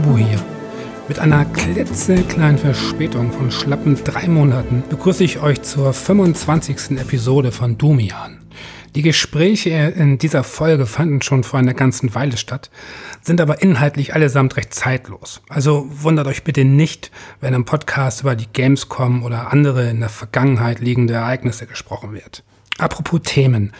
[0.00, 0.40] Fabo hier.
[1.08, 6.92] Mit einer klitzekleinen Verspätung von schlappen drei Monaten begrüße ich euch zur 25.
[6.98, 8.40] Episode von Dumian.
[8.94, 12.70] Die Gespräche in dieser Folge fanden schon vor einer ganzen Weile statt,
[13.20, 15.42] sind aber inhaltlich allesamt recht zeitlos.
[15.50, 17.10] Also wundert euch bitte nicht,
[17.42, 22.42] wenn im Podcast über die Gamescom oder andere in der Vergangenheit liegende Ereignisse gesprochen wird.
[22.78, 23.72] Apropos Themen.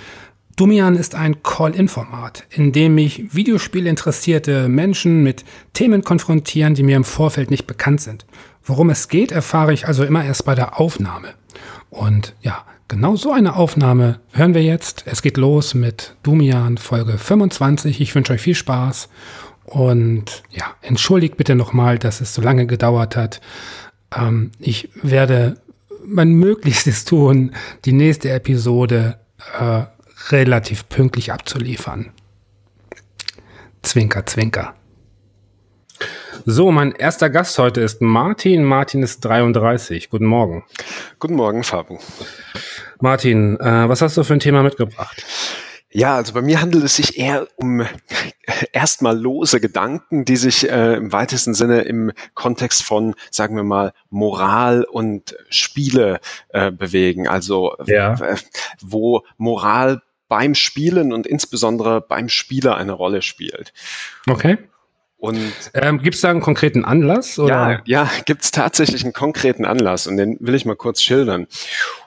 [0.60, 5.42] Dumian ist ein Call-In-Format, in dem mich Videospielinteressierte Menschen mit
[5.72, 8.26] Themen konfrontieren, die mir im Vorfeld nicht bekannt sind.
[8.62, 11.28] Worum es geht, erfahre ich also immer erst bei der Aufnahme.
[11.88, 15.04] Und ja, genau so eine Aufnahme hören wir jetzt.
[15.06, 17.98] Es geht los mit Dumian Folge 25.
[17.98, 19.08] Ich wünsche euch viel Spaß
[19.64, 23.40] und ja, entschuldigt bitte nochmal, dass es so lange gedauert hat.
[24.14, 25.56] Ähm, ich werde
[26.04, 27.52] mein Möglichstes tun,
[27.86, 29.16] die nächste Episode
[29.58, 29.84] äh,
[30.28, 32.12] relativ pünktlich abzuliefern.
[33.82, 34.74] Zwinker, zwinker.
[36.46, 38.64] So, mein erster Gast heute ist Martin.
[38.64, 40.10] Martin ist 33.
[40.10, 40.64] Guten Morgen.
[41.18, 41.98] Guten Morgen, Fabu.
[43.00, 45.24] Martin, äh, was hast du für ein Thema mitgebracht?
[45.92, 47.84] Ja, also bei mir handelt es sich eher um
[48.72, 53.92] erstmal lose Gedanken, die sich äh, im weitesten Sinne im Kontext von, sagen wir mal,
[54.08, 57.26] Moral und Spiele äh, bewegen.
[57.26, 58.16] Also ja.
[58.80, 60.00] wo Moral
[60.30, 63.74] beim Spielen und insbesondere beim Spieler eine Rolle spielt.
[64.26, 64.56] Okay.
[65.18, 67.38] Und ähm, gibt es da einen konkreten Anlass?
[67.38, 67.82] Oder?
[67.84, 71.46] Ja, ja, gibt es tatsächlich einen konkreten Anlass und den will ich mal kurz schildern.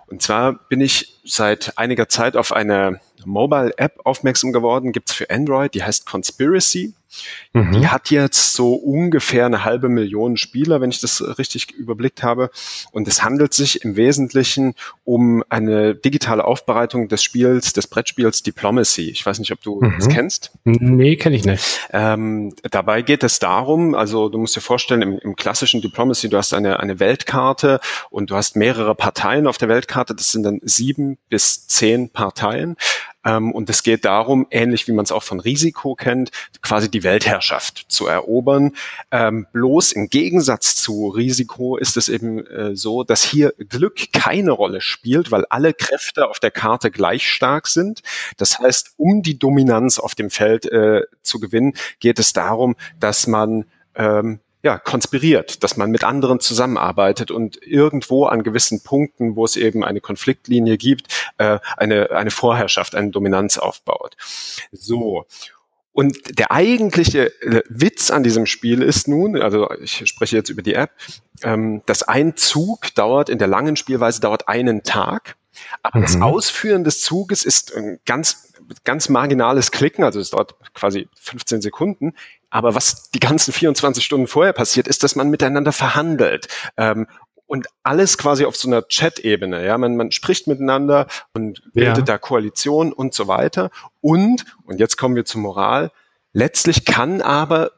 [0.07, 5.75] Und zwar bin ich seit einiger Zeit auf eine Mobile-App aufmerksam geworden, gibt's für Android,
[5.75, 6.93] die heißt Conspiracy.
[7.53, 7.71] Mhm.
[7.73, 12.49] Die hat jetzt so ungefähr eine halbe Million Spieler, wenn ich das richtig überblickt habe.
[12.91, 19.09] Und es handelt sich im Wesentlichen um eine digitale Aufbereitung des Spiels, des Brettspiels Diplomacy.
[19.09, 19.95] Ich weiß nicht, ob du mhm.
[19.97, 20.51] das kennst.
[20.63, 21.63] Nee, kenne ich nicht.
[21.91, 26.37] Ähm, dabei geht es darum, also du musst dir vorstellen, im, im klassischen Diplomacy, du
[26.37, 27.79] hast eine, eine Weltkarte
[28.09, 30.15] und du hast mehrere Parteien auf der Weltkarte.
[30.15, 32.75] Das sind dann sieben bis zehn Parteien.
[33.25, 37.03] Ähm, und es geht darum, ähnlich wie man es auch von Risiko kennt, quasi die
[37.03, 38.73] Weltherrschaft zu erobern.
[39.11, 44.51] Ähm, bloß im Gegensatz zu Risiko ist es eben äh, so, dass hier Glück keine
[44.51, 48.01] Rolle spielt, weil alle Kräfte auf der Karte gleich stark sind.
[48.37, 53.27] Das heißt, um die Dominanz auf dem Feld äh, zu gewinnen, geht es darum, dass
[53.27, 59.43] man ähm, ja, konspiriert, dass man mit anderen zusammenarbeitet und irgendwo an gewissen Punkten, wo
[59.43, 64.15] es eben eine Konfliktlinie gibt, äh, eine, eine Vorherrschaft, eine Dominanz aufbaut.
[64.71, 65.25] So.
[65.91, 70.61] Und der eigentliche äh, Witz an diesem Spiel ist nun, also ich spreche jetzt über
[70.61, 70.91] die App,
[71.43, 75.35] ähm, dass ein Zug dauert, in der langen Spielweise dauert einen Tag,
[75.81, 76.03] aber mhm.
[76.03, 78.53] das Ausführen des Zuges ist ein ganz,
[78.83, 82.13] ganz marginales Klicken, also es dauert quasi 15 Sekunden.
[82.49, 86.47] Aber was die ganzen 24 Stunden vorher passiert, ist, dass man miteinander verhandelt.
[86.77, 87.07] Ähm,
[87.45, 89.65] und alles quasi auf so einer Chat-Ebene.
[89.65, 92.03] Ja, man, man spricht miteinander und bildet ja.
[92.03, 93.69] da Koalition und so weiter.
[94.01, 95.91] Und, und jetzt kommen wir zur Moral,
[96.31, 97.71] letztlich kann aber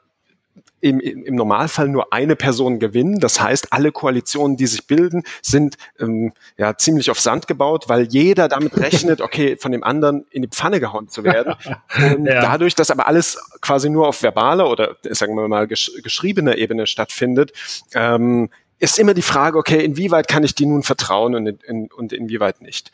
[0.85, 3.19] im, im Normalfall nur eine Person gewinnen.
[3.19, 8.03] Das heißt, alle Koalitionen, die sich bilden, sind ähm, ja ziemlich auf Sand gebaut, weil
[8.03, 11.56] jeder damit rechnet, okay, von dem anderen in die Pfanne gehauen zu werden.
[11.97, 12.40] Und ja.
[12.40, 16.85] dadurch, dass aber alles quasi nur auf verbaler oder sagen wir mal gesch geschriebener Ebene
[16.85, 17.51] stattfindet,
[17.95, 21.91] ähm, ist immer die Frage, okay, inwieweit kann ich die nun vertrauen und, in, in,
[21.91, 22.91] und inwieweit nicht.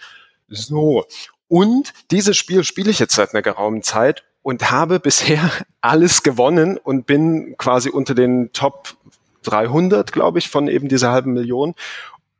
[0.47, 1.05] So.
[1.49, 6.77] Und dieses Spiel spiele ich jetzt seit einer geraumen Zeit und habe bisher alles gewonnen
[6.77, 8.95] und bin quasi unter den Top
[9.43, 11.73] 300, glaube ich, von eben dieser halben Million.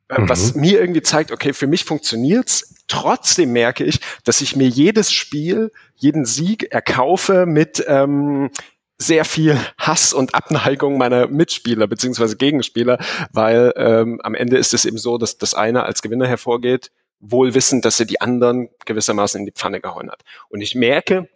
[0.08, 0.28] Äh, mhm.
[0.28, 2.74] Was mir irgendwie zeigt, okay, für mich funktioniert's.
[2.88, 8.50] Trotzdem merke ich, dass ich mir jedes Spiel, jeden Sieg erkaufe mit ähm,
[8.98, 12.98] sehr viel Hass und Abneigung meiner Mitspieler beziehungsweise Gegenspieler,
[13.32, 17.54] weil ähm, am Ende ist es eben so, dass das eine als Gewinner hervorgeht, wohl
[17.54, 20.22] wissend, dass er die anderen gewissermaßen in die Pfanne gehauen hat.
[20.48, 21.28] Und ich merke,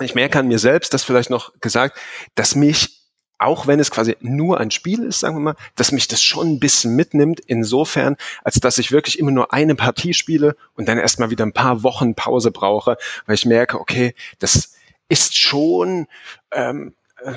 [0.00, 1.98] ich merke an mir selbst, das vielleicht noch gesagt,
[2.34, 3.04] dass mich
[3.38, 6.52] auch wenn es quasi nur ein Spiel ist, sagen wir mal, dass mich das schon
[6.52, 10.98] ein bisschen mitnimmt, insofern, als dass ich wirklich immer nur eine Partie spiele und dann
[10.98, 12.96] erstmal wieder ein paar Wochen Pause brauche,
[13.26, 14.74] weil ich merke, okay, das
[15.08, 16.06] ist schon
[16.52, 17.34] ähm, äh,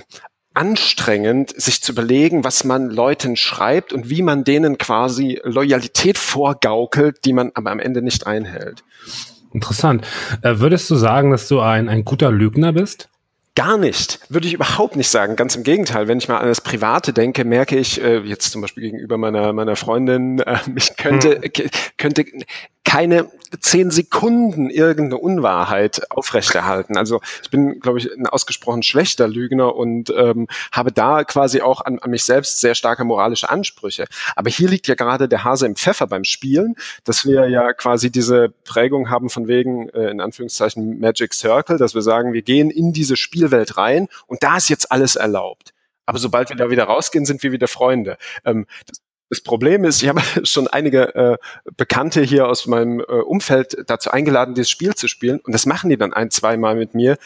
[0.54, 7.26] anstrengend, sich zu überlegen, was man Leuten schreibt und wie man denen quasi Loyalität vorgaukelt,
[7.26, 8.84] die man aber am Ende nicht einhält.
[9.54, 10.06] Interessant.
[10.42, 13.10] Äh, würdest du sagen, dass du ein, ein guter Lügner bist?
[13.58, 15.36] Gar nicht, würde ich überhaupt nicht sagen.
[15.36, 18.62] Ganz im Gegenteil, wenn ich mal an das Private denke, merke ich äh, jetzt zum
[18.62, 21.70] Beispiel gegenüber meiner meiner Freundin, äh, ich könnte hm.
[21.98, 22.26] könnte
[22.88, 26.96] keine zehn Sekunden irgendeine Unwahrheit aufrechterhalten.
[26.98, 31.82] Also ich bin, glaube ich, ein ausgesprochen schlechter Lügner und ähm, habe da quasi auch
[31.82, 34.06] an, an mich selbst sehr starke moralische Ansprüche.
[34.36, 38.10] Aber hier liegt ja gerade der Hase im Pfeffer beim Spielen, dass wir ja quasi
[38.10, 42.70] diese Prägung haben von wegen, äh, in Anführungszeichen, Magic Circle, dass wir sagen, wir gehen
[42.70, 45.74] in diese Spielwelt rein und da ist jetzt alles erlaubt.
[46.06, 48.18] Aber sobald wir da wieder rausgehen, sind wir wieder Freunde.
[48.46, 51.38] Ähm, das, das Problem ist, ich habe schon einige äh,
[51.76, 55.40] Bekannte hier aus meinem äh, Umfeld dazu eingeladen, dieses Spiel zu spielen.
[55.40, 57.18] Und das machen die dann ein, zwei Mal mit mir.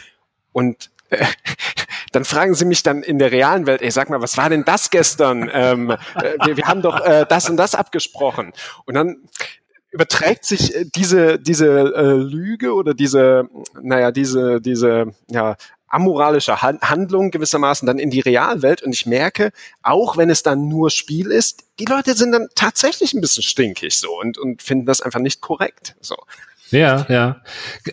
[0.52, 1.26] Und äh,
[2.12, 4.64] dann fragen sie mich dann in der realen Welt, ey, sag mal, was war denn
[4.66, 5.50] das gestern?
[5.54, 5.98] Ähm, äh,
[6.46, 8.52] wir, wir haben doch äh, das und das abgesprochen.
[8.86, 9.18] Und dann
[9.92, 13.50] überträgt sich diese diese äh, Lüge oder diese
[13.82, 15.58] naja diese diese ja
[15.92, 19.52] amoralische Handlung gewissermaßen dann in die Realwelt und ich merke,
[19.84, 23.98] auch wenn es dann nur Spiel ist, die Leute sind dann tatsächlich ein bisschen stinkig
[23.98, 25.96] so und, und finden das einfach nicht korrekt.
[26.02, 26.16] So.
[26.72, 27.42] Ja, ja.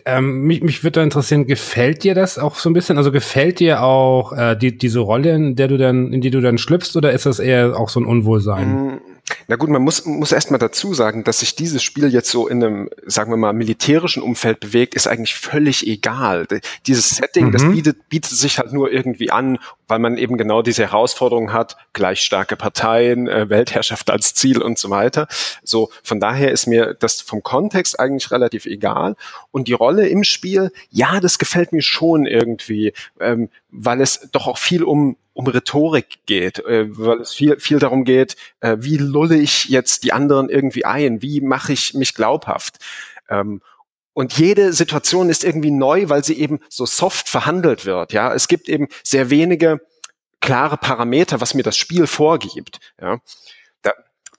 [0.05, 2.97] Ähm, mich, mich würde da interessieren, gefällt dir das auch so ein bisschen?
[2.97, 6.39] Also gefällt dir auch äh, die, diese Rolle, in der du dann, in die du
[6.39, 9.01] dann schlüpfst, oder ist das eher auch so ein Unwohlsein?
[9.47, 12.47] Na gut, man muss, muss erst mal dazu sagen, dass sich dieses Spiel jetzt so
[12.47, 16.47] in einem, sagen wir mal, militärischen Umfeld bewegt, ist eigentlich völlig egal.
[16.87, 17.51] Dieses Setting, mhm.
[17.51, 19.57] das bietet, bietet sich halt nur irgendwie an,
[19.87, 24.77] weil man eben genau diese Herausforderung hat, gleich starke Parteien, äh, Weltherrschaft als Ziel und
[24.77, 25.27] so weiter.
[25.63, 29.15] So, von daher ist mir das vom Kontext eigentlich relativ egal.
[29.51, 34.47] Und die Rolle im Spiel, ja, das gefällt mir schon irgendwie, ähm, weil es doch
[34.47, 38.97] auch viel um um Rhetorik geht, äh, weil es viel, viel darum geht, äh, wie
[38.97, 42.79] lulle ich jetzt die anderen irgendwie ein, wie mache ich mich glaubhaft.
[43.29, 43.61] Ähm,
[44.11, 48.11] und jede Situation ist irgendwie neu, weil sie eben so soft verhandelt wird.
[48.11, 49.79] Ja, es gibt eben sehr wenige
[50.41, 52.79] klare Parameter, was mir das Spiel vorgibt.
[52.99, 53.19] Ja,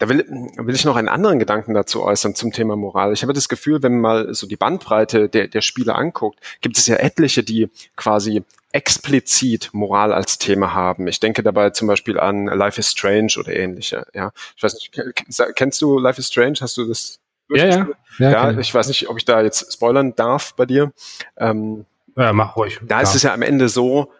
[0.00, 0.24] da, will,
[0.56, 3.12] will ich noch einen anderen Gedanken dazu äußern zum Thema Moral.
[3.12, 6.78] Ich habe das Gefühl, wenn man mal so die Bandbreite der, der Spiele anguckt, gibt
[6.78, 8.42] es ja etliche, die quasi
[8.72, 11.06] explizit Moral als Thema haben.
[11.06, 14.06] Ich denke dabei zum Beispiel an Life is Strange oder ähnliche.
[14.14, 14.90] Ja, ich weiß nicht,
[15.54, 16.54] kennst du Life is Strange?
[16.62, 17.20] Hast du das?
[17.50, 17.88] Ja, ja.
[18.18, 20.92] Ja, ja ich weiß nicht, ob ich da jetzt spoilern darf bei dir.
[21.36, 21.84] Ähm,
[22.16, 22.80] ja, mach ruhig.
[22.82, 23.02] Da ja.
[23.02, 24.12] ist es ja am Ende so,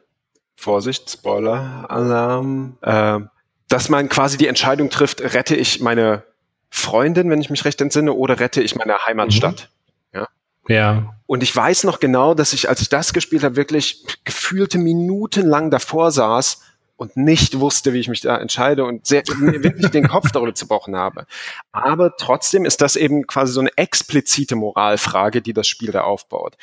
[0.57, 3.21] Vorsicht, Spoiler-Alarm, äh,
[3.71, 6.25] dass man quasi die Entscheidung trifft, rette ich meine
[6.71, 9.71] Freundin, wenn ich mich recht entsinne, oder rette ich meine Heimatstadt.
[10.13, 10.19] Mhm.
[10.19, 10.29] Ja.
[10.69, 11.15] Ja.
[11.27, 15.47] Und ich weiß noch genau, dass ich, als ich das gespielt habe, wirklich gefühlte Minuten
[15.47, 16.63] lang davor saß
[16.97, 20.97] und nicht wusste, wie ich mich da entscheide und sehr, wirklich den Kopf darüber zerbrochen
[20.97, 21.27] habe.
[21.71, 26.57] Aber trotzdem ist das eben quasi so eine explizite Moralfrage, die das Spiel da aufbaut.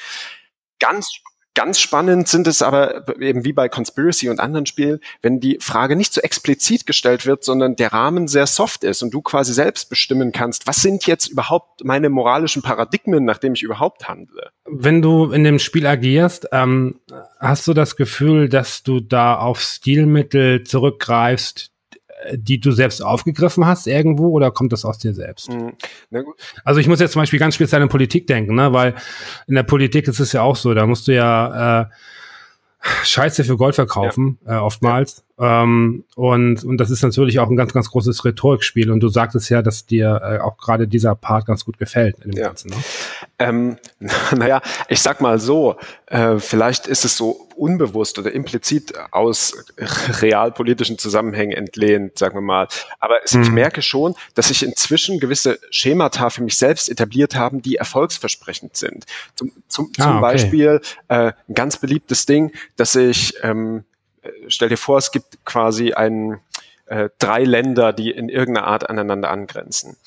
[0.80, 1.10] Ganz
[1.58, 5.96] Ganz spannend sind es aber eben wie bei Conspiracy und anderen Spielen, wenn die Frage
[5.96, 9.90] nicht so explizit gestellt wird, sondern der Rahmen sehr soft ist und du quasi selbst
[9.90, 14.52] bestimmen kannst, was sind jetzt überhaupt meine moralischen Paradigmen, nach dem ich überhaupt handle.
[14.66, 17.00] Wenn du in dem Spiel agierst, ähm,
[17.40, 21.72] hast du das Gefühl, dass du da auf Stilmittel zurückgreifst,
[22.34, 25.52] die du selbst aufgegriffen hast irgendwo oder kommt das aus dir selbst?
[25.52, 25.74] Mhm.
[26.64, 28.74] Also ich muss jetzt zum Beispiel ganz speziell in Politik denken, ne?
[28.74, 28.96] weil
[29.48, 31.86] in der Politik ist es ja auch so, da musst du ja äh,
[33.04, 34.58] Scheiße für Gold verkaufen, ja.
[34.58, 35.18] äh, oftmals.
[35.18, 35.27] Ja.
[35.40, 38.92] Ähm, und, und das ist natürlich auch ein ganz, ganz großes Rhetorikspiel.
[38.92, 42.32] Und du sagtest ja, dass dir äh, auch gerade dieser Part ganz gut gefällt in
[42.32, 42.48] dem ja.
[42.48, 42.72] Ganzen.
[42.72, 42.78] Ne?
[43.38, 43.78] Ähm,
[44.36, 45.76] naja, ich sag mal so,
[46.08, 49.66] äh, vielleicht ist es so unbewusst oder implizit aus
[50.22, 52.68] realpolitischen Zusammenhängen entlehnt, sagen wir mal.
[53.00, 53.44] Aber es, mhm.
[53.44, 58.76] ich merke schon, dass sich inzwischen gewisse Schemata für mich selbst etabliert haben, die erfolgsversprechend
[58.76, 59.06] sind.
[59.36, 60.22] Zum, zum, ah, zum okay.
[60.22, 63.97] Beispiel äh, ein ganz beliebtes Ding, dass ich, ähm, äh,
[64.48, 66.40] stell dir vor, es gibt quasi ein,
[66.86, 69.98] äh, drei Länder, die in irgendeiner Art aneinander angrenzen.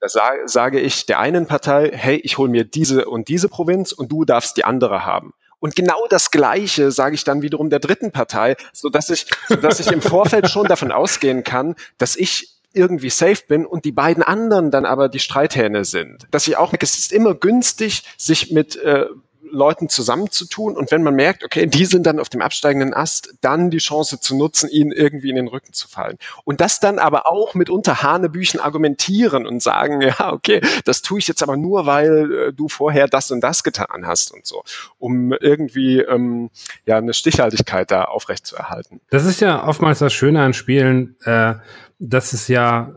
[0.00, 3.92] Da sage, sage ich der einen Partei, hey, ich hole mir diese und diese Provinz
[3.92, 5.32] und du darfst die andere haben.
[5.58, 9.26] Und genau das Gleiche sage ich dann wiederum der dritten Partei, so dass ich,
[9.62, 13.92] dass ich im Vorfeld schon davon ausgehen kann, dass ich irgendwie safe bin und die
[13.92, 16.26] beiden anderen dann aber die Streithähne sind.
[16.30, 19.06] Dass ich auch, es ist immer günstig, sich mit äh,
[19.56, 23.70] Leuten zusammenzutun und wenn man merkt, okay, die sind dann auf dem absteigenden Ast, dann
[23.70, 26.18] die Chance zu nutzen, ihnen irgendwie in den Rücken zu fallen.
[26.44, 31.28] Und das dann aber auch mitunter Hanebüchen argumentieren und sagen, ja, okay, das tue ich
[31.28, 34.62] jetzt aber nur, weil äh, du vorher das und das getan hast und so,
[34.98, 36.50] um irgendwie ähm,
[36.84, 39.00] ja eine Stichhaltigkeit da aufrechtzuerhalten.
[39.10, 41.54] Das ist ja oftmals das Schöne an Spielen, äh,
[41.98, 42.94] dass es ja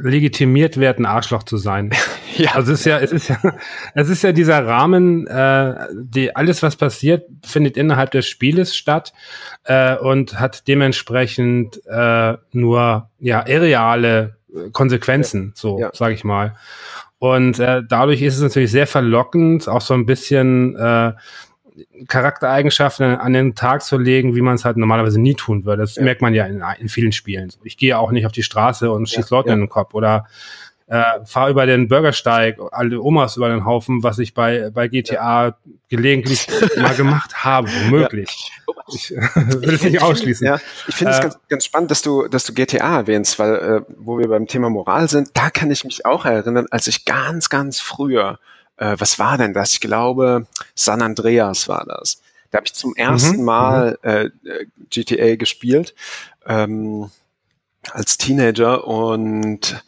[0.00, 1.90] legitimiert wird, ein Arschloch zu sein.
[2.36, 2.52] ja.
[2.52, 3.38] Also es ist ja, es ist ja,
[3.94, 9.12] es ist ja dieser Rahmen, äh, die alles, was passiert, findet innerhalb des Spieles statt
[9.64, 14.36] äh, und hat dementsprechend äh, nur ja irreale
[14.72, 15.52] Konsequenzen, ja.
[15.54, 15.90] so ja.
[15.92, 16.54] sage ich mal.
[17.18, 21.12] Und äh, dadurch ist es natürlich sehr verlockend, auch so ein bisschen äh,
[22.06, 25.82] Charaktereigenschaften an den Tag zu legen, wie man es halt normalerweise nie tun würde.
[25.82, 26.04] Das ja.
[26.04, 27.52] merkt man ja in, in, vielen Spielen.
[27.64, 29.54] Ich gehe auch nicht auf die Straße und schieße ja, Leute ja.
[29.54, 30.26] in den Kopf oder
[30.86, 35.56] äh, fahre über den Bürgersteig, alle Omas über den Haufen, was ich bei, bei GTA
[35.88, 38.52] gelegentlich mal gemacht habe, womöglich.
[38.88, 40.46] Ich will es nicht ausschließen.
[40.46, 43.54] Ja, ich finde es äh, ganz, ganz spannend, dass du, dass du GTA erwähnst, weil
[43.54, 47.04] äh, wo wir beim Thema Moral sind, da kann ich mich auch erinnern, als ich
[47.04, 48.38] ganz, ganz früher
[48.76, 49.74] äh, was war denn das?
[49.74, 52.20] Ich glaube, San Andreas war das.
[52.50, 53.44] Da habe ich zum ersten mhm.
[53.44, 54.08] Mal mhm.
[54.08, 54.30] äh,
[54.90, 55.94] GTA gespielt
[56.46, 57.10] ähm,
[57.90, 59.82] als Teenager und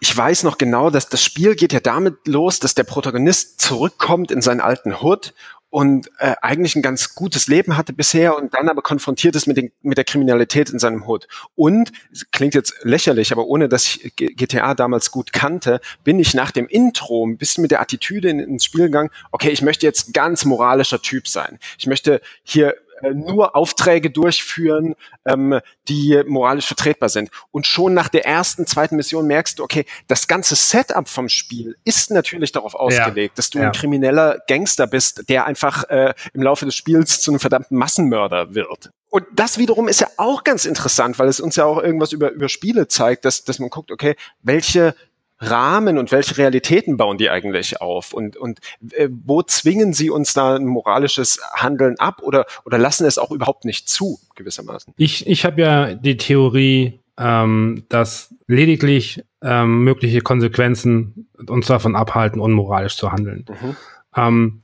[0.00, 4.30] ich weiß noch genau, dass das Spiel geht ja damit los, dass der Protagonist zurückkommt
[4.30, 5.32] in seinen alten Hood
[5.74, 9.56] und äh, eigentlich ein ganz gutes Leben hatte bisher und dann aber konfrontiert ist mit,
[9.56, 11.26] den, mit der Kriminalität in seinem Hut.
[11.56, 11.90] Und,
[12.30, 16.68] klingt jetzt lächerlich, aber ohne dass ich GTA damals gut kannte, bin ich nach dem
[16.68, 20.44] Intro ein bisschen mit der Attitüde in, ins Spiel gegangen, okay, ich möchte jetzt ganz
[20.44, 21.58] moralischer Typ sein.
[21.76, 22.76] Ich möchte hier
[23.12, 27.30] nur Aufträge durchführen, ähm, die moralisch vertretbar sind.
[27.50, 31.76] Und schon nach der ersten, zweiten Mission merkst du, okay, das ganze Setup vom Spiel
[31.84, 33.36] ist natürlich darauf ausgelegt, ja.
[33.36, 33.66] dass du ja.
[33.66, 38.54] ein krimineller Gangster bist, der einfach äh, im Laufe des Spiels zu einem verdammten Massenmörder
[38.54, 38.90] wird.
[39.10, 42.30] Und das wiederum ist ja auch ganz interessant, weil es uns ja auch irgendwas über,
[42.30, 44.94] über Spiele zeigt, dass, dass man guckt, okay, welche
[45.38, 48.60] Rahmen und welche Realitäten bauen die eigentlich auf und, und
[48.92, 53.30] äh, wo zwingen sie uns da ein moralisches Handeln ab oder, oder lassen es auch
[53.30, 54.94] überhaupt nicht zu, gewissermaßen?
[54.96, 62.40] Ich, ich habe ja die Theorie, ähm, dass lediglich ähm, mögliche Konsequenzen uns davon abhalten,
[62.40, 63.44] unmoralisch zu handeln.
[63.48, 63.76] Mhm.
[64.16, 64.62] Ähm,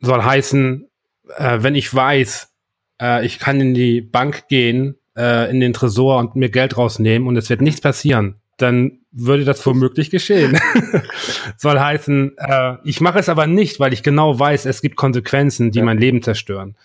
[0.00, 0.88] soll heißen,
[1.36, 2.52] äh, wenn ich weiß,
[3.00, 7.26] äh, ich kann in die Bank gehen, äh, in den Tresor und mir Geld rausnehmen
[7.28, 10.58] und es wird nichts passieren, dann würde das womöglich geschehen.
[11.56, 15.70] Soll heißen, äh, ich mache es aber nicht, weil ich genau weiß, es gibt Konsequenzen,
[15.70, 15.84] die ja.
[15.84, 16.76] mein Leben zerstören.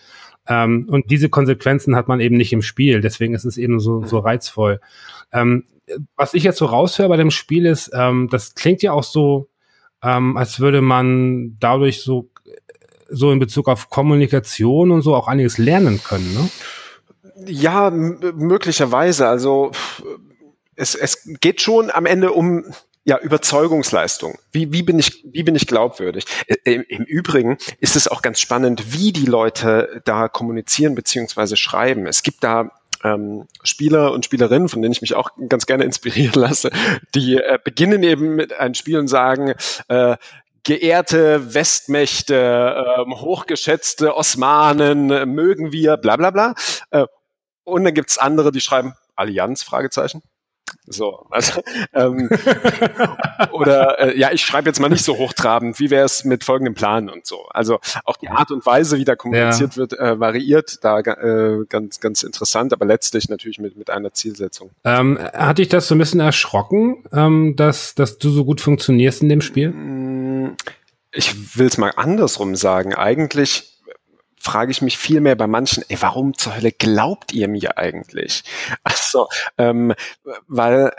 [0.47, 4.03] Ähm, und diese Konsequenzen hat man eben nicht im Spiel, deswegen ist es eben so,
[4.05, 4.79] so reizvoll.
[5.31, 5.65] Ähm,
[6.15, 9.49] was ich jetzt so raushöre bei dem Spiel ist, ähm, das klingt ja auch so,
[10.01, 12.29] ähm, als würde man dadurch so,
[13.09, 16.49] so in Bezug auf Kommunikation und so auch einiges lernen können, ne?
[17.45, 19.27] Ja, möglicherweise.
[19.27, 19.71] Also
[20.75, 22.65] es, es geht schon am Ende um
[23.05, 24.37] ja, Überzeugungsleistung.
[24.51, 26.25] Wie, wie, bin ich, wie bin ich glaubwürdig?
[26.63, 32.07] Im, Im Übrigen ist es auch ganz spannend, wie die Leute da kommunizieren beziehungsweise schreiben.
[32.07, 32.71] Es gibt da
[33.03, 36.71] ähm, Spieler und Spielerinnen, von denen ich mich auch ganz gerne inspirieren lasse,
[37.13, 39.53] die äh, beginnen eben mit einem Spiel und sagen,
[39.89, 40.15] äh,
[40.63, 46.55] geehrte Westmächte, äh, hochgeschätzte Osmanen, äh, mögen wir, bla bla bla.
[46.91, 47.05] Äh,
[47.65, 50.21] und dann gibt's andere, die schreiben Allianz, Fragezeichen.
[50.85, 51.61] So, also,
[51.93, 52.29] ähm,
[53.51, 56.73] oder äh, ja, ich schreibe jetzt mal nicht so hochtrabend, wie wäre es mit folgendem
[56.73, 57.45] Plan und so.
[57.49, 59.77] Also auch die Art und Weise, wie da kommuniziert ja.
[59.77, 64.71] wird, äh, variiert, da äh, ganz, ganz interessant, aber letztlich natürlich mit, mit einer Zielsetzung.
[64.83, 69.21] Ähm, hat dich das so ein bisschen erschrocken, ähm, dass, dass du so gut funktionierst
[69.21, 69.69] in dem Spiel?
[69.69, 70.57] Mm,
[71.11, 72.93] ich will es mal andersrum sagen.
[72.93, 73.72] Eigentlich
[74.43, 78.43] frage ich mich viel mehr bei manchen, ey, warum zur Hölle glaubt ihr mir eigentlich?
[78.83, 79.93] Also, ähm,
[80.47, 80.91] weil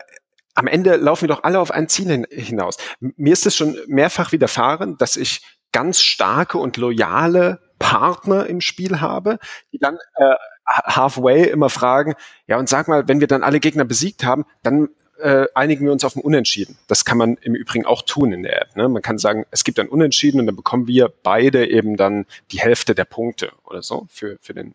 [0.55, 2.77] am Ende laufen wir doch alle auf ein Ziel hin hinaus.
[3.01, 9.01] Mir ist es schon mehrfach widerfahren, dass ich ganz starke und loyale Partner im Spiel
[9.01, 9.39] habe,
[9.73, 10.35] die dann äh,
[10.67, 12.15] halfway immer fragen,
[12.47, 15.93] ja und sag mal, wenn wir dann alle Gegner besiegt haben, dann äh, einigen wir
[15.93, 16.79] uns auf ein Unentschieden.
[16.87, 18.77] Das kann man im Übrigen auch tun in der App.
[18.77, 18.89] Ne?
[18.89, 22.61] Man kann sagen, es gibt ein Unentschieden und dann bekommen wir beide eben dann die
[22.61, 24.75] Hälfte der Punkte oder so für, für den.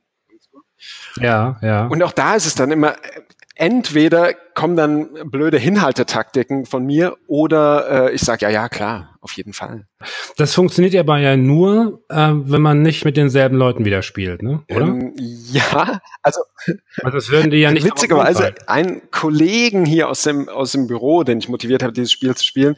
[1.18, 1.88] Ja, ja.
[1.88, 2.96] Und auch da ist es dann immer,
[3.60, 9.34] entweder kommen dann blöde Hinhaltetaktiken von mir oder äh, ich sage, ja, ja, klar, auf
[9.34, 9.86] jeden Fall.
[10.38, 14.64] Das funktioniert aber ja nur, äh, wenn man nicht mit denselben Leuten wieder spielt, ne?
[14.72, 14.86] oder?
[14.86, 16.40] Ähm, ja, also,
[17.04, 21.24] also das würden die ja nicht witzigerweise ein Kollegen hier aus dem, aus dem Büro,
[21.24, 22.78] den ich motiviert habe, dieses Spiel zu spielen,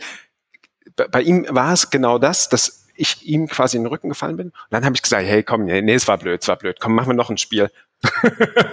[0.96, 4.38] bei, bei ihm war es genau das, dass ich ihm quasi in den Rücken gefallen
[4.38, 4.48] bin.
[4.48, 6.80] Und dann habe ich gesagt, hey, komm, nee, nee, es war blöd, es war blöd,
[6.80, 7.70] komm, machen wir noch ein Spiel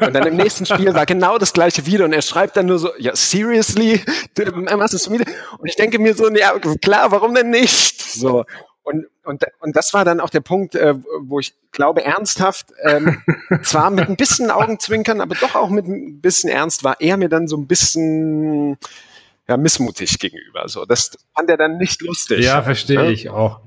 [0.00, 2.78] und dann im nächsten Spiel war genau das gleiche wieder und er schreibt dann nur
[2.78, 4.02] so, ja, seriously?
[4.36, 5.24] Was ist wieder?
[5.58, 8.00] Und ich denke mir so, ja, klar, warum denn nicht?
[8.00, 8.44] So.
[8.82, 13.22] Und, und, und das war dann auch der Punkt, äh, wo ich glaube, ernsthaft, ähm,
[13.62, 17.28] zwar mit ein bisschen Augenzwinkern, aber doch auch mit ein bisschen Ernst, war er mir
[17.28, 18.78] dann so ein bisschen,
[19.46, 20.68] ja, missmutig gegenüber.
[20.68, 22.42] So, das fand er dann nicht lustig.
[22.42, 23.10] Ja, verstehe ja?
[23.10, 23.60] ich auch.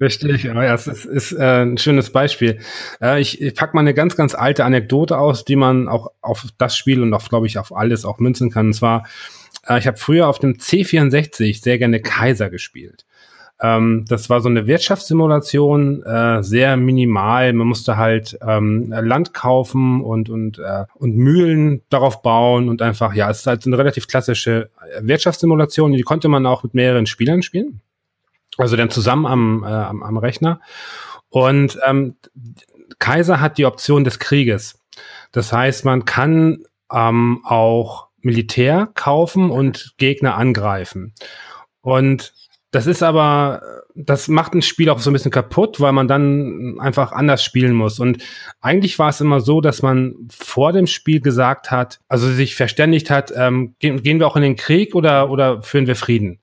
[0.00, 0.44] Ich.
[0.44, 2.58] Ja, es ist, ist äh, ein schönes Beispiel.
[3.02, 6.46] Äh, ich ich packe mal eine ganz, ganz alte Anekdote aus, die man auch auf
[6.56, 8.68] das Spiel und auch, glaube ich, auf alles auch münzen kann.
[8.68, 9.06] Und zwar,
[9.68, 13.04] äh, ich habe früher auf dem C64 sehr gerne Kaiser gespielt.
[13.60, 17.52] Ähm, das war so eine Wirtschaftssimulation, äh, sehr minimal.
[17.52, 23.12] Man musste halt ähm, Land kaufen und und äh, und Mühlen darauf bauen und einfach
[23.12, 25.92] ja, es ist halt eine relativ klassische Wirtschaftssimulation.
[25.92, 27.82] Die konnte man auch mit mehreren Spielern spielen,
[28.60, 30.60] also dann zusammen am äh, am, am Rechner.
[31.28, 32.16] Und ähm,
[32.98, 34.80] Kaiser hat die Option des Krieges.
[35.32, 41.14] Das heißt, man kann ähm, auch Militär kaufen und Gegner angreifen.
[41.80, 42.32] Und
[42.72, 43.62] das ist aber,
[43.96, 47.74] das macht ein Spiel auch so ein bisschen kaputt, weil man dann einfach anders spielen
[47.74, 47.98] muss.
[47.98, 48.22] Und
[48.60, 53.10] eigentlich war es immer so, dass man vor dem Spiel gesagt hat, also sich verständigt
[53.10, 56.38] hat, ähm, gehen, gehen wir auch in den Krieg oder, oder führen wir Frieden?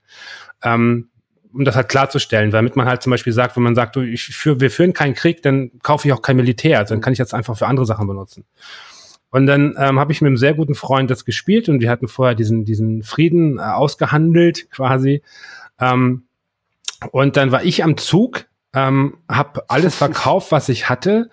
[0.64, 1.10] Ähm,
[1.58, 4.28] um das halt klarzustellen, damit man halt zum Beispiel sagt, wenn man sagt, du, ich
[4.28, 7.20] führ, wir führen keinen Krieg, dann kaufe ich auch kein Militär, also dann kann ich
[7.20, 8.46] jetzt einfach für andere Sachen benutzen.
[9.32, 12.08] Und dann ähm, habe ich mit einem sehr guten Freund das gespielt und wir hatten
[12.08, 15.24] vorher diesen, diesen Frieden äh, ausgehandelt quasi.
[15.80, 16.28] Ähm,
[17.12, 21.30] und dann war ich am Zug, ähm, habe alles verkauft, was ich hatte,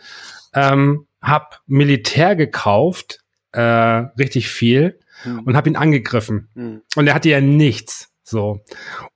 [0.54, 3.20] ähm, habe Militär gekauft,
[3.52, 5.40] äh, richtig viel, hm.
[5.40, 6.48] und habe ihn angegriffen.
[6.54, 6.80] Hm.
[6.96, 8.13] Und er hatte ja nichts.
[8.24, 8.60] So.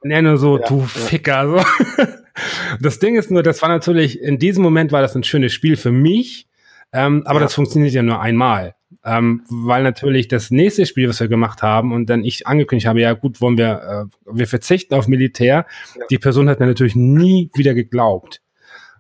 [0.01, 0.87] Und er nur so, ja, du ja.
[0.87, 1.49] Ficker.
[1.49, 2.05] So.
[2.81, 5.77] das Ding ist nur, das war natürlich, in diesem Moment war das ein schönes Spiel
[5.77, 6.47] für mich,
[6.93, 7.47] ähm, aber ja.
[7.47, 8.75] das funktioniert ja nur einmal.
[9.05, 13.01] Ähm, weil natürlich das nächste Spiel, was wir gemacht haben und dann ich angekündigt habe,
[13.01, 15.67] ja gut, wollen wir, äh, wir verzichten auf Militär.
[16.11, 18.41] Die Person hat mir natürlich nie wieder geglaubt.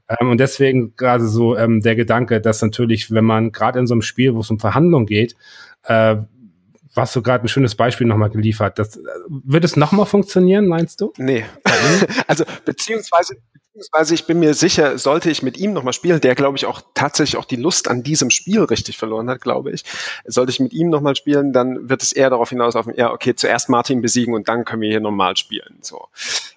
[0.08, 3.94] Ähm, und deswegen gerade so ähm, der Gedanke, dass natürlich, wenn man gerade in so
[3.94, 5.36] einem Spiel, wo es um Verhandlungen geht,
[5.84, 6.16] äh,
[6.98, 8.78] was du gerade ein schönes Beispiel nochmal geliefert.
[8.78, 11.12] Das, äh, wird es nochmal funktionieren, meinst du?
[11.16, 11.46] Nee.
[12.26, 13.36] also beziehungsweise
[13.78, 16.82] beziehungsweise ich bin mir sicher, sollte ich mit ihm nochmal spielen, der glaube ich auch
[16.94, 19.84] tatsächlich auch die Lust an diesem Spiel richtig verloren hat, glaube ich.
[20.24, 23.68] Sollte ich mit ihm nochmal spielen, dann wird es eher darauf hinauslaufen, ja, okay, zuerst
[23.68, 25.78] Martin besiegen und dann können wir hier normal spielen.
[25.80, 26.08] So.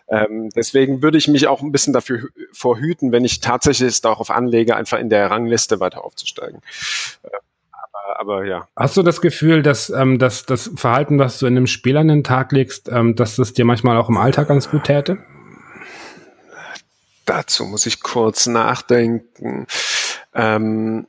[0.07, 4.31] Ähm, deswegen würde ich mich auch ein bisschen dafür vorhüten, wenn ich tatsächlich es darauf
[4.31, 6.61] anlege, einfach in der Rangliste weiter aufzusteigen.
[7.21, 7.29] Äh,
[7.91, 8.67] aber, aber ja.
[8.75, 12.07] Hast du das Gefühl, dass, ähm, dass das Verhalten, was du in einem Spiel an
[12.07, 15.17] den Tag legst, ähm, dass das dir manchmal auch im Alltag ganz gut täte?
[17.25, 19.67] Dazu muss ich kurz nachdenken.
[20.33, 21.07] Ähm,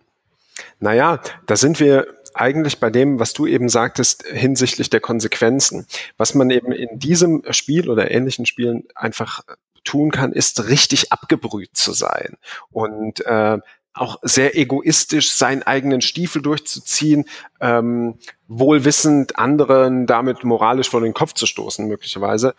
[0.78, 5.86] naja, da sind wir eigentlich bei dem, was du eben sagtest hinsichtlich der Konsequenzen.
[6.16, 9.40] Was man eben in diesem Spiel oder ähnlichen Spielen einfach
[9.84, 12.36] tun kann, ist richtig abgebrüht zu sein
[12.70, 13.58] und äh,
[13.94, 17.26] auch sehr egoistisch seinen eigenen Stiefel durchzuziehen,
[17.60, 22.54] ähm, wohlwissend anderen damit moralisch vor den Kopf zu stoßen, möglicherweise.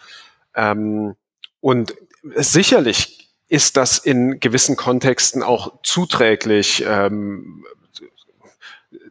[0.56, 1.16] Ähm,
[1.60, 1.96] und
[2.36, 7.66] sicherlich ist das in gewissen Kontexten auch zuträglich, ähm,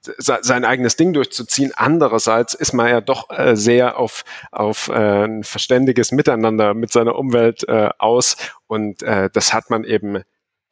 [0.01, 1.73] sein eigenes Ding durchzuziehen.
[1.75, 7.17] Andererseits ist man ja doch äh, sehr auf, auf äh, ein verständiges Miteinander mit seiner
[7.17, 10.23] Umwelt äh, aus und äh, das hat man eben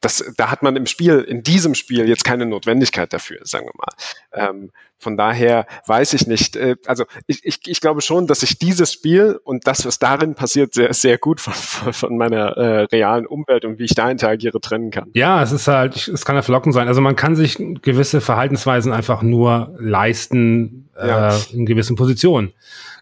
[0.01, 3.73] das, da hat man im Spiel, in diesem Spiel jetzt keine Notwendigkeit dafür, sagen wir
[3.77, 4.49] mal.
[4.49, 6.55] Ähm, von daher weiß ich nicht.
[6.55, 10.35] Äh, also ich, ich, ich glaube schon, dass ich dieses Spiel und das, was darin
[10.35, 11.53] passiert, sehr, sehr gut von,
[11.93, 15.09] von meiner äh, realen Umwelt und wie ich da interagiere, trennen kann.
[15.13, 16.87] Ja, es ist halt, es kann ja verlockend sein.
[16.87, 21.39] Also man kann sich gewisse Verhaltensweisen einfach nur leisten äh, ja.
[21.51, 22.53] in gewissen Positionen.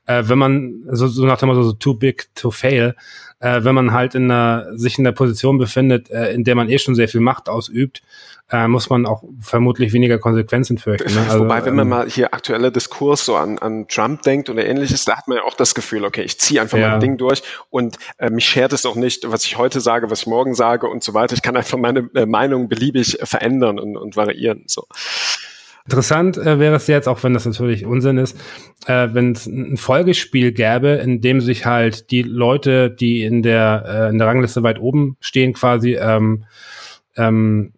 [0.10, 2.96] Äh, wenn man so, so nach dem Motto so too big to fail,
[3.40, 6.68] äh, wenn man halt in einer, sich in der Position befindet, äh, in der man
[6.68, 8.02] eh schon sehr viel Macht ausübt,
[8.50, 11.14] äh, muss man auch vermutlich weniger Konsequenzen fürchten.
[11.14, 11.26] Ne?
[11.30, 14.66] Also, Wobei, wenn man ähm, mal hier aktueller Diskurs so an, an Trump denkt oder
[14.66, 16.90] ähnliches, da hat man ja auch das Gefühl, okay, ich ziehe einfach ja.
[16.90, 20.22] mein Ding durch und äh, mich schert es auch nicht, was ich heute sage, was
[20.22, 21.36] ich morgen sage und so weiter.
[21.36, 24.64] Ich kann einfach meine äh, Meinung beliebig verändern und, und variieren.
[24.66, 24.88] So.
[25.90, 28.38] Interessant äh, wäre es jetzt, auch wenn das natürlich Unsinn ist,
[28.86, 33.86] äh, wenn es ein Folgespiel gäbe, in dem sich halt die Leute, die in der,
[33.88, 36.46] äh, in der Rangliste weit oben stehen, quasi ähm,
[37.18, 37.74] ähm,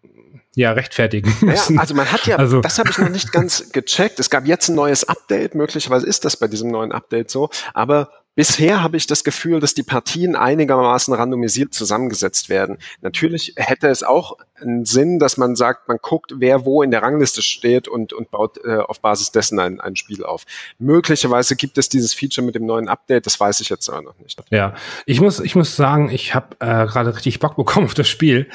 [0.55, 1.75] ja, rechtfertigen müssen.
[1.75, 4.19] Ja, also man hat ja, also, das habe ich noch nicht ganz gecheckt.
[4.19, 8.09] Es gab jetzt ein neues Update, möglicherweise ist das bei diesem neuen Update so, aber
[8.33, 12.77] Bisher habe ich das Gefühl, dass die Partien einigermaßen randomisiert zusammengesetzt werden.
[13.01, 17.01] Natürlich hätte es auch einen Sinn, dass man sagt, man guckt, wer wo in der
[17.01, 20.45] Rangliste steht und, und baut äh, auf Basis dessen ein, ein Spiel auf.
[20.79, 24.17] Möglicherweise gibt es dieses Feature mit dem neuen Update, das weiß ich jetzt aber noch
[24.19, 24.41] nicht.
[24.49, 24.73] Ja,
[25.05, 28.47] ich muss, ich muss sagen, ich habe äh, gerade richtig Bock bekommen auf das Spiel.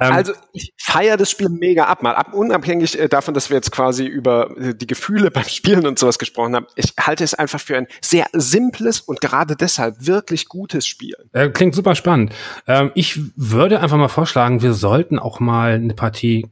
[0.00, 3.56] Ähm, also ich feiere das Spiel mega ab, mal ab, unabhängig äh, davon, dass wir
[3.56, 6.66] jetzt quasi über äh, die Gefühle beim Spielen und sowas gesprochen haben.
[6.76, 11.16] Ich halte es einfach für ein sehr simples und gerade deshalb wirklich gutes Spiel.
[11.32, 12.32] Äh, klingt super spannend.
[12.66, 16.46] Ähm, ich würde einfach mal vorschlagen, wir sollten auch mal eine Partie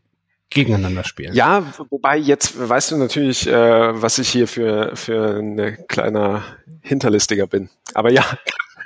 [0.50, 1.35] gegeneinander spielen.
[1.35, 6.42] Ja, wobei jetzt weißt du natürlich, äh, was ich hier für, für ein kleiner
[6.83, 7.70] Hinterlistiger bin.
[7.94, 8.24] Aber ja.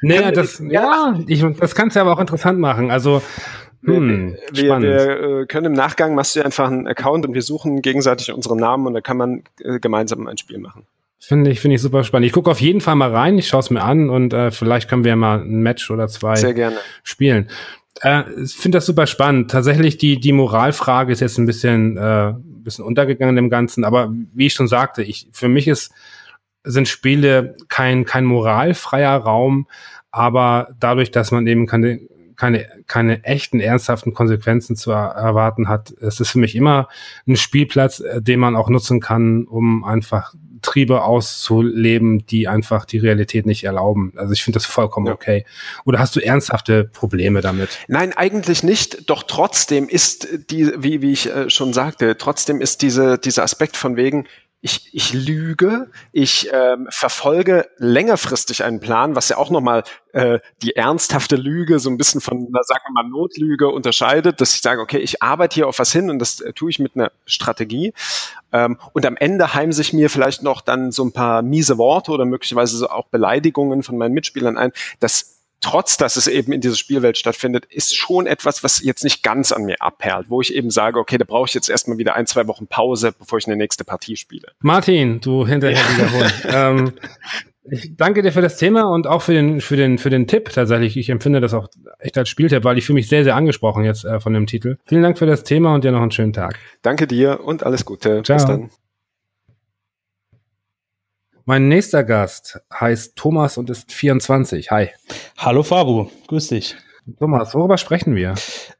[0.03, 2.91] Naja, das, ja, ich, das kannst du aber auch interessant machen.
[2.91, 3.23] Also,
[3.83, 7.83] hm, wir, wir äh, können im Nachgang, machst du einfach einen Account und wir suchen
[7.83, 10.87] gegenseitig unsere Namen und dann kann man äh, gemeinsam ein Spiel machen.
[11.19, 12.27] Finde ich, finde ich super spannend.
[12.27, 14.89] Ich gucke auf jeden Fall mal rein, ich schaue es mir an und äh, vielleicht
[14.89, 16.77] können wir mal ein Match oder zwei Sehr gerne.
[17.03, 17.49] spielen.
[18.03, 19.51] Äh, ich finde das super spannend.
[19.51, 24.13] Tatsächlich, die, die Moralfrage ist jetzt ein bisschen, äh, ein bisschen untergegangen im Ganzen, aber
[24.33, 25.93] wie ich schon sagte, ich, für mich ist,
[26.65, 29.69] sind Spiele kein, kein moralfreier Raum,
[30.11, 32.01] aber dadurch, dass man eben keine,
[32.37, 36.89] keine, keine echten, ernsthaften Konsequenzen zu erwarten hat, es ist für mich immer
[37.27, 42.99] ein Spielplatz, äh, den man auch nutzen kann, um einfach Triebe auszuleben, die einfach die
[42.99, 44.13] Realität nicht erlauben.
[44.17, 45.13] Also ich finde das vollkommen ja.
[45.13, 45.45] okay.
[45.85, 47.79] Oder hast du ernsthafte Probleme damit?
[47.89, 49.09] Nein, eigentlich nicht.
[49.11, 53.77] Doch trotzdem ist die, wie, wie ich äh, schon sagte, trotzdem ist diese, dieser Aspekt
[53.77, 54.27] von wegen,
[54.67, 60.75] ich, ich lüge, ich ähm, verfolge längerfristig einen Plan, was ja auch nochmal äh, die
[60.75, 64.99] ernsthafte Lüge so ein bisschen von, sagen wir mal, Notlüge unterscheidet, dass ich sage, okay,
[64.99, 67.95] ich arbeite hier auf was hin und das äh, tue ich mit einer Strategie.
[68.53, 72.11] Ähm, und am Ende heim sich mir vielleicht noch dann so ein paar miese Worte
[72.11, 74.73] oder möglicherweise so auch Beleidigungen von meinen Mitspielern ein.
[74.99, 75.36] Das
[75.67, 79.51] trotz dass es eben in dieser Spielwelt stattfindet, ist schon etwas, was jetzt nicht ganz
[79.51, 82.27] an mir abperlt, wo ich eben sage, okay, da brauche ich jetzt erstmal wieder ein,
[82.27, 84.53] zwei Wochen Pause, bevor ich eine nächste Partie spiele.
[84.61, 86.33] Martin, du hinterher wiederholen.
[86.45, 86.93] ähm,
[87.69, 90.51] ich danke dir für das Thema und auch für den, für den, für den Tipp
[90.51, 90.97] tatsächlich.
[90.97, 91.67] Ich empfinde das auch
[91.99, 94.77] echt als Spieltipp, weil ich fühle mich sehr, sehr angesprochen jetzt äh, von dem Titel.
[94.87, 96.61] Vielen Dank für das Thema und dir noch einen schönen Tag.
[96.83, 98.23] Danke dir und alles Gute.
[98.23, 98.37] Ciao.
[98.37, 98.71] Bis dann.
[101.49, 104.73] Mein nächster Gast heißt Thomas und ist 24.
[104.73, 104.89] Hi.
[105.39, 106.75] Hallo Fabu, grüß dich.
[107.21, 108.35] Thomas, worüber sprechen wir?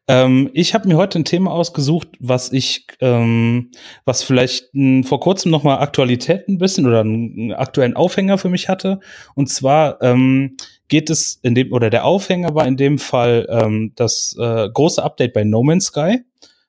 [0.09, 3.71] Ähm, ich habe mir heute ein Thema ausgesucht, was ich, ähm,
[4.05, 8.49] was vielleicht m, vor kurzem noch mal Aktualität ein bisschen oder einen aktuellen Aufhänger für
[8.49, 8.99] mich hatte.
[9.37, 10.57] Und zwar ähm,
[10.89, 15.01] geht es in dem oder der Aufhänger war in dem Fall ähm, das äh, große
[15.01, 16.25] Update bei No Man's Sky.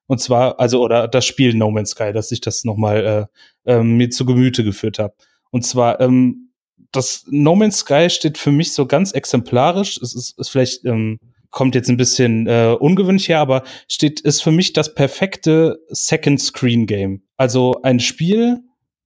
[0.06, 3.28] Und zwar also oder das Spiel No Man's Sky, dass ich das noch mal
[3.66, 5.16] äh, äh, mir zu Gemüte geführt habe.
[5.52, 6.52] Und zwar, ähm,
[6.92, 9.98] das No Man's Sky steht für mich so ganz exemplarisch.
[9.98, 14.44] Es ist, ist vielleicht, ähm, kommt jetzt ein bisschen äh, ungewöhnlich her, aber steht, ist
[14.44, 17.24] für mich das perfekte Second Screen Game.
[17.38, 18.60] Also ein Spiel,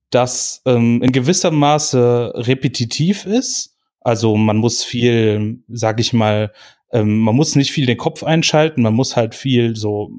[0.09, 3.77] das ähm, in gewisser Maße repetitiv ist.
[4.01, 6.51] Also man muss viel, sag ich mal,
[6.91, 10.11] ähm, man muss nicht viel den Kopf einschalten, man muss halt viel so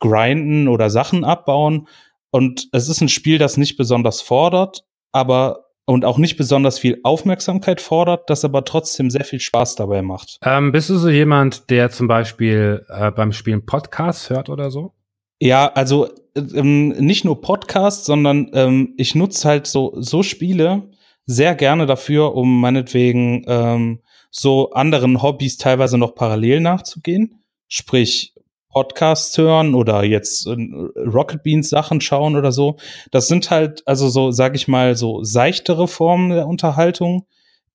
[0.00, 1.88] grinden oder Sachen abbauen.
[2.30, 6.98] Und es ist ein Spiel, das nicht besonders fordert, aber und auch nicht besonders viel
[7.02, 10.38] Aufmerksamkeit fordert, das aber trotzdem sehr viel Spaß dabei macht.
[10.42, 14.92] Ähm, bist du so jemand, der zum Beispiel äh, beim Spielen Podcasts hört oder so?
[15.40, 20.90] Ja, also ähm, nicht nur Podcasts, sondern ähm, ich nutze halt so, so Spiele
[21.26, 24.00] sehr gerne dafür, um meinetwegen ähm,
[24.30, 27.42] so anderen Hobbys teilweise noch parallel nachzugehen.
[27.68, 28.33] Sprich,
[28.74, 30.56] Podcasts hören oder jetzt äh,
[30.96, 32.76] Rocket Beans Sachen schauen oder so.
[33.12, 37.26] Das sind halt, also so, sag ich mal, so seichtere Formen der Unterhaltung,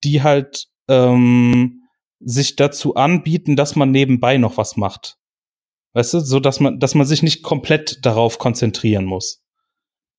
[0.04, 1.84] die halt ähm,
[2.20, 5.18] sich dazu anbieten, dass man nebenbei noch was macht.
[5.94, 9.42] Weißt du, so dass man, dass man sich nicht komplett darauf konzentrieren muss.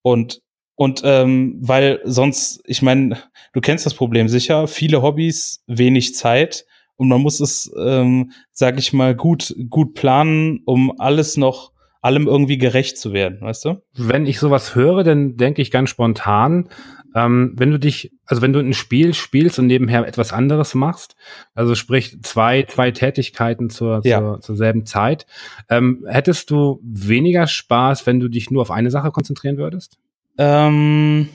[0.03, 0.41] Und
[0.77, 3.19] und ähm, weil sonst, ich meine,
[3.53, 6.65] du kennst das Problem sicher, viele Hobbys, wenig Zeit
[7.01, 12.27] und man muss es, ähm, sag ich mal, gut, gut planen, um alles noch, allem
[12.27, 13.83] irgendwie gerecht zu werden, weißt du?
[13.95, 16.69] Wenn ich sowas höre, dann denke ich ganz spontan,
[17.15, 21.17] ähm, wenn du dich, also wenn du ein Spiel spielst und nebenher etwas anderes machst,
[21.55, 24.19] also sprich zwei, zwei Tätigkeiten zur, ja.
[24.19, 25.25] zur, zur selben Zeit,
[25.71, 29.97] ähm, hättest du weniger Spaß, wenn du dich nur auf eine Sache konzentrieren würdest?
[30.37, 31.31] Ähm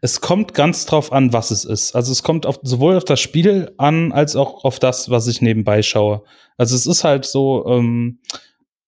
[0.00, 1.94] es kommt ganz drauf an, was es ist.
[1.94, 5.40] Also es kommt auf, sowohl auf das Spiel an, als auch auf das, was ich
[5.40, 6.22] nebenbei schaue.
[6.56, 8.18] Also es ist halt so, ähm,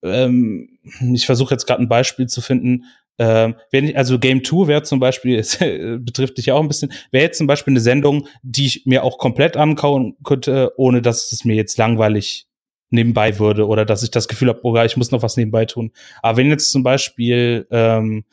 [0.03, 0.79] ähm,
[1.13, 2.85] ich versuche jetzt gerade ein Beispiel zu finden.
[3.19, 6.69] Ähm, wenn ich, also Game 2 wäre zum Beispiel, es betrifft dich ja auch ein
[6.69, 11.03] bisschen, wäre jetzt zum Beispiel eine Sendung, die ich mir auch komplett ankauen könnte, ohne
[11.03, 12.47] dass es mir jetzt langweilig
[12.91, 15.93] nebenbei würde oder dass ich das Gefühl habe, oh, ich muss noch was nebenbei tun.
[16.23, 18.25] Aber wenn jetzt zum Beispiel, ähm,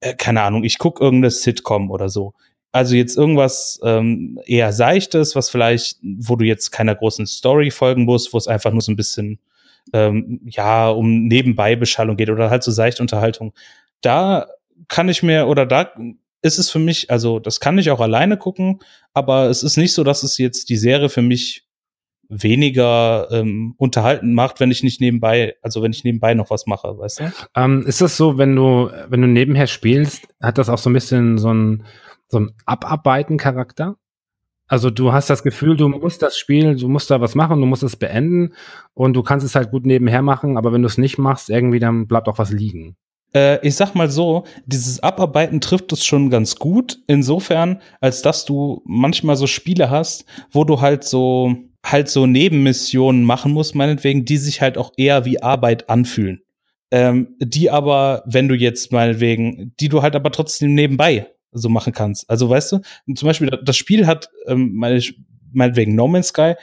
[0.00, 2.34] äh, keine Ahnung, ich gucke irgendeine Sitcom oder so,
[2.72, 8.04] also jetzt irgendwas ähm, eher Seichtes, was vielleicht, wo du jetzt keiner großen Story folgen
[8.04, 9.40] musst, wo es einfach nur so ein bisschen
[9.92, 13.54] ähm, ja um Nebenbei-Beschallung geht oder halt so seichte Unterhaltung.
[14.02, 14.46] Da
[14.88, 15.92] kann ich mir oder da
[16.42, 18.80] ist es für mich, also das kann ich auch alleine gucken,
[19.12, 21.64] aber es ist nicht so, dass es jetzt die Serie für mich
[22.30, 26.96] weniger ähm, unterhalten macht, wenn ich nicht nebenbei, also wenn ich nebenbei noch was mache,
[26.96, 27.32] weißt du?
[27.56, 30.94] Ähm, ist das so, wenn du, wenn du nebenher spielst, hat das auch so ein
[30.94, 31.84] bisschen so ein
[32.30, 33.96] so ein Abarbeiten-Charakter.
[34.68, 37.66] Also du hast das Gefühl, du musst das Spiel, du musst da was machen, du
[37.66, 38.54] musst es beenden
[38.94, 41.80] und du kannst es halt gut nebenher machen, aber wenn du es nicht machst, irgendwie
[41.80, 42.96] dann bleibt auch was liegen.
[43.34, 48.44] Äh, ich sag mal so, dieses Abarbeiten trifft es schon ganz gut, insofern, als dass
[48.44, 54.24] du manchmal so Spiele hast, wo du halt so halt so Nebenmissionen machen musst, meinetwegen,
[54.24, 56.42] die sich halt auch eher wie Arbeit anfühlen.
[56.90, 61.92] Ähm, die aber, wenn du jetzt meinetwegen, die du halt aber trotzdem nebenbei so machen
[61.92, 62.28] kannst.
[62.28, 62.80] Also weißt du,
[63.14, 65.00] zum Beispiel das Spiel hat, ähm, meine,
[65.52, 66.54] meinetwegen No Man's Sky,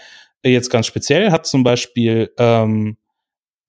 [0.43, 2.97] äh, jetzt ganz speziell, hat zum Beispiel, ähm,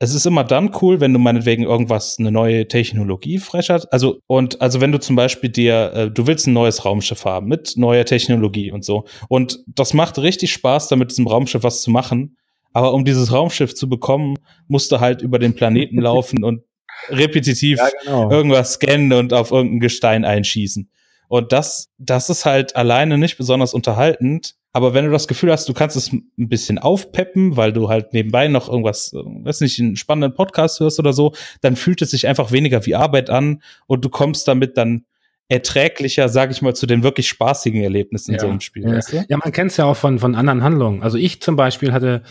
[0.00, 3.92] es ist immer dann cool, wenn du meinetwegen irgendwas, eine neue Technologie freischaltest.
[3.92, 7.48] Also, und also wenn du zum Beispiel dir, äh, du willst ein neues Raumschiff haben
[7.48, 9.06] mit neuer Technologie und so.
[9.28, 12.36] Und das macht richtig Spaß, damit diesem Raumschiff was zu machen.
[12.72, 14.36] Aber um dieses Raumschiff zu bekommen,
[14.68, 16.62] musst du halt über den Planeten laufen und
[17.08, 18.30] repetitiv ja, genau.
[18.30, 20.90] irgendwas scannen und auf irgendein Gestein einschießen.
[21.28, 24.54] Und das, das ist halt alleine nicht besonders unterhaltend.
[24.78, 28.12] Aber wenn du das Gefühl hast, du kannst es ein bisschen aufpeppen, weil du halt
[28.12, 32.28] nebenbei noch irgendwas, weiß nicht, einen spannenden Podcast hörst oder so, dann fühlt es sich
[32.28, 35.04] einfach weniger wie Arbeit an und du kommst damit dann
[35.48, 38.36] erträglicher, sag ich mal, zu den wirklich spaßigen Erlebnissen ja.
[38.36, 38.84] in so einem Spiel.
[38.84, 39.24] Ja, weißt du?
[39.28, 41.02] ja man kennt es ja auch von, von anderen Handlungen.
[41.02, 42.22] Also ich zum Beispiel hatte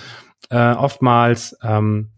[0.50, 2.12] äh, oftmals ähm,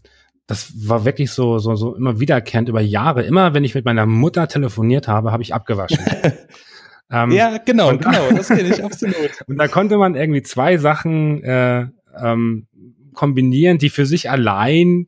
[0.46, 3.24] das war wirklich so, so, so immer wiederkehrend über Jahre.
[3.24, 6.00] Immer, wenn ich mit meiner Mutter telefoniert habe, habe ich abgewaschen.
[7.12, 9.32] Ähm, ja, genau, und, genau, das kenne ich absolut.
[9.48, 11.88] und da konnte man irgendwie zwei Sachen äh,
[12.22, 12.68] ähm,
[13.14, 15.08] kombinieren, die für sich allein,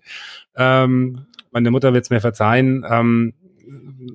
[0.56, 3.34] ähm, meine Mutter wird es mir verzeihen, ähm,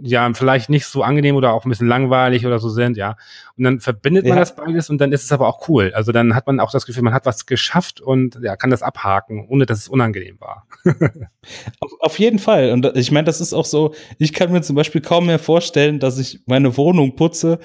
[0.03, 3.17] ja, vielleicht nicht so angenehm oder auch ein bisschen langweilig oder so sind, ja.
[3.57, 4.41] Und dann verbindet man ja.
[4.41, 5.93] das beides und dann ist es aber auch cool.
[5.95, 8.83] Also dann hat man auch das Gefühl, man hat was geschafft und ja, kann das
[8.83, 10.67] abhaken, ohne dass es unangenehm war.
[11.81, 12.73] auf, auf, jeden Fall.
[12.73, 16.01] Und ich meine, das ist auch so, ich kann mir zum Beispiel kaum mehr vorstellen,
[16.01, 17.59] dass ich meine Wohnung putze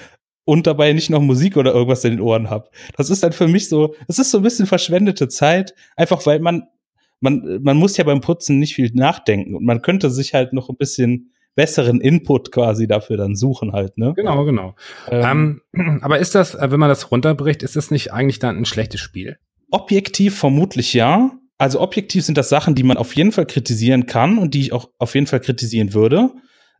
[0.45, 2.69] und dabei nicht noch Musik oder irgendwas in den Ohren habe.
[2.97, 6.39] Das ist dann für mich so, es ist so ein bisschen verschwendete Zeit, einfach weil
[6.39, 6.63] man,
[7.19, 10.69] man, man muss ja beim Putzen nicht viel nachdenken und man könnte sich halt noch
[10.69, 14.13] ein bisschen besseren Input quasi dafür dann suchen halt, ne?
[14.15, 14.75] Genau, genau.
[15.09, 18.57] Ähm, ähm, aber ist das, äh, wenn man das runterbricht, ist das nicht eigentlich dann
[18.57, 19.37] ein schlechtes Spiel?
[19.69, 21.31] Objektiv vermutlich ja.
[21.57, 24.73] Also objektiv sind das Sachen, die man auf jeden Fall kritisieren kann und die ich
[24.73, 26.31] auch auf jeden Fall kritisieren würde.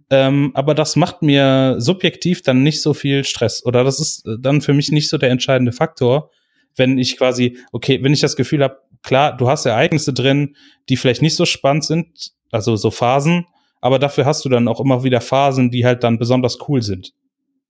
[0.10, 3.66] Ähm, aber das macht mir subjektiv dann nicht so viel Stress.
[3.66, 6.32] Oder das ist äh, dann für mich nicht so der entscheidende Faktor,
[6.76, 10.56] wenn ich quasi, okay, wenn ich das Gefühl habe, klar, du hast Ereignisse drin,
[10.90, 13.46] die vielleicht nicht so spannend sind, also so Phasen,
[13.82, 17.14] aber dafür hast du dann auch immer wieder Phasen, die halt dann besonders cool sind.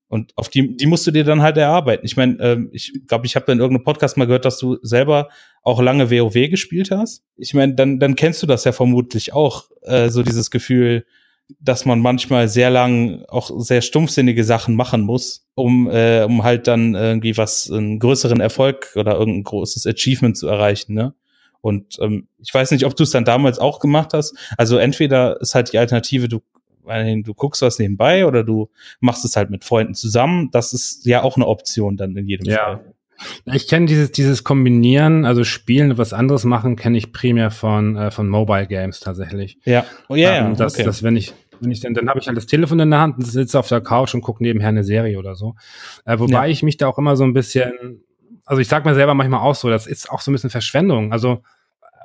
[0.07, 2.05] Und auf die, die musst du dir dann halt erarbeiten.
[2.05, 5.29] Ich meine, ähm, ich glaube, ich habe in irgendeinem Podcast mal gehört, dass du selber
[5.63, 7.23] auch lange WoW gespielt hast.
[7.37, 11.05] Ich meine, dann, dann kennst du das ja vermutlich auch, äh, so dieses Gefühl,
[11.61, 16.67] dass man manchmal sehr lang auch sehr stumpfsinnige Sachen machen muss, um, äh, um halt
[16.67, 21.13] dann irgendwie was, einen größeren Erfolg oder irgendein großes Achievement zu erreichen, ne?
[21.61, 24.35] Und ähm, ich weiß nicht, ob du es dann damals auch gemacht hast.
[24.57, 26.41] Also entweder ist halt die Alternative, du,
[26.83, 28.69] du guckst was nebenbei oder du
[28.99, 30.49] machst es halt mit Freunden zusammen.
[30.51, 32.57] Das ist ja auch eine Option dann in jedem ja.
[32.57, 32.93] Fall.
[33.45, 37.95] Ich kenne dieses, dieses Kombinieren, also Spielen und was anderes machen, kenne ich primär von,
[37.95, 39.59] äh, von Mobile Games tatsächlich.
[39.63, 39.85] Ja.
[40.09, 40.83] Oh, ja, ähm, das, okay.
[40.83, 43.17] das, wenn ich, wenn ich dann, dann habe ich halt das Telefon in der Hand
[43.17, 45.55] und sitze auf der Couch und gucke nebenher eine Serie oder so.
[46.05, 46.51] Äh, wobei ja.
[46.51, 48.03] ich mich da auch immer so ein bisschen
[48.45, 51.11] also ich sag mir selber manchmal auch so, das ist auch so ein bisschen Verschwendung.
[51.11, 51.41] Also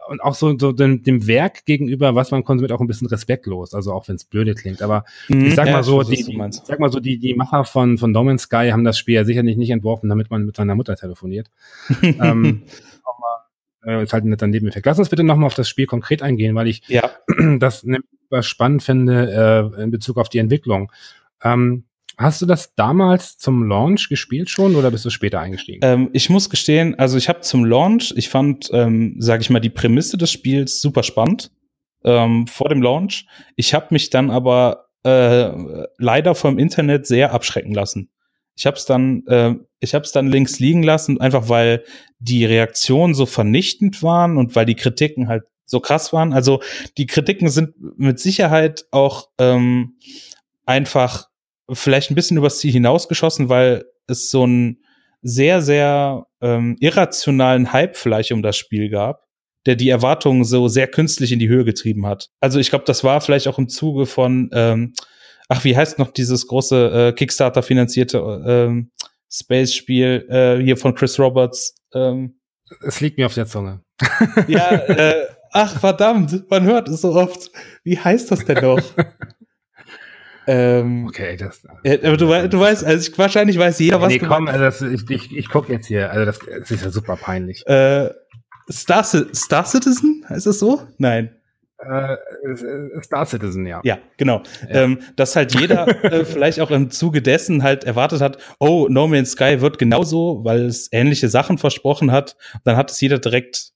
[0.08, 3.74] und auch so, so dem, dem Werk gegenüber, was man konsumiert, auch ein bisschen respektlos.
[3.74, 4.82] Also auch wenn es blöde klingt.
[4.82, 7.64] Aber mhm, ich sag ja, mal so, die, die sag mal so, die, die Macher
[7.64, 10.56] von, von No Man's Sky haben das Spiel ja sicherlich nicht entworfen, damit man mit
[10.56, 11.50] seiner Mutter telefoniert.
[12.02, 12.62] ähm,
[13.84, 14.86] äh, ist halt ein netter Nebeneffekt.
[14.86, 17.10] Lass uns bitte nochmal auf das Spiel konkret eingehen, weil ich ja.
[17.58, 17.84] das
[18.40, 20.92] spannend finde äh, in Bezug auf die Entwicklung.
[21.42, 21.84] Ähm,
[22.18, 25.80] Hast du das damals zum Launch gespielt schon oder bist du später eingestiegen?
[25.82, 29.60] Ähm, ich muss gestehen, also ich habe zum Launch, ich fand, ähm, sage ich mal,
[29.60, 31.50] die Prämisse des Spiels super spannend
[32.04, 33.26] ähm, vor dem Launch.
[33.56, 35.50] Ich habe mich dann aber äh,
[35.98, 38.10] leider vom Internet sehr abschrecken lassen.
[38.56, 41.84] Ich habe es dann, äh, ich habe es dann links liegen lassen, einfach weil
[42.18, 46.32] die Reaktionen so vernichtend waren und weil die Kritiken halt so krass waren.
[46.32, 46.62] Also
[46.96, 49.98] die Kritiken sind mit Sicherheit auch ähm,
[50.64, 51.28] einfach
[51.70, 54.78] vielleicht ein bisschen übers Ziel hinausgeschossen, weil es so einen
[55.22, 59.24] sehr, sehr ähm, irrationalen Hype vielleicht um das Spiel gab,
[59.66, 62.28] der die Erwartungen so sehr künstlich in die Höhe getrieben hat.
[62.40, 64.94] Also ich glaube, das war vielleicht auch im Zuge von, ähm,
[65.48, 68.90] ach, wie heißt noch dieses große äh, Kickstarter-finanzierte ähm,
[69.30, 71.74] Space-Spiel äh, hier von Chris Roberts?
[71.92, 72.38] Ähm,
[72.86, 73.80] es liegt mir auf der Zunge.
[74.46, 77.50] ja, äh, ach verdammt, man hört es so oft.
[77.82, 78.80] Wie heißt das denn noch?
[80.46, 81.62] ähm, okay, das.
[81.82, 84.60] Äh, aber du, du weißt, also ich, wahrscheinlich weiß jeder, was nee, du komm, also
[84.60, 86.10] das, ich, ich, ich gucke jetzt hier.
[86.10, 87.66] Also das, das ist ja super peinlich.
[87.66, 88.10] Äh,
[88.70, 90.82] Star, Star Citizen heißt das so?
[90.98, 91.30] Nein.
[91.78, 92.16] Äh,
[93.02, 93.80] Star Citizen, ja.
[93.84, 94.42] Ja, genau.
[94.68, 94.82] Ja.
[94.82, 99.06] Ähm, dass halt jeder äh, vielleicht auch im Zuge dessen halt erwartet hat, oh, No
[99.06, 102.36] Man's Sky wird genauso, weil es ähnliche Sachen versprochen hat.
[102.64, 103.72] Dann hat es jeder direkt,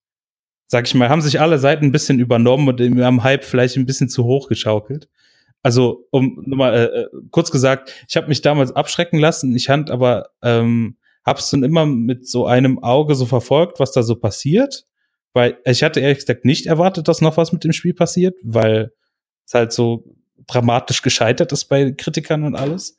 [0.66, 3.86] sag ich mal, haben sich alle Seiten ein bisschen übernommen und am Hype vielleicht ein
[3.86, 5.08] bisschen zu hoch geschaukelt.
[5.62, 9.54] Also, um nochmal äh, äh, kurz gesagt, ich habe mich damals abschrecken lassen.
[9.54, 14.02] Ich hand aber ähm, hab's dann immer mit so einem Auge so verfolgt, was da
[14.02, 14.86] so passiert
[15.32, 18.92] weil ich hatte ehrlich gesagt nicht erwartet, dass noch was mit dem Spiel passiert, weil
[19.46, 20.04] es halt so
[20.46, 22.98] dramatisch gescheitert ist bei Kritikern und alles.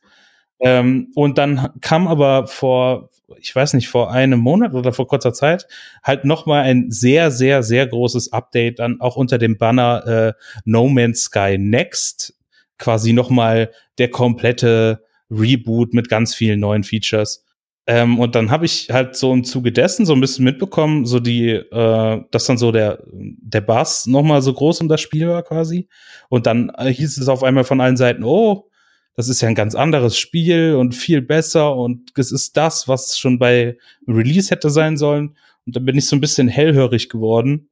[0.60, 5.32] Ähm, und dann kam aber vor, ich weiß nicht, vor einem Monat oder vor kurzer
[5.32, 5.66] Zeit
[6.02, 10.32] halt noch mal ein sehr, sehr, sehr großes Update dann auch unter dem Banner äh,
[10.64, 12.34] No Man's Sky Next,
[12.82, 17.44] quasi noch mal der komplette Reboot mit ganz vielen neuen Features.
[17.86, 21.20] Ähm, und dann habe ich halt so im Zuge dessen so ein bisschen mitbekommen, so
[21.20, 25.42] die, äh, dass dann so der, der Bass nochmal so groß um das Spiel war
[25.42, 25.88] quasi.
[26.28, 28.68] Und dann äh, hieß es auf einmal von allen Seiten, oh,
[29.14, 33.18] das ist ja ein ganz anderes Spiel und viel besser und es ist das, was
[33.18, 33.76] schon bei
[34.08, 35.36] Release hätte sein sollen.
[35.66, 37.68] Und dann bin ich so ein bisschen hellhörig geworden.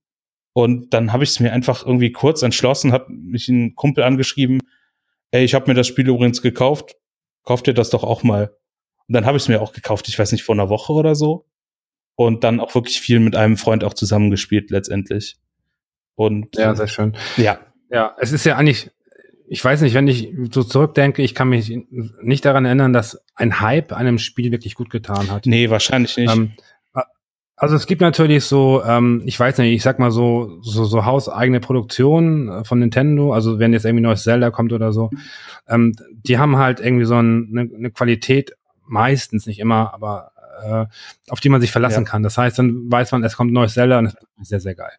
[0.53, 4.61] Und dann habe ich es mir einfach irgendwie kurz entschlossen, habe mich einen Kumpel angeschrieben,
[5.31, 6.97] ey, ich habe mir das Spiel übrigens gekauft,
[7.45, 8.55] kauft ihr das doch auch mal.
[9.09, 11.15] Und dann habe ich es mir auch gekauft, ich weiß nicht, vor einer Woche oder
[11.15, 11.47] so.
[12.15, 15.37] Und dann auch wirklich viel mit einem Freund auch zusammengespielt letztendlich.
[16.15, 17.17] Und ja, sehr schön.
[17.37, 17.61] Ja.
[17.91, 18.91] Ja, es ist ja eigentlich,
[19.49, 21.77] ich weiß nicht, wenn ich so zurückdenke, ich kann mich
[22.23, 25.47] nicht daran erinnern, dass ein Hype einem Spiel wirklich gut getan hat.
[25.47, 26.33] Nee, wahrscheinlich nicht.
[26.33, 26.53] Ähm,
[27.61, 31.05] also es gibt natürlich so, ähm, ich weiß nicht, ich sag mal so, so, so
[31.05, 35.11] hauseigene Produktionen äh, von Nintendo, also wenn jetzt irgendwie neues Zelda kommt oder so,
[35.69, 38.53] ähm, die haben halt irgendwie so ein, eine, eine Qualität
[38.87, 40.87] meistens, nicht immer, aber äh,
[41.29, 42.11] auf die man sich verlassen ja.
[42.11, 42.23] kann.
[42.23, 44.93] Das heißt, dann weiß man, es kommt neues Zelda und das ist sehr, sehr geil.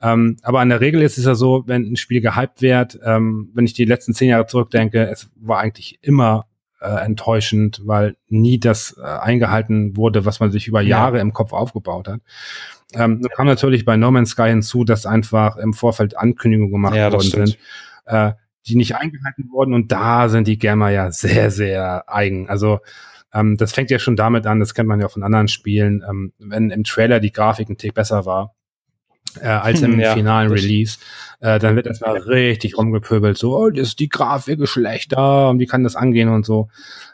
[0.00, 3.50] Ähm, aber in der Regel ist es ja so, wenn ein Spiel gehypt wird, ähm,
[3.52, 6.46] wenn ich die letzten zehn Jahre zurückdenke, es war eigentlich immer
[6.80, 11.22] äh, enttäuschend, weil nie das äh, eingehalten wurde, was man sich über Jahre ja.
[11.22, 12.20] im Kopf aufgebaut hat.
[12.94, 13.28] Ähm, ja.
[13.28, 17.22] kam natürlich bei No Man's Sky hinzu, dass einfach im Vorfeld Ankündigungen gemacht ja, worden
[17.22, 17.48] stimmt.
[17.48, 17.58] sind.
[18.06, 18.32] Äh,
[18.66, 22.48] die nicht eingehalten wurden und da sind die Gamer ja sehr, sehr eigen.
[22.48, 22.80] Also
[23.32, 26.32] ähm, das fängt ja schon damit an, das kennt man ja von anderen Spielen, ähm,
[26.38, 28.54] wenn im Trailer die Grafik ein Tick besser war,
[29.40, 30.98] äh, als im ja, finalen Release,
[31.40, 35.58] äh, dann wird erstmal richtig rumgepöbelt, so, oh, das ist die Grafik ist schlechter und
[35.58, 36.68] wie kann das angehen und so.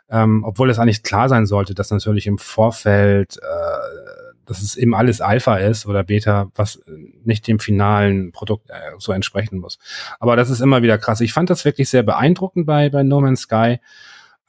[0.09, 4.95] Ähm, obwohl es eigentlich klar sein sollte, dass natürlich im Vorfeld, äh, dass es eben
[4.95, 6.83] alles Alpha ist oder Beta, was
[7.25, 9.79] nicht dem finalen Produkt äh, so entsprechen muss.
[10.21, 11.21] Aber das ist immer wieder krass.
[11.21, 13.81] Ich fand das wirklich sehr beeindruckend bei, bei No Man's Sky.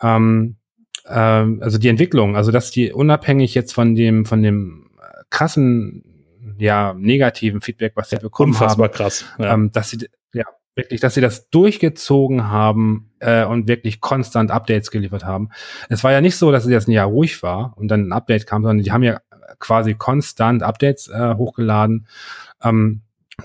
[0.01, 0.57] Ähm,
[1.07, 4.89] ähm, also die Entwicklung, also dass die unabhängig jetzt von dem, von dem
[5.29, 6.03] krassen,
[6.57, 9.53] ja, negativen Feedback, was sie bekommen Unfassbar haben, krass, ja.
[9.53, 14.91] ähm, dass sie, ja, wirklich, dass sie das durchgezogen haben äh, und wirklich konstant Updates
[14.91, 15.49] geliefert haben.
[15.89, 18.13] Es war ja nicht so, dass es jetzt ein Jahr ruhig war und dann ein
[18.13, 19.19] Update kam, sondern die haben ja
[19.59, 22.07] quasi konstant Updates äh, hochgeladen.
[22.63, 23.01] Ähm,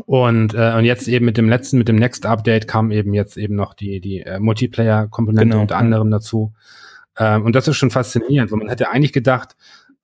[0.06, 3.36] und, äh, und jetzt eben mit dem letzten, mit dem Next Update kam eben jetzt
[3.36, 5.62] eben noch die, die äh, Multiplayer-Komponente genau.
[5.62, 6.52] unter anderem dazu.
[7.18, 9.56] Ähm, und das ist schon faszinierend, weil man hätte eigentlich gedacht,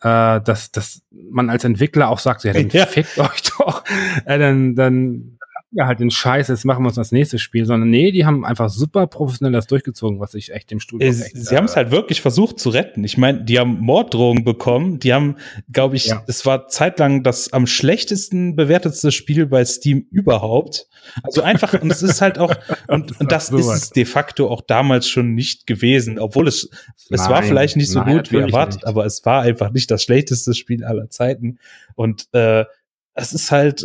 [0.03, 2.87] äh, dass, dass man als Entwickler auch sagt, ja, dann ja.
[2.87, 3.85] fickt euch doch.
[4.25, 5.36] Äh, dann, dann
[5.77, 8.47] ja halt den Scheiß, jetzt machen wir uns das nächste Spiel, sondern nee, die haben
[8.47, 11.67] einfach super professionell das durchgezogen, was ich echt dem Studio es, echt, Sie äh, haben
[11.67, 13.05] es halt wirklich versucht zu retten.
[13.05, 15.37] Ich meine, die haben Morddrohungen bekommen, die haben,
[15.71, 16.47] glaube ich, es ja.
[16.47, 20.89] war zeitlang das am schlechtesten bewertetste Spiel bei Steam überhaupt.
[21.23, 22.55] Also einfach, und es ist halt auch,
[22.89, 26.71] und, das, und das ist es de facto auch damals schon nicht gewesen, obwohl es,
[27.11, 28.87] es nein, war vielleicht nicht so nein, gut wie erwartet, nicht.
[28.87, 31.59] aber es war einfach nicht das schlechteste Spiel aller Zeiten.
[31.95, 32.65] Und äh,
[33.13, 33.85] es ist halt,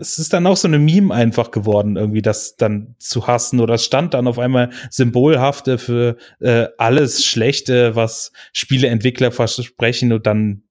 [0.00, 3.74] es ist dann auch so eine Meme einfach geworden, irgendwie das dann zu hassen oder
[3.74, 10.62] es stand dann auf einmal symbolhafte für äh, alles Schlechte, was Spieleentwickler versprechen und dann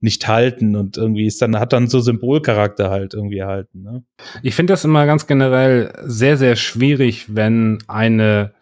[0.00, 3.82] nicht halten und irgendwie ist dann, hat dann so Symbolcharakter halt irgendwie erhalten.
[3.82, 4.04] Ne?
[4.42, 8.52] Ich finde das immer ganz generell sehr, sehr schwierig, wenn eine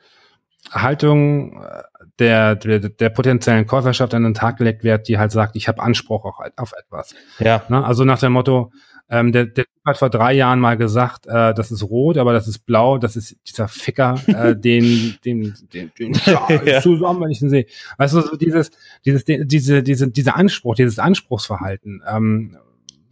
[0.71, 1.83] Haltung äh,
[2.19, 5.83] der, der, der potenziellen Käuferschaft an den Tag gelegt wird, die halt sagt, ich habe
[5.83, 7.15] Anspruch auf, auf etwas.
[7.41, 7.63] Ja.
[7.69, 7.85] Ne?
[7.85, 8.71] Also nach dem Motto,
[9.11, 12.49] ähm, der, der hat vor drei Jahren mal gesagt, äh, das ist rot, aber das
[12.49, 16.13] ist blau, das ist dieser Ficker, äh, den, den, den, den
[16.65, 16.81] ja.
[16.81, 17.67] zusammen, wenn ich ihn sehe.
[17.99, 18.71] Weißt du, so dieses,
[19.05, 22.57] dieses, diese, diese, dieser Anspruch, dieses Anspruchsverhalten, ähm,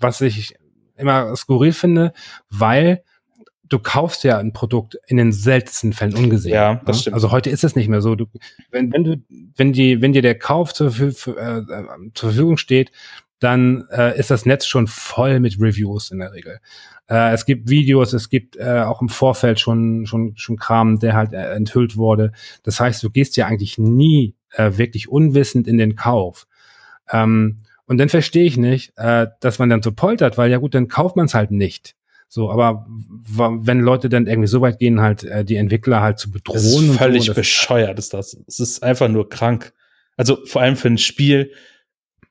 [0.01, 0.57] was ich
[0.97, 2.13] immer skurril finde,
[2.49, 3.03] weil
[3.69, 6.55] du kaufst ja ein Produkt in den seltensten Fällen ungesehen.
[6.55, 7.01] Ja, das ne?
[7.01, 7.15] stimmt.
[7.15, 8.15] Also heute ist es nicht mehr so.
[8.15, 8.27] Du,
[8.71, 9.17] wenn, wenn du,
[9.57, 11.63] wenn die, wenn dir der Kauf zur, für, für, äh,
[12.15, 12.93] zur Verfügung steht,
[13.43, 16.61] dann äh, ist das Netz schon voll mit Reviews in der Regel.
[17.09, 21.15] Äh, es gibt Videos, es gibt äh, auch im Vorfeld schon, schon, schon Kram, der
[21.15, 22.33] halt äh, enthüllt wurde.
[22.63, 26.47] Das heißt, du gehst ja eigentlich nie äh, wirklich unwissend in den Kauf.
[27.11, 30.75] Ähm, und dann verstehe ich nicht, äh, dass man dann so poltert, weil ja gut,
[30.75, 31.95] dann kauft man es halt nicht.
[32.29, 36.31] So, aber wenn Leute dann irgendwie so weit gehen, halt äh, die Entwickler halt zu
[36.31, 36.55] bedrohen.
[36.55, 38.39] Das ist völlig so, bescheuert ist das.
[38.47, 39.75] Es ist einfach nur krank.
[40.17, 41.53] Also vor allem für ein Spiel,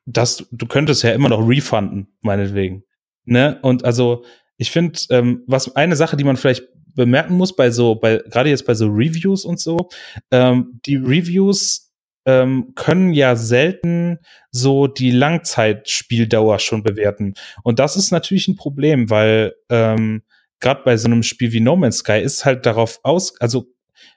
[0.06, 2.84] das du könntest ja immer noch refunden, meinetwegen.
[3.26, 3.60] Ne?
[3.62, 4.26] Und also
[4.58, 8.49] ich finde, ähm, was eine Sache, die man vielleicht bemerken muss bei so, bei gerade
[8.49, 9.89] jetzt bei so Reviews und so,
[10.32, 11.91] ähm, die Reviews
[12.26, 14.20] ähm, können ja selten
[14.52, 17.34] so die Langzeitspieldauer schon bewerten.
[17.64, 20.24] Und das ist natürlich ein Problem, weil ähm,
[20.60, 23.68] gerade bei so einem Spiel wie No Man's Sky ist halt darauf aus, also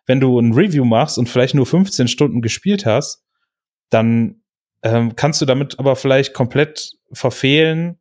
[0.07, 3.25] wenn du ein Review machst und vielleicht nur 15 Stunden gespielt hast,
[3.91, 4.43] dann
[4.85, 7.99] ähm, kannst du damit aber vielleicht komplett verfehlen,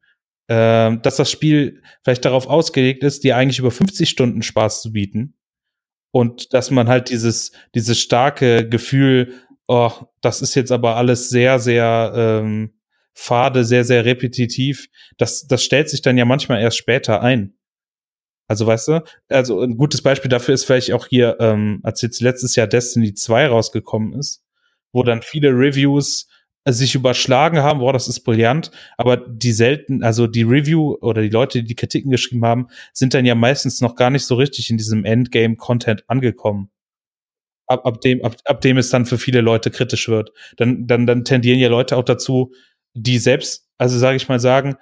[0.48, 4.92] äh, dass das Spiel vielleicht darauf ausgelegt ist, dir eigentlich über 50 Stunden Spaß zu
[4.92, 5.36] bieten.
[6.12, 9.34] Und dass man halt dieses, dieses starke Gefühl,
[9.68, 12.74] oh, das ist jetzt aber alles sehr, sehr ähm,
[13.14, 17.56] fade, sehr, sehr repetitiv, das, das stellt sich dann ja manchmal erst später ein.
[18.48, 22.22] Also weißt du, also ein gutes Beispiel dafür ist vielleicht auch hier, ähm, als jetzt
[22.22, 24.44] letztes Jahr Destiny 2 rausgekommen ist,
[24.92, 26.28] wo dann viele Reviews
[26.66, 31.30] sich überschlagen haben, boah, das ist brillant, aber die selten, also die Review oder die
[31.30, 34.70] Leute, die die Kritiken geschrieben haben, sind dann ja meistens noch gar nicht so richtig
[34.70, 36.70] in diesem Endgame-Content angekommen.
[37.68, 40.32] Ab, ab, dem, ab, ab dem es dann für viele Leute kritisch wird.
[40.58, 42.54] Dann, dann, dann tendieren ja Leute auch dazu,
[42.94, 44.76] die selbst, also sage ich mal, sagen,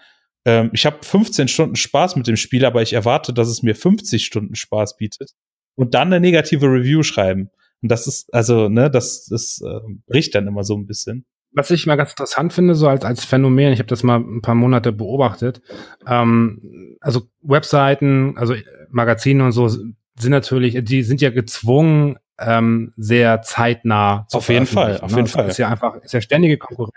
[0.46, 3.76] ähm, ich habe 15 Stunden Spaß mit dem Spiel, aber ich erwarte, dass es mir
[3.76, 5.32] 50 Stunden Spaß bietet
[5.76, 7.50] und dann eine negative Review schreiben.
[7.82, 11.72] Und das ist, also, ne, das, das äh, bricht dann immer so ein bisschen was
[11.72, 14.56] ich mal ganz interessant finde, so als, als Phänomen, ich habe das mal ein paar
[14.56, 15.62] Monate beobachtet,
[16.08, 18.56] ähm, also Webseiten, also
[18.89, 24.66] Magazine und so sind natürlich, die sind ja gezwungen, ähm, sehr zeitnah zu Auf jeden
[24.66, 25.18] Fall, auf ne?
[25.18, 25.47] jeden Fall.
[25.47, 26.95] Ist ja einfach, ist ja ständige Konkurrenz.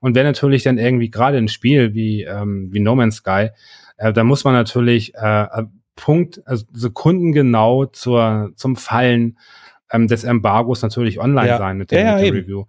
[0.00, 3.48] Und wenn natürlich dann irgendwie gerade ein Spiel wie, ähm, wie No Man's Sky,
[3.96, 5.46] äh, da muss man natürlich äh,
[5.94, 9.38] Punkt, also sekundengenau zur, zum Fallen
[9.90, 11.58] ähm, des Embargos natürlich online ja.
[11.58, 12.64] sein mit, dem, ja, mit der Review.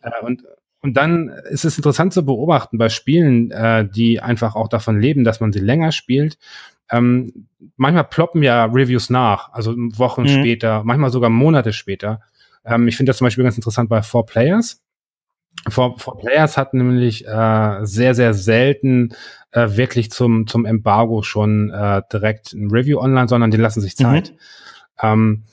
[0.00, 0.44] Äh, und
[0.80, 5.24] und dann ist es interessant zu beobachten bei Spielen, äh, die einfach auch davon leben,
[5.24, 6.38] dass man sie länger spielt.
[6.90, 10.28] Ähm, manchmal ploppen ja Reviews nach, also Wochen mhm.
[10.28, 12.20] später, manchmal sogar Monate später.
[12.64, 14.82] Ähm, ich finde das zum Beispiel ganz interessant bei Four Players.
[15.68, 19.14] Four, Four Players hat nämlich äh, sehr, sehr selten
[19.50, 23.96] äh, wirklich zum, zum Embargo schon äh, direkt ein Review online, sondern die lassen sich
[23.96, 24.30] Zeit.
[24.30, 24.36] Mhm.
[25.02, 25.44] Ähm,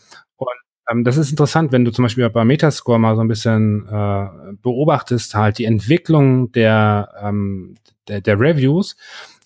[0.90, 4.54] ähm, das ist interessant, wenn du zum Beispiel bei Metascore mal so ein bisschen äh,
[4.62, 7.76] beobachtest, halt die Entwicklung der, ähm,
[8.08, 8.96] der, der Reviews,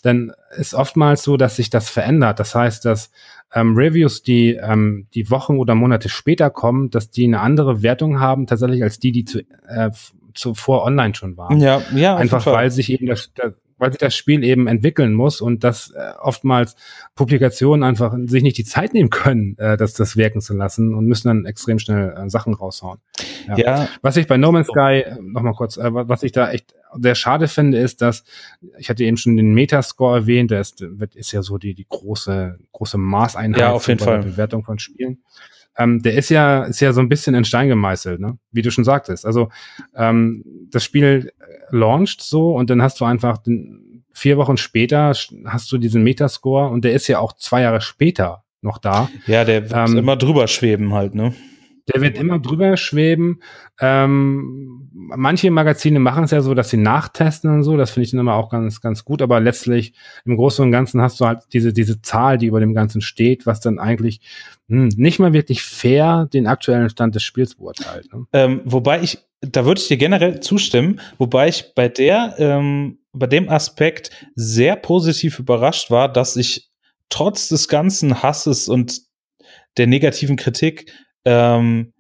[0.02, 2.40] dann ist oftmals so, dass sich das verändert.
[2.40, 3.12] Das heißt, dass
[3.54, 8.20] ähm, Reviews, die ähm, die Wochen oder Monate später kommen, dass die eine andere Wertung
[8.20, 9.92] haben tatsächlich als die, die zu, äh,
[10.34, 11.60] zuvor online schon waren.
[11.60, 12.16] Ja, ja.
[12.16, 15.92] Einfach weil sich eben das, das weil sich das Spiel eben entwickeln muss und dass
[15.92, 16.76] äh, oftmals
[17.16, 21.06] Publikationen einfach sich nicht die Zeit nehmen können, äh, das, das wirken zu lassen und
[21.06, 23.00] müssen dann extrem schnell äh, Sachen raushauen.
[23.48, 23.58] Ja.
[23.58, 23.90] ja.
[24.02, 27.48] Was ich bei No Man's Sky, nochmal kurz, äh, was ich da echt sehr schade
[27.48, 28.24] finde, ist, dass,
[28.78, 30.82] ich hatte eben schon den Metascore erwähnt, der ist,
[31.16, 34.22] ist ja so die, die große, große Maßeinheit ja, auf jeden Fall.
[34.22, 35.20] der Bewertung von Spielen.
[35.80, 38.38] Ähm, der ist ja, ist ja so ein bisschen in Stein gemeißelt, ne?
[38.52, 39.26] wie du schon sagtest.
[39.26, 39.50] Also
[39.96, 41.32] ähm, das Spiel
[41.72, 45.14] launcht so und dann hast du einfach den, vier Wochen später
[45.46, 49.10] hast du diesen Metascore und der ist ja auch zwei Jahre später noch da.
[49.26, 51.34] Ja, der wird ähm, immer drüber schweben halt, ne?
[51.94, 53.42] Der wird immer drüber schweben.
[53.80, 57.78] Ähm, manche Magazine machen es ja so, dass sie nachtesten und so.
[57.78, 59.22] Das finde ich dann immer auch ganz, ganz gut.
[59.22, 59.94] Aber letztlich
[60.26, 63.46] im Großen und Ganzen hast du halt diese, diese Zahl, die über dem Ganzen steht,
[63.46, 64.22] was dann eigentlich
[64.68, 68.14] hm, nicht mal wirklich fair den aktuellen Stand des Spiels beurteilt.
[68.14, 68.26] Ne?
[68.34, 73.28] Ähm, wobei ich da würde ich dir generell zustimmen, wobei ich bei der, ähm, bei
[73.28, 76.70] dem Aspekt sehr positiv überrascht war, dass ich
[77.10, 79.02] trotz des ganzen Hasses und
[79.78, 80.94] der negativen Kritik,
[81.30, 81.94] ähm,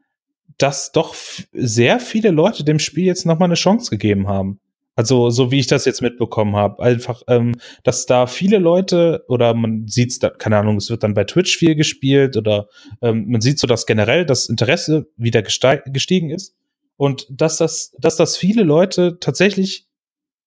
[0.57, 1.15] dass doch
[1.53, 4.59] sehr viele Leute dem Spiel jetzt noch mal eine Chance gegeben haben.
[4.95, 9.53] Also so wie ich das jetzt mitbekommen habe, einfach, ähm, dass da viele Leute oder
[9.53, 12.67] man sieht da, keine Ahnung, es wird dann bei Twitch viel gespielt oder
[13.01, 16.55] ähm, man sieht so, dass generell das Interesse wieder gestiegen ist
[16.97, 19.87] und dass das, dass das viele Leute tatsächlich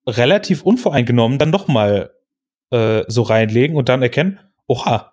[0.06, 2.10] relativ unvoreingenommen dann noch mal
[2.70, 5.11] äh, so reinlegen und dann erkennen, oha,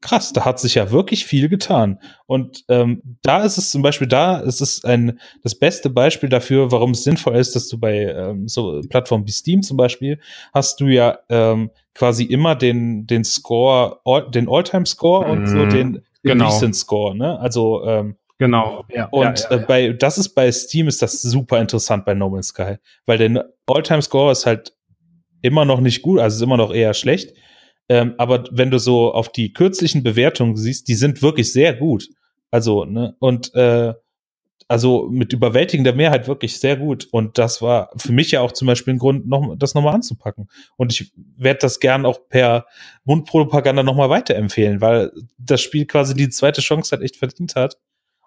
[0.00, 1.98] krass, da hat sich ja wirklich viel getan.
[2.26, 6.72] Und ähm, da ist es zum Beispiel, da ist es ein das beste Beispiel dafür,
[6.72, 10.20] warum es sinnvoll ist, dass du bei ähm, so Plattformen wie Steam zum Beispiel
[10.52, 15.58] hast du ja ähm, quasi immer den den Score, all, den Alltime Score und so
[15.58, 15.70] mhm.
[15.70, 16.46] den, den genau.
[16.46, 17.16] Recent Score.
[17.16, 17.38] Ne?
[17.38, 18.86] Also ähm, Genau.
[18.88, 22.14] Ja, und ja, ja, äh, bei das ist bei Steam ist das super interessant bei
[22.14, 24.72] No Man's Sky, weil der Alltime Score ist halt
[25.42, 27.34] immer noch nicht gut, also ist immer noch eher schlecht.
[27.90, 32.08] Ähm, aber wenn du so auf die kürzlichen Bewertungen siehst, die sind wirklich sehr gut.
[32.52, 33.94] Also, ne, und äh,
[34.68, 37.08] also mit überwältigender Mehrheit wirklich sehr gut.
[37.10, 40.48] Und das war für mich ja auch zum Beispiel ein Grund, noch, das nochmal anzupacken.
[40.76, 42.66] Und ich werde das gern auch per
[43.02, 47.78] Mundpropaganda nochmal weiterempfehlen, weil das Spiel quasi die zweite Chance halt echt verdient hat.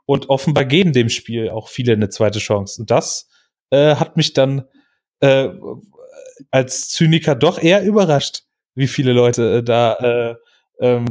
[0.06, 2.82] Und offenbar geben dem Spiel auch viele eine zweite Chance.
[2.82, 3.30] Und das
[3.70, 4.64] äh, hat mich dann
[5.22, 5.48] äh,
[6.52, 8.44] als Zyniker doch eher überrascht,
[8.76, 10.36] wie viele Leute äh, da äh,
[10.80, 11.06] ähm,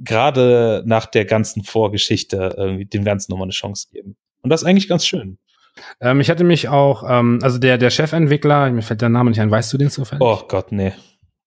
[0.00, 4.16] gerade nach der ganzen Vorgeschichte irgendwie dem Ganzen nochmal eine Chance geben.
[4.42, 5.38] Und das ist eigentlich ganz schön.
[6.00, 9.40] Ähm, ich hatte mich auch, ähm, also der, der Chefentwickler, mir fällt der Name nicht
[9.40, 10.22] ein, weißt du den zufällig?
[10.22, 10.92] Oh Gott, nee.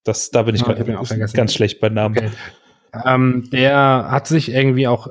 [0.03, 2.17] Das, da bin ich, oh, ich ganz schlecht bei Namen.
[2.17, 2.31] Okay.
[3.05, 5.07] Ähm, der hat sich irgendwie auch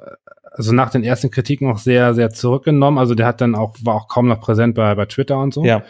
[0.55, 2.99] also nach den ersten Kritiken auch sehr, sehr zurückgenommen.
[2.99, 5.65] Also der hat dann auch, war auch kaum noch präsent bei, bei Twitter und so.
[5.65, 5.83] Ja.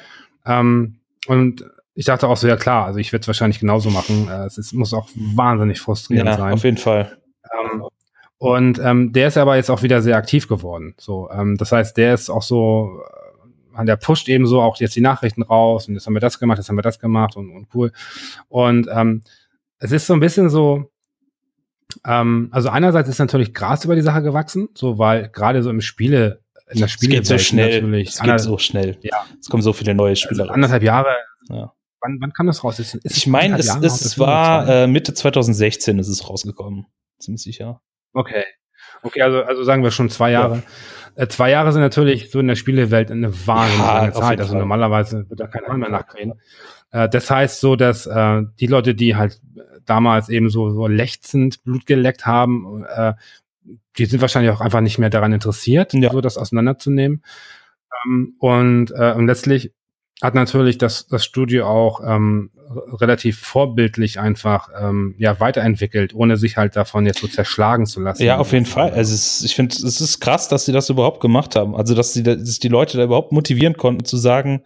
[0.47, 1.65] Ähm, und
[1.95, 4.29] ich dachte auch so, ja klar, also ich werde es wahrscheinlich genauso machen.
[4.29, 6.53] Äh, es ist, muss auch wahnsinnig frustrierend ja, sein.
[6.55, 7.19] Auf jeden Fall.
[7.53, 7.85] Ähm,
[8.39, 10.95] und ähm, der ist aber jetzt auch wieder sehr aktiv geworden.
[10.99, 13.03] So, ähm, das heißt, der ist auch so,
[13.77, 16.39] äh, der pusht eben so auch jetzt die Nachrichten raus und jetzt haben wir das
[16.39, 17.93] gemacht, jetzt haben wir das gemacht und, und cool.
[18.49, 19.23] Und ähm,
[19.79, 20.91] es ist so ein bisschen so,
[22.07, 25.83] ähm, also einerseits ist natürlich Gras über die Sache gewachsen, so weil gerade so im
[25.83, 26.41] Spiele,
[26.71, 28.97] in der Spiele es geht so schnell, natürlich, es geht so schnell.
[29.03, 29.27] Ja.
[29.39, 30.45] Es kommen so viele neue Spieler.
[30.45, 31.15] Also anderthalb Jahre.
[31.49, 31.73] Ja.
[32.03, 32.79] Wann, wann kam das raus?
[32.79, 36.87] Ist, ist ich meine, es, es, es war äh, Mitte 2016 ist es rausgekommen.
[37.19, 37.81] Ziemlich sicher.
[38.13, 38.45] Okay.
[39.03, 40.57] Okay, also, also sagen wir schon zwei Jahre.
[41.17, 41.23] Ja.
[41.23, 44.41] Äh, zwei Jahre sind natürlich so in der Spielewelt eine wahnsinnig ja, lange Zeit.
[44.41, 46.35] Also normalerweise wird da kein Mann mehr nachdrehen.
[46.91, 49.41] Äh, das heißt so, dass äh, die Leute, die halt
[49.85, 53.15] damals eben so, so lechzend Blut geleckt haben, äh,
[53.99, 56.11] die sind wahrscheinlich auch einfach nicht mehr daran interessiert, ja.
[56.11, 57.23] so das auseinanderzunehmen.
[58.05, 59.73] Ähm, und, äh, und letztlich
[60.23, 62.51] hat natürlich das, das Studio auch ähm,
[62.93, 68.23] relativ vorbildlich einfach ähm, ja weiterentwickelt, ohne sich halt davon jetzt so zerschlagen zu lassen.
[68.23, 68.93] Ja, auf jeden Fall.
[68.93, 71.75] Also es, ich finde, es ist krass, dass sie das überhaupt gemacht haben.
[71.75, 74.63] Also dass sie dass die Leute da überhaupt motivieren konnten zu sagen,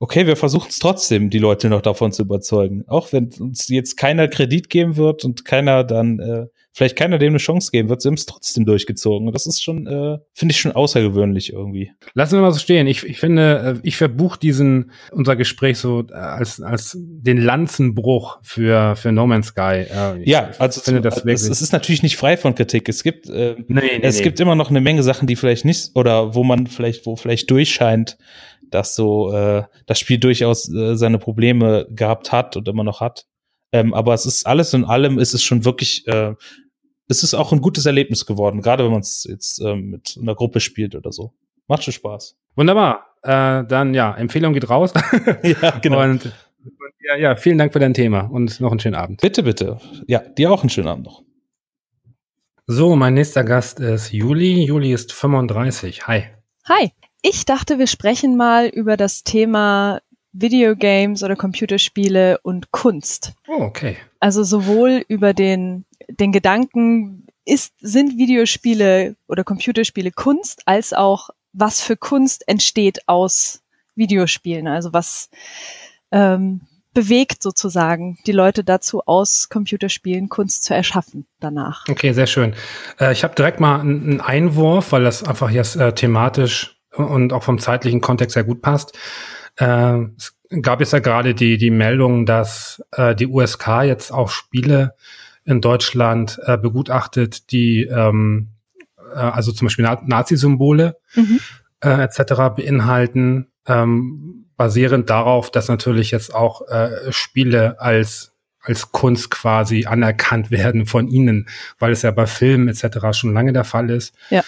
[0.00, 2.82] okay, wir versuchen es trotzdem, die Leute noch davon zu überzeugen.
[2.88, 7.30] Auch wenn uns jetzt keiner Kredit geben wird und keiner dann, äh, vielleicht keiner dem
[7.30, 9.28] eine Chance geben wird, sie haben es trotzdem durchgezogen.
[9.28, 11.92] Und das ist schon, äh, finde ich schon außergewöhnlich irgendwie.
[12.14, 12.88] Lassen wir mal so stehen.
[12.88, 18.38] Ich, ich finde, äh, ich verbuche diesen, unser Gespräch so äh, als, als den Lanzenbruch
[18.42, 19.84] für, für No Man's Sky.
[20.20, 21.34] Ich ja, also finde das wirklich.
[21.34, 22.88] Es, es, ist natürlich nicht frei von Kritik.
[22.88, 24.24] Es gibt, äh, nee, nee, es nee.
[24.24, 27.48] gibt immer noch eine Menge Sachen, die vielleicht nicht, oder wo man vielleicht, wo vielleicht
[27.52, 28.18] durchscheint,
[28.70, 33.26] dass so äh, das Spiel durchaus äh, seine Probleme gehabt hat und immer noch hat.
[33.74, 36.34] Ähm, aber es ist alles in allem ist es schon wirklich, äh,
[37.08, 40.34] es ist auch ein gutes Erlebnis geworden, gerade wenn man es jetzt äh, mit einer
[40.34, 41.34] Gruppe spielt oder so.
[41.66, 42.36] Macht schon Spaß.
[42.56, 43.06] Wunderbar.
[43.22, 44.92] Äh, dann ja, Empfehlung geht raus.
[45.42, 46.02] ja, genau.
[46.02, 46.32] Und,
[47.00, 49.20] ja, ja, vielen Dank für dein Thema und noch einen schönen Abend.
[49.20, 49.78] Bitte, bitte.
[50.06, 51.22] Ja, dir auch einen schönen Abend noch.
[52.66, 54.64] So, mein nächster Gast ist Juli.
[54.64, 56.06] Juli ist 35.
[56.06, 56.24] Hi.
[56.66, 56.90] Hi.
[57.20, 60.00] Ich dachte, wir sprechen mal über das Thema
[60.32, 63.34] Videogames oder Computerspiele und Kunst.
[63.48, 63.96] Oh, okay.
[64.18, 71.80] Also sowohl über den, den Gedanken, ist, sind Videospiele oder Computerspiele Kunst, als auch was
[71.80, 73.62] für Kunst entsteht aus
[73.94, 74.66] Videospielen.
[74.66, 75.28] Also was
[76.10, 76.62] ähm,
[76.94, 81.84] bewegt sozusagen die Leute dazu aus Computerspielen Kunst zu erschaffen danach.
[81.88, 82.54] Okay, sehr schön.
[82.98, 87.42] Äh, ich habe direkt mal einen Einwurf, weil das einfach jetzt äh, thematisch und auch
[87.42, 88.96] vom zeitlichen Kontext sehr gut passt.
[89.56, 94.30] Äh, es gab jetzt ja gerade die, die Meldung, dass äh, die USK jetzt auch
[94.30, 94.94] Spiele
[95.44, 98.48] in Deutschland äh, begutachtet, die ähm,
[99.14, 101.40] äh, also zum Beispiel Na Nazi-Symbole, mhm.
[101.80, 102.56] äh, etc.
[102.56, 108.32] beinhalten, ähm, basierend darauf, dass natürlich jetzt auch äh, Spiele als
[108.64, 113.12] als Kunst quasi anerkannt werden von ihnen, weil es ja bei Filmen etc.
[113.12, 114.14] schon lange der Fall ist.
[114.30, 114.42] Ja.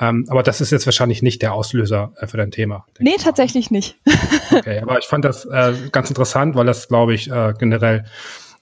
[0.00, 2.86] Ähm, aber das ist jetzt wahrscheinlich nicht der Auslöser äh, für dein Thema.
[2.98, 3.96] Nee, tatsächlich nicht.
[4.50, 8.06] okay, aber ich fand das äh, ganz interessant, weil das, glaube ich, äh, generell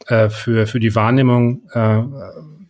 [0.07, 2.03] äh, für, für die Wahrnehmung äh,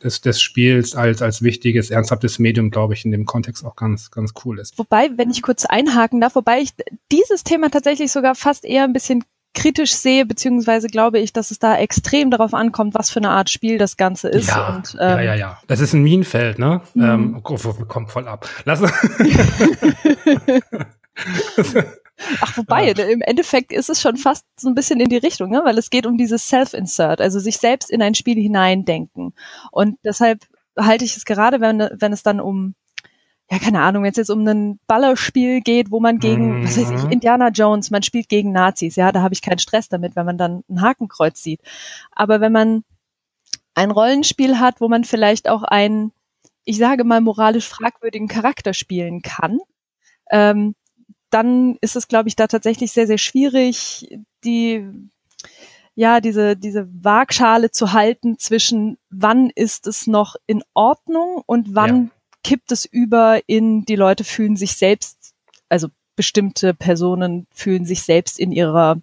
[0.02, 4.10] des, des Spiels als, als wichtiges, ernsthaftes Medium, glaube ich, in dem Kontext auch ganz,
[4.10, 4.78] ganz cool ist.
[4.78, 6.70] Wobei, wenn ich kurz einhaken darf, wobei ich
[7.10, 9.24] dieses Thema tatsächlich sogar fast eher ein bisschen
[9.54, 13.50] kritisch sehe, beziehungsweise glaube ich, dass es da extrem darauf ankommt, was für eine Art
[13.50, 14.48] Spiel das Ganze ist.
[14.48, 15.58] Ja, und, ähm, ja, ja, ja.
[15.66, 16.82] Das ist ein Minenfeld, ne?
[16.94, 17.02] Mhm.
[17.02, 17.50] Ähm, oh,
[17.86, 18.48] kommt voll ab.
[18.64, 18.80] Lass
[22.40, 23.04] Ach, wobei, ja.
[23.04, 25.62] im Endeffekt ist es schon fast so ein bisschen in die Richtung, ne?
[25.64, 29.34] weil es geht um dieses Self-Insert, also sich selbst in ein Spiel hineindenken.
[29.70, 30.44] Und deshalb
[30.76, 32.74] halte ich es gerade, wenn, wenn es dann um
[33.50, 36.64] ja, keine Ahnung, wenn es jetzt um ein Ballerspiel geht, wo man gegen, mhm.
[36.64, 37.10] was weiß ich, mhm.
[37.10, 40.36] Indiana Jones, man spielt gegen Nazis, ja, da habe ich keinen Stress damit, wenn man
[40.36, 41.60] dann ein Hakenkreuz sieht.
[42.12, 42.84] Aber wenn man
[43.74, 46.12] ein Rollenspiel hat, wo man vielleicht auch einen,
[46.64, 49.60] ich sage mal, moralisch fragwürdigen Charakter spielen kann,
[50.30, 50.74] ähm,
[51.30, 54.08] dann ist es, glaube ich, da tatsächlich sehr, sehr schwierig,
[54.44, 54.88] die
[55.94, 62.04] ja, diese, diese Waagschale zu halten zwischen wann ist es noch in Ordnung und wann
[62.04, 62.10] ja.
[62.44, 65.34] kippt es über in die Leute fühlen sich selbst,
[65.68, 69.00] also bestimmte Personen fühlen sich selbst in ihrer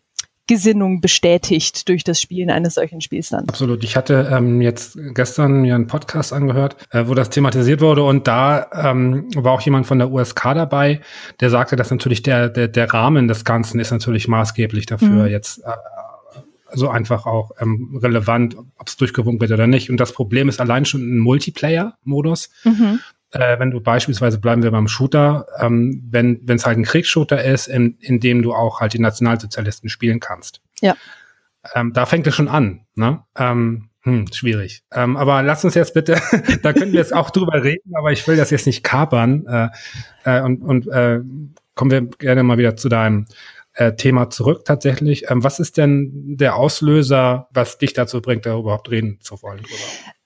[0.48, 3.48] Gesinnung bestätigt durch das Spielen eines solchen Spiels dann.
[3.50, 3.84] Absolut.
[3.84, 8.28] Ich hatte ähm, jetzt gestern mir einen Podcast angehört, äh, wo das thematisiert wurde und
[8.28, 11.02] da ähm, war auch jemand von der USK dabei,
[11.40, 15.28] der sagte, dass natürlich der, der, der Rahmen des Ganzen ist natürlich maßgeblich dafür mhm.
[15.28, 15.72] jetzt äh,
[16.74, 19.90] so einfach auch ähm, relevant, ob es durchgewunken wird oder nicht.
[19.90, 22.50] Und das Problem ist allein schon ein Multiplayer-Modus.
[22.64, 23.00] Mhm
[23.36, 27.44] äh, wenn du beispielsweise bleiben wir beim Shooter, ähm, wenn wenn es halt ein Kriegsshooter
[27.44, 30.62] ist, in, in dem du auch halt die Nationalsozialisten spielen kannst.
[30.82, 30.96] Ja.
[31.74, 32.86] Ähm, da fängt es schon an.
[32.96, 33.24] Ne?
[33.38, 34.84] Ähm, hm, schwierig.
[34.94, 36.22] Ähm, aber lass uns jetzt bitte,
[36.64, 39.46] da können wir jetzt auch drüber reden, aber ich will das jetzt nicht kapern.
[39.48, 39.70] Äh,
[40.24, 41.20] äh, und und äh,
[41.74, 43.26] kommen wir gerne mal wieder zu deinem
[43.98, 45.30] Thema zurück tatsächlich.
[45.30, 49.66] Ähm, was ist denn der Auslöser, was dich dazu bringt, da überhaupt reden zu wollen?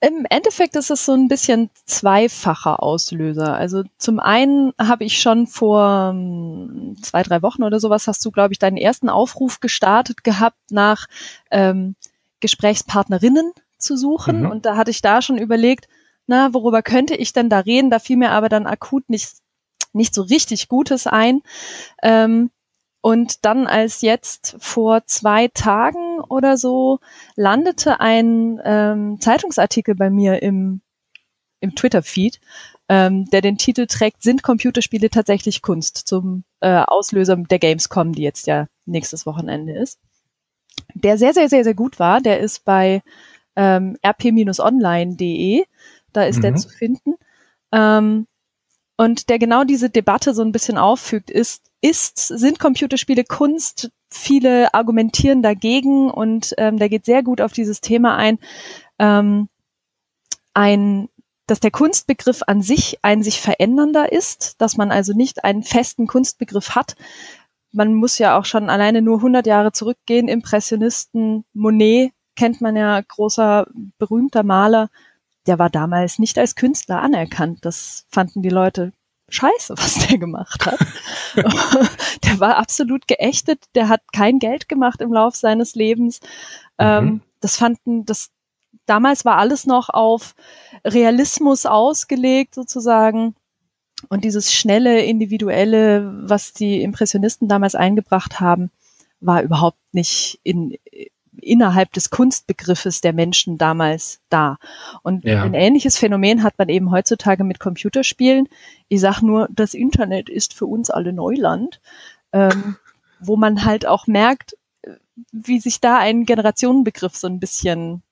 [0.01, 3.55] Im Endeffekt ist es so ein bisschen zweifacher Auslöser.
[3.55, 8.31] Also zum einen habe ich schon vor hm, zwei, drei Wochen oder sowas hast du,
[8.31, 11.07] glaube ich, deinen ersten Aufruf gestartet gehabt nach
[11.49, 11.95] ähm,
[12.39, 14.41] Gesprächspartnerinnen zu suchen.
[14.41, 14.51] Mhm.
[14.51, 15.87] Und da hatte ich da schon überlegt,
[16.27, 17.89] na, worüber könnte ich denn da reden?
[17.89, 19.31] Da fiel mir aber dann akut nicht,
[19.93, 21.41] nicht so richtig Gutes ein.
[22.03, 22.51] Ähm,
[23.01, 26.99] und dann als jetzt vor zwei Tagen oder so
[27.35, 30.81] landete ein ähm, Zeitungsartikel bei mir im,
[31.61, 32.39] im Twitter-Feed,
[32.89, 38.23] ähm, der den Titel trägt, sind Computerspiele tatsächlich Kunst zum äh, Auslöser der Gamescom, die
[38.23, 39.99] jetzt ja nächstes Wochenende ist.
[40.93, 42.19] Der sehr, sehr, sehr, sehr gut war.
[42.19, 43.01] Der ist bei
[43.55, 45.63] ähm, rp-online.de.
[46.11, 46.41] Da ist mhm.
[46.41, 47.15] der zu finden.
[47.71, 48.27] Ähm,
[48.97, 53.91] und der genau diese Debatte so ein bisschen auffügt, ist, ist, sind Computerspiele Kunst?
[54.09, 58.39] Viele argumentieren dagegen und ähm, der geht sehr gut auf dieses Thema ein.
[58.97, 59.49] Ähm,
[60.53, 61.09] ein
[61.47, 66.05] dass der Kunstbegriff an sich ein sich verändernder ist, dass man also nicht einen festen
[66.05, 66.95] Kunstbegriff hat.
[67.71, 70.27] Man muss ja auch schon alleine nur 100 Jahre zurückgehen.
[70.27, 73.65] Impressionisten, Monet kennt man ja, großer,
[73.97, 74.89] berühmter Maler
[75.49, 77.65] der war damals nicht als Künstler anerkannt.
[77.65, 78.93] Das fanden die Leute
[79.33, 80.79] scheiße, was der gemacht hat.
[82.23, 86.19] der war absolut geächtet, der hat kein Geld gemacht im Lauf seines Lebens.
[86.77, 87.21] Ähm, mhm.
[87.41, 88.31] das fanden, das
[88.85, 90.35] damals war alles noch auf
[90.85, 93.35] Realismus ausgelegt sozusagen.
[94.07, 98.71] Und dieses schnelle, individuelle, was die Impressionisten damals eingebracht haben,
[99.19, 100.77] war überhaupt nicht in,
[101.39, 104.57] innerhalb des Kunstbegriffes der Menschen damals da.
[105.03, 105.43] Und ja.
[105.43, 108.47] ein ähnliches Phänomen hat man eben heutzutage mit Computerspielen.
[108.87, 111.81] Ich sage nur, das Internet ist für uns alle Neuland,
[112.33, 112.75] ähm,
[113.19, 114.55] wo man halt auch merkt,
[115.31, 118.03] wie sich da ein Generationenbegriff so ein bisschen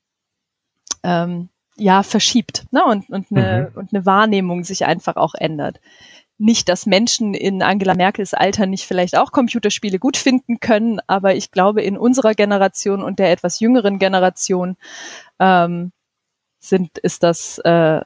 [1.03, 2.84] ähm, ja verschiebt ne?
[2.84, 3.80] und, und, eine, mhm.
[3.80, 5.80] und eine Wahrnehmung sich einfach auch ändert
[6.38, 11.36] nicht, dass Menschen in Angela Merkels Alter nicht vielleicht auch Computerspiele gut finden können, aber
[11.36, 14.78] ich glaube, in unserer Generation und der etwas jüngeren Generation
[15.40, 15.92] ähm,
[16.60, 18.02] sind, ist das äh,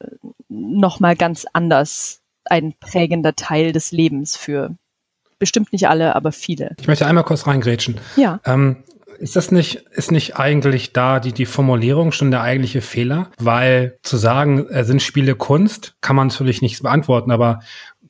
[0.49, 4.75] nochmal ganz anders ein prägender Teil des Lebens für
[5.39, 6.75] bestimmt nicht alle, aber viele.
[6.79, 7.99] Ich möchte einmal kurz reingrätschen.
[8.15, 8.39] Ja.
[8.45, 8.83] Ähm,
[9.21, 13.29] ist das nicht, ist nicht eigentlich da die, die Formulierung schon der eigentliche Fehler?
[13.37, 17.59] Weil zu sagen, äh, sind Spiele Kunst, kann man natürlich nicht beantworten, aber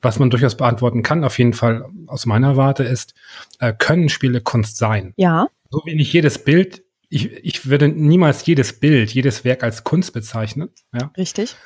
[0.02, 3.14] was man durchaus beantworten kann, auf jeden Fall aus meiner Warte, ist,
[3.60, 5.14] äh, können Spiele Kunst sein?
[5.16, 5.46] Ja.
[5.70, 10.12] So wie nicht jedes Bild, ich, ich würde niemals jedes Bild, jedes Werk als Kunst
[10.12, 10.70] bezeichnen.
[10.92, 11.10] Ja?
[11.16, 11.56] Richtig.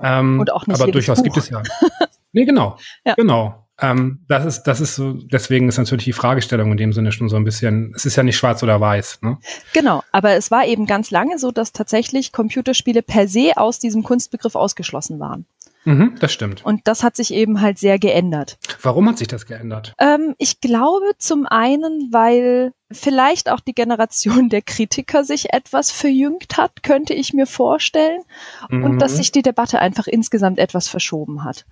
[0.00, 1.24] Ähm, Und auch nicht aber durchaus Buch.
[1.24, 1.62] gibt es ja.
[2.32, 2.78] nee, genau.
[3.04, 3.14] Ja.
[3.14, 3.68] Genau.
[3.80, 7.28] Ähm, das ist, das ist so, deswegen ist natürlich die Fragestellung in dem Sinne schon
[7.28, 9.38] so ein bisschen, es ist ja nicht schwarz oder weiß, ne?
[9.72, 14.02] Genau, aber es war eben ganz lange so, dass tatsächlich Computerspiele per se aus diesem
[14.02, 15.46] Kunstbegriff ausgeschlossen waren.
[15.88, 16.64] Mhm, das stimmt.
[16.66, 18.58] Und das hat sich eben halt sehr geändert.
[18.82, 19.94] Warum hat sich das geändert?
[19.98, 26.58] Ähm, ich glaube zum einen, weil vielleicht auch die Generation der Kritiker sich etwas verjüngt
[26.58, 28.20] hat, könnte ich mir vorstellen.
[28.68, 29.16] Und dass Mhm.
[29.16, 31.64] sich die Debatte einfach insgesamt etwas verschoben hat.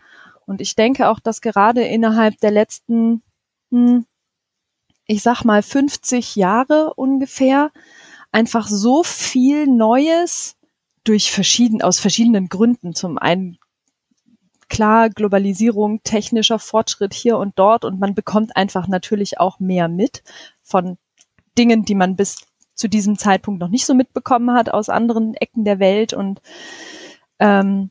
[0.46, 3.22] Und ich denke auch, dass gerade innerhalb der letzten,
[3.70, 4.06] hm,
[5.06, 7.70] ich sag mal, 50 Jahre ungefähr
[8.32, 10.56] einfach so viel Neues
[11.04, 12.94] durch verschieden, aus verschiedenen Gründen.
[12.94, 13.58] Zum einen
[14.68, 20.22] klar Globalisierung, technischer Fortschritt hier und dort und man bekommt einfach natürlich auch mehr mit
[20.62, 20.98] von
[21.56, 25.64] Dingen, die man bis zu diesem Zeitpunkt noch nicht so mitbekommen hat aus anderen Ecken
[25.64, 26.42] der Welt und
[27.38, 27.90] ähm,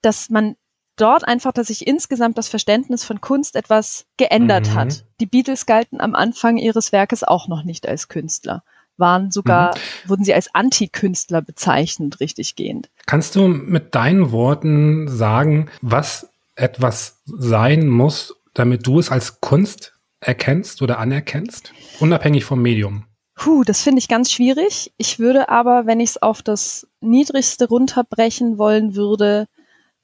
[0.00, 0.56] dass man
[0.96, 4.74] dort einfach, dass sich insgesamt das Verständnis von Kunst etwas geändert Mhm.
[4.74, 5.04] hat.
[5.20, 8.62] Die Beatles galten am Anfang ihres Werkes auch noch nicht als Künstler,
[8.96, 9.74] waren sogar,
[10.06, 12.90] wurden sie als Antikünstler bezeichnet, richtig gehend.
[13.06, 19.94] Kannst du mit deinen Worten sagen, was etwas sein muss, damit du es als Kunst
[20.20, 23.06] erkennst oder anerkennst, unabhängig vom Medium?
[23.34, 24.92] Puh, das finde ich ganz schwierig.
[24.98, 29.48] Ich würde aber, wenn ich es auf das Niedrigste runterbrechen wollen würde,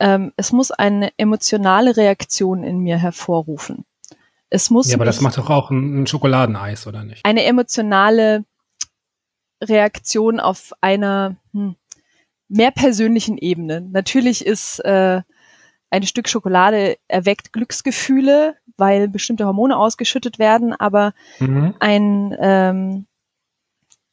[0.00, 3.84] ähm, es muss eine emotionale Reaktion in mir hervorrufen.
[4.50, 7.24] Es muss Ja, aber das macht doch auch ein, ein Schokoladeneis, oder nicht?
[7.24, 8.44] eine emotionale
[9.62, 11.76] Reaktion auf einer hm,
[12.48, 13.80] mehr persönlichen Ebene.
[13.80, 15.22] Natürlich ist äh,
[15.90, 21.74] ein Stück Schokolade erweckt Glücksgefühle, weil bestimmte Hormone ausgeschüttet werden, aber Mhm.
[21.80, 23.06] ein ähm,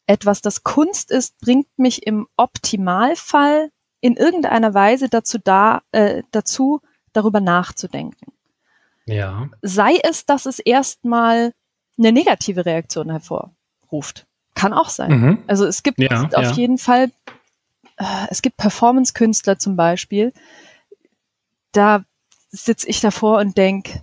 [0.08, 3.72] etwas, das Kunst ist, bringt mich im Optimalfall
[4.02, 6.82] in irgendeiner Weise dazu da, äh, dazu,
[7.12, 8.32] darüber nachzudenken.
[9.06, 9.50] Ja.
[9.62, 11.54] Sei es, dass es erstmal
[11.98, 14.28] eine negative Reaktion hervorruft.
[14.56, 15.12] Kann auch sein.
[15.12, 15.44] Mhm.
[15.48, 16.52] Also es gibt Ja, auf ja.
[16.52, 17.12] jeden Fall,
[17.98, 20.34] äh, es gibt Performance-Künstler zum Beispiel,
[21.72, 22.04] da
[22.50, 24.02] sitze ich davor und denk,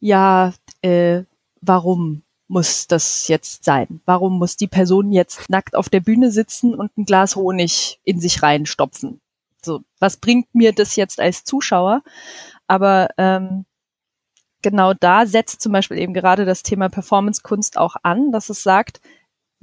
[0.00, 1.24] ja, äh,
[1.60, 4.00] warum muss das jetzt sein?
[4.04, 8.20] Warum muss die Person jetzt nackt auf der Bühne sitzen und ein Glas Honig in
[8.20, 9.20] sich reinstopfen?
[9.62, 12.02] So, was bringt mir das jetzt als Zuschauer?
[12.68, 13.64] Aber ähm,
[14.62, 19.00] genau da setzt zum Beispiel eben gerade das Thema Performance-Kunst auch an, dass es sagt,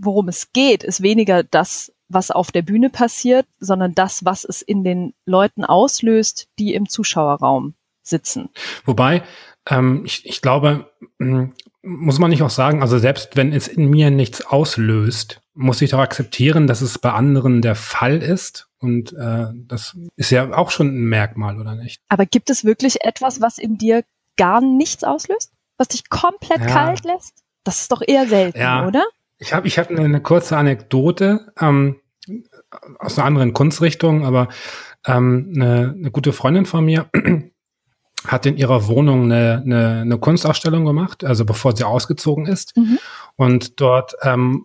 [0.03, 4.61] worum es geht, ist weniger das, was auf der Bühne passiert, sondern das, was es
[4.61, 8.49] in den Leuten auslöst, die im Zuschauerraum sitzen.
[8.85, 9.23] Wobei,
[9.69, 11.51] ähm, ich, ich glaube, mh,
[11.83, 15.91] muss man nicht auch sagen, also selbst wenn es in mir nichts auslöst, muss ich
[15.91, 18.67] doch akzeptieren, dass es bei anderen der Fall ist.
[18.79, 22.01] Und äh, das ist ja auch schon ein Merkmal, oder nicht?
[22.09, 24.03] Aber gibt es wirklich etwas, was in dir
[24.37, 25.51] gar nichts auslöst?
[25.77, 26.67] Was dich komplett Ja.
[26.67, 27.43] kalt lässt?
[27.63, 28.87] Das ist doch eher selten, Ja.
[28.87, 29.03] oder?
[29.41, 31.99] Ich habe ich hab eine, eine kurze Anekdote ähm,
[32.99, 34.49] aus einer anderen Kunstrichtung, aber
[35.05, 37.09] ähm, eine, eine gute Freundin von mir
[38.27, 42.77] hat in ihrer Wohnung eine, eine, eine Kunstausstellung gemacht, also bevor sie ausgezogen ist.
[42.77, 42.99] Mhm.
[43.35, 44.63] Und dort ähm,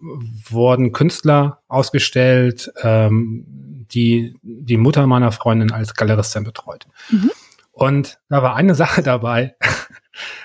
[0.50, 6.86] wurden Künstler ausgestellt, ähm, die die Mutter meiner Freundin als Galeristin betreut.
[7.08, 7.30] Mhm.
[7.72, 9.56] Und da war eine Sache dabei.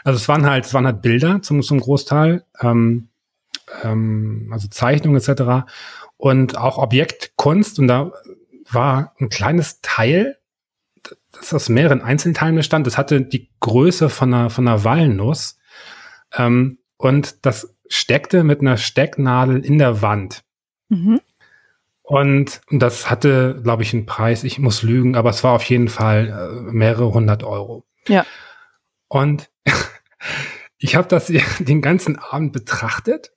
[0.05, 3.09] Also es waren halt, es waren halt Bilder zum, zum Großteil, ähm,
[3.84, 5.67] ähm, also Zeichnungen etc.
[6.17, 7.80] Und auch Objektkunst.
[7.80, 8.11] Und da
[8.69, 10.38] war ein kleines Teil,
[11.32, 12.88] das aus mehreren Einzelteilen bestand.
[12.88, 15.57] Das hatte die Größe von einer, von einer Walnuss.
[16.36, 20.43] Ähm, und das steckte mit einer Stecknadel in der Wand.
[20.89, 21.19] Mhm.
[22.03, 24.43] Und das hatte, glaube ich, einen Preis.
[24.43, 27.86] Ich muss lügen, aber es war auf jeden Fall äh, mehrere hundert Euro.
[28.07, 28.26] Ja.
[29.07, 29.49] Und
[30.78, 33.32] ich habe das den ganzen Abend betrachtet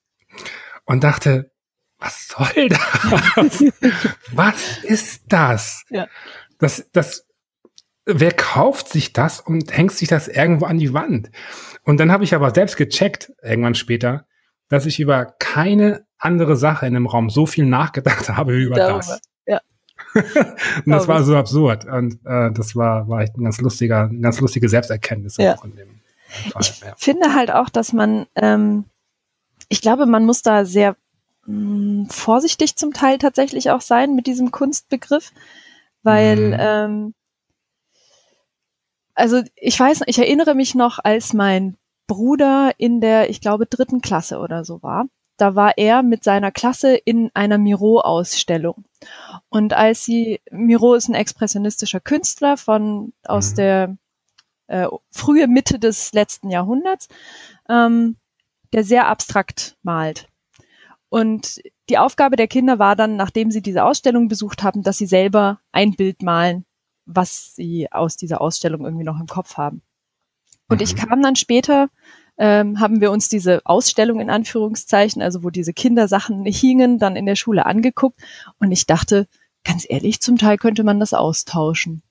[0.84, 1.50] und dachte,
[1.98, 3.64] was soll das?
[4.32, 5.84] was ist das?
[5.90, 6.06] Ja.
[6.58, 7.26] Das, das,
[8.04, 11.30] wer kauft sich das und hängt sich das irgendwo an die Wand?
[11.84, 14.26] Und dann habe ich aber selbst gecheckt, irgendwann später,
[14.68, 18.76] dass ich über keine andere Sache in dem Raum so viel nachgedacht habe wie über
[18.76, 19.20] Darüber, das.
[19.46, 19.60] ja.
[20.84, 21.84] und das war so absurd.
[21.84, 25.54] Und äh, das war, war echt ein ganz lustiger, eine ganz lustige Selbsterkenntnis Ja.
[25.56, 26.00] auch in dem
[26.50, 26.62] Fall.
[26.62, 26.94] Ich ja.
[26.96, 28.86] finde halt auch, dass man, ähm,
[29.68, 30.96] ich glaube, man muss da sehr
[31.46, 35.32] mh, vorsichtig zum Teil tatsächlich auch sein mit diesem Kunstbegriff,
[36.02, 36.56] weil Mhm.
[36.58, 37.14] ähm,
[39.14, 44.00] also ich weiß, ich erinnere mich noch, als mein Bruder in der, ich glaube, dritten
[44.00, 45.06] Klasse oder so war.
[45.36, 48.84] Da war er mit seiner Klasse in einer Miro-Ausstellung.
[49.48, 53.56] Und als sie, Miro ist ein expressionistischer Künstler von aus mhm.
[53.56, 53.96] der
[54.68, 57.08] äh, frühe Mitte des letzten Jahrhunderts,
[57.68, 58.16] ähm,
[58.74, 60.28] der sehr abstrakt malt.
[61.08, 65.06] Und die Aufgabe der Kinder war dann, nachdem sie diese Ausstellung besucht haben, dass sie
[65.06, 66.64] selber ein Bild malen,
[67.06, 69.82] was sie aus dieser Ausstellung irgendwie noch im Kopf haben.
[70.68, 70.82] Und mhm.
[70.82, 71.88] ich kam dann später,
[72.36, 77.26] ähm, haben wir uns diese Ausstellung in Anführungszeichen, also wo diese Kindersachen hingen, dann in
[77.26, 78.20] der Schule angeguckt.
[78.58, 79.28] Und ich dachte,
[79.62, 82.02] ganz ehrlich, zum Teil könnte man das austauschen.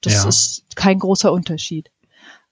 [0.00, 0.28] Das ja.
[0.28, 1.90] ist kein großer Unterschied.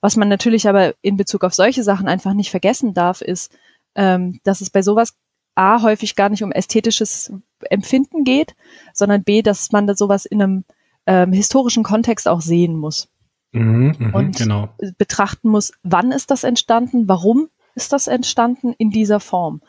[0.02, 3.56] Was man natürlich aber in Bezug auf solche Sachen einfach nicht vergessen darf, ist,
[3.94, 5.14] ähm, dass es bei sowas
[5.54, 7.32] A häufig gar nicht um ästhetisches
[7.70, 8.54] Empfinden geht,
[8.92, 10.64] sondern B, dass man da sowas in einem
[11.06, 13.08] ähm, historischen Kontext auch sehen muss.
[13.52, 14.74] Mhm, mh, und genau.
[14.98, 19.60] betrachten muss, wann ist das entstanden, warum ist das entstanden in dieser Form.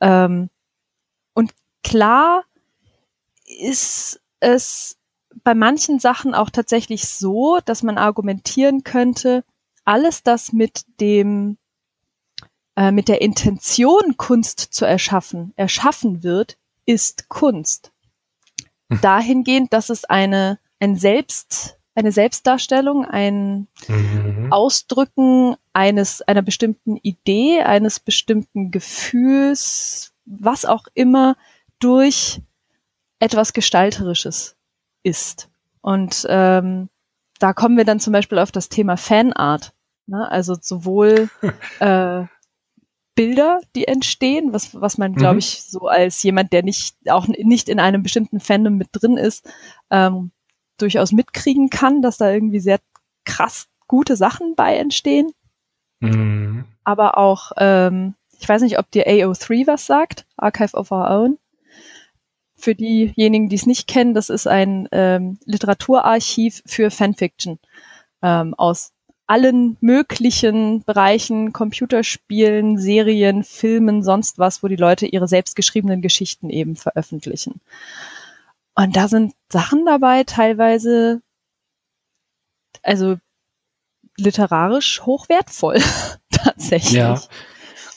[0.00, 0.48] Ähm,
[1.34, 1.52] und
[1.82, 2.44] klar
[3.44, 4.96] ist es
[5.42, 9.44] bei manchen Sachen auch tatsächlich so, dass man argumentieren könnte,
[9.86, 11.56] alles das mit dem
[12.76, 17.92] äh, mit der Intention Kunst zu erschaffen, erschaffen wird, ist Kunst.
[18.90, 19.00] Hm.
[19.00, 24.48] Dahingehend, dass es eine ein Selbst eine Selbstdarstellung, ein mhm.
[24.52, 31.36] Ausdrücken eines einer bestimmten Idee, eines bestimmten Gefühls, was auch immer
[31.78, 32.42] durch
[33.18, 34.56] etwas Gestalterisches
[35.02, 35.48] ist.
[35.80, 36.90] Und ähm,
[37.38, 39.72] da kommen wir dann zum Beispiel auf das Thema Fanart.
[40.06, 40.30] Ne?
[40.30, 41.28] Also sowohl
[41.80, 42.24] äh,
[43.16, 45.38] Bilder, die entstehen, was, was man, glaube mhm.
[45.38, 49.50] ich, so als jemand, der nicht auch nicht in einem bestimmten Fandom mit drin ist,
[49.90, 50.30] ähm,
[50.78, 52.78] durchaus mitkriegen kann, dass da irgendwie sehr
[53.24, 55.32] krass gute Sachen bei entstehen.
[56.00, 56.66] Mhm.
[56.84, 61.38] Aber auch, ähm, ich weiß nicht, ob dir AO3 was sagt, Archive of Our Own.
[62.54, 67.58] Für diejenigen, die es nicht kennen, das ist ein ähm, Literaturarchiv für Fanfiction
[68.22, 68.92] ähm, aus
[69.26, 76.76] allen möglichen Bereichen, Computerspielen, Serien, Filmen, sonst was, wo die Leute ihre selbstgeschriebenen Geschichten eben
[76.76, 77.60] veröffentlichen.
[78.74, 81.22] Und da sind Sachen dabei, teilweise,
[82.82, 83.16] also
[84.16, 85.80] literarisch hochwertvoll,
[86.30, 86.92] tatsächlich.
[86.92, 87.20] Ja,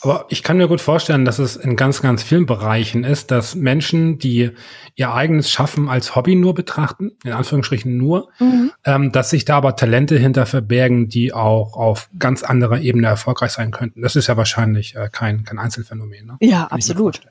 [0.01, 3.55] aber ich kann mir gut vorstellen, dass es in ganz, ganz vielen Bereichen ist, dass
[3.55, 4.51] Menschen, die
[4.95, 8.71] ihr eigenes Schaffen als Hobby nur betrachten, in Anführungsstrichen nur, mhm.
[8.85, 13.51] ähm, dass sich da aber Talente hinter verbergen, die auch auf ganz anderer Ebene erfolgreich
[13.51, 14.01] sein könnten.
[14.01, 16.25] Das ist ja wahrscheinlich äh, kein, kein Einzelfänomen.
[16.25, 16.37] Ne?
[16.39, 17.21] Ja, kann absolut.
[17.21, 17.29] Ja.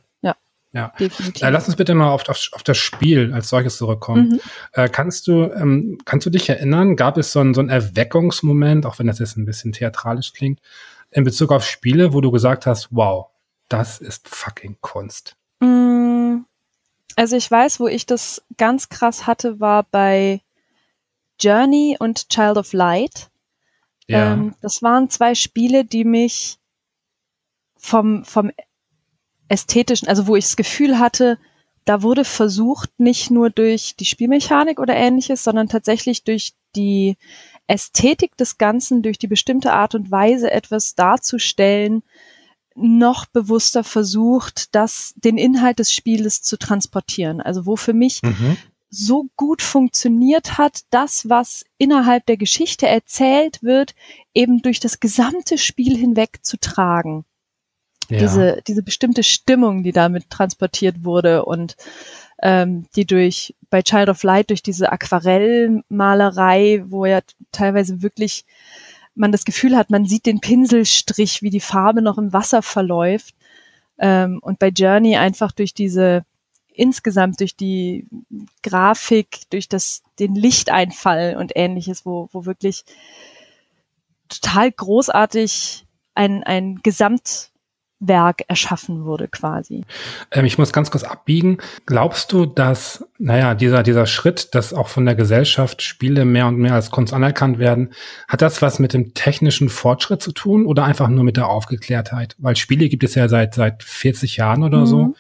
[0.72, 0.92] Ja.
[0.98, 4.28] Äh, lass uns bitte mal auf, auf, auf das Spiel als solches zurückkommen.
[4.28, 4.40] Mhm.
[4.72, 6.94] Äh, kannst du ähm, kannst du dich erinnern?
[6.94, 10.60] Gab es so einen so einen Erweckungsmoment, auch wenn das jetzt ein bisschen theatralisch klingt,
[11.10, 13.26] in Bezug auf Spiele, wo du gesagt hast, wow,
[13.68, 15.36] das ist fucking Kunst?
[15.60, 16.40] Mm,
[17.16, 20.40] also ich weiß, wo ich das ganz krass hatte, war bei
[21.40, 23.30] Journey und Child of Light.
[24.06, 24.32] Ja.
[24.32, 26.58] Ähm, das waren zwei Spiele, die mich
[27.76, 28.50] vom, vom
[29.48, 31.38] ästhetischen, also wo ich das Gefühl hatte,
[31.84, 37.16] da wurde versucht, nicht nur durch die Spielmechanik oder ähnliches, sondern tatsächlich durch die
[37.68, 42.02] Ästhetik des Ganzen durch die bestimmte Art und Weise etwas darzustellen,
[42.74, 47.40] noch bewusster versucht, das, den Inhalt des Spieles zu transportieren.
[47.40, 48.56] Also wo für mich mhm.
[48.88, 53.94] so gut funktioniert hat, das, was innerhalb der Geschichte erzählt wird,
[54.32, 57.24] eben durch das gesamte Spiel hinweg zu tragen.
[58.08, 58.20] Ja.
[58.20, 61.76] Diese, diese bestimmte Stimmung, die damit transportiert wurde und
[62.42, 67.20] ähm, die durch bei Child of Light durch diese Aquarellmalerei, wo ja
[67.52, 68.44] teilweise wirklich
[69.14, 73.34] man das Gefühl hat, man sieht den Pinselstrich, wie die Farbe noch im Wasser verläuft.
[73.98, 76.24] Ähm, und bei Journey einfach durch diese
[76.78, 78.06] insgesamt durch die
[78.62, 82.84] Grafik, durch das den Lichteinfall und ähnliches, wo, wo wirklich
[84.28, 87.50] total großartig ein, ein Gesamt
[88.00, 89.84] Werk erschaffen wurde quasi.
[90.30, 91.58] Ähm, ich muss ganz kurz abbiegen.
[91.86, 96.58] Glaubst du, dass, naja, dieser, dieser Schritt, dass auch von der Gesellschaft Spiele mehr und
[96.58, 97.92] mehr als Kunst anerkannt werden,
[98.28, 102.36] hat das was mit dem technischen Fortschritt zu tun oder einfach nur mit der Aufgeklärtheit?
[102.38, 104.86] Weil Spiele gibt es ja seit, seit 40 Jahren oder mhm.
[104.86, 105.14] so.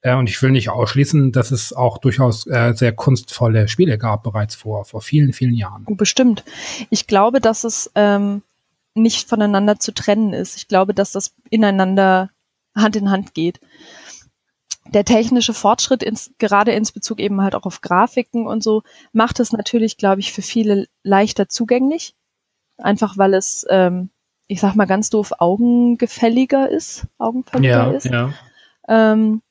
[0.00, 4.22] Äh, und ich will nicht ausschließen, dass es auch durchaus äh, sehr kunstvolle Spiele gab
[4.22, 5.84] bereits vor, vor vielen, vielen Jahren.
[5.88, 6.44] Bestimmt.
[6.90, 8.42] Ich glaube, dass es, ähm
[8.94, 10.56] nicht voneinander zu trennen ist.
[10.56, 12.30] Ich glaube, dass das ineinander
[12.74, 13.60] Hand in Hand geht.
[14.86, 18.82] Der technische Fortschritt, ins, gerade ins Bezug eben halt auch auf Grafiken und so,
[19.12, 22.14] macht es natürlich, glaube ich, für viele leichter zugänglich.
[22.78, 24.10] einfach weil es, ähm,
[24.48, 28.06] ich sag mal ganz doof, augengefälliger ist, augenfälliger Ja, ist.
[28.06, 28.32] ja.
[28.88, 29.42] Ähm,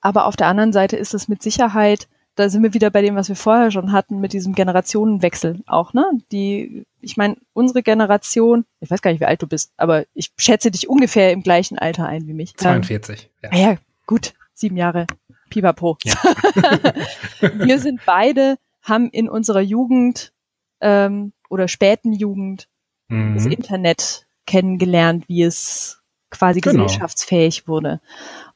[0.00, 3.16] aber auf der anderen Seite ist es mit Sicherheit, da sind wir wieder bei dem,
[3.16, 6.06] was wir vorher schon hatten, mit diesem Generationenwechsel auch, ne?
[6.32, 10.30] Die, ich meine, unsere Generation, ich weiß gar nicht, wie alt du bist, aber ich
[10.36, 12.50] schätze dich ungefähr im gleichen Alter ein wie mich.
[12.60, 13.30] Ähm, 42.
[13.42, 13.50] Ja.
[13.52, 13.76] ah ja,
[14.06, 15.06] gut, sieben Jahre,
[15.50, 15.98] pipapo.
[16.04, 16.14] Ja.
[17.40, 20.32] wir sind beide, haben in unserer Jugend
[20.80, 22.68] ähm, oder späten Jugend
[23.08, 23.50] das Mhm.
[23.52, 26.00] Internet kennengelernt, wie es
[26.30, 26.84] quasi Genau.
[26.84, 28.00] gesellschaftsfähig wurde.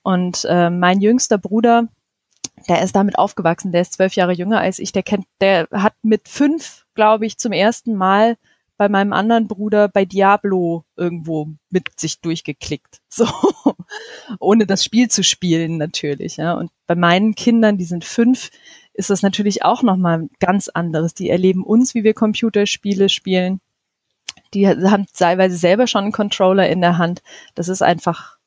[0.02, 1.88] Und äh, mein jüngster Bruder,
[2.68, 5.94] der ist damit aufgewachsen, der ist zwölf Jahre jünger als ich, der kennt, der hat
[6.02, 8.36] mit fünf, glaube ich, zum ersten Mal
[8.76, 13.00] bei meinem anderen Bruder bei Diablo irgendwo mit sich durchgeklickt.
[13.14, 13.28] So.
[14.40, 16.54] Ohne das Spiel zu spielen, natürlich, ja.
[16.54, 18.50] Und bei meinen Kindern, die sind fünf,
[18.92, 21.14] ist das natürlich auch nochmal ganz anderes.
[21.14, 23.60] Die erleben uns, wie wir Computerspiele spielen.
[24.52, 27.22] Die haben teilweise selber schon einen Controller in der Hand.
[27.54, 28.38] Das ist einfach,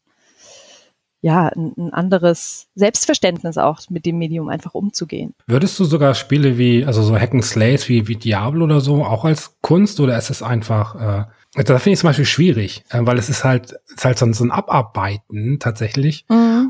[1.22, 5.34] ja, ein, ein anderes Selbstverständnis auch, mit dem Medium einfach umzugehen.
[5.48, 9.04] Würdest du sogar Spiele wie, also so Hack and Slays wie, wie Diablo oder so,
[9.04, 13.00] auch als Kunst oder ist es einfach, äh, da finde ich zum Beispiel schwierig, äh,
[13.02, 16.26] weil es ist halt, es ist halt so ein, so ein Abarbeiten tatsächlich,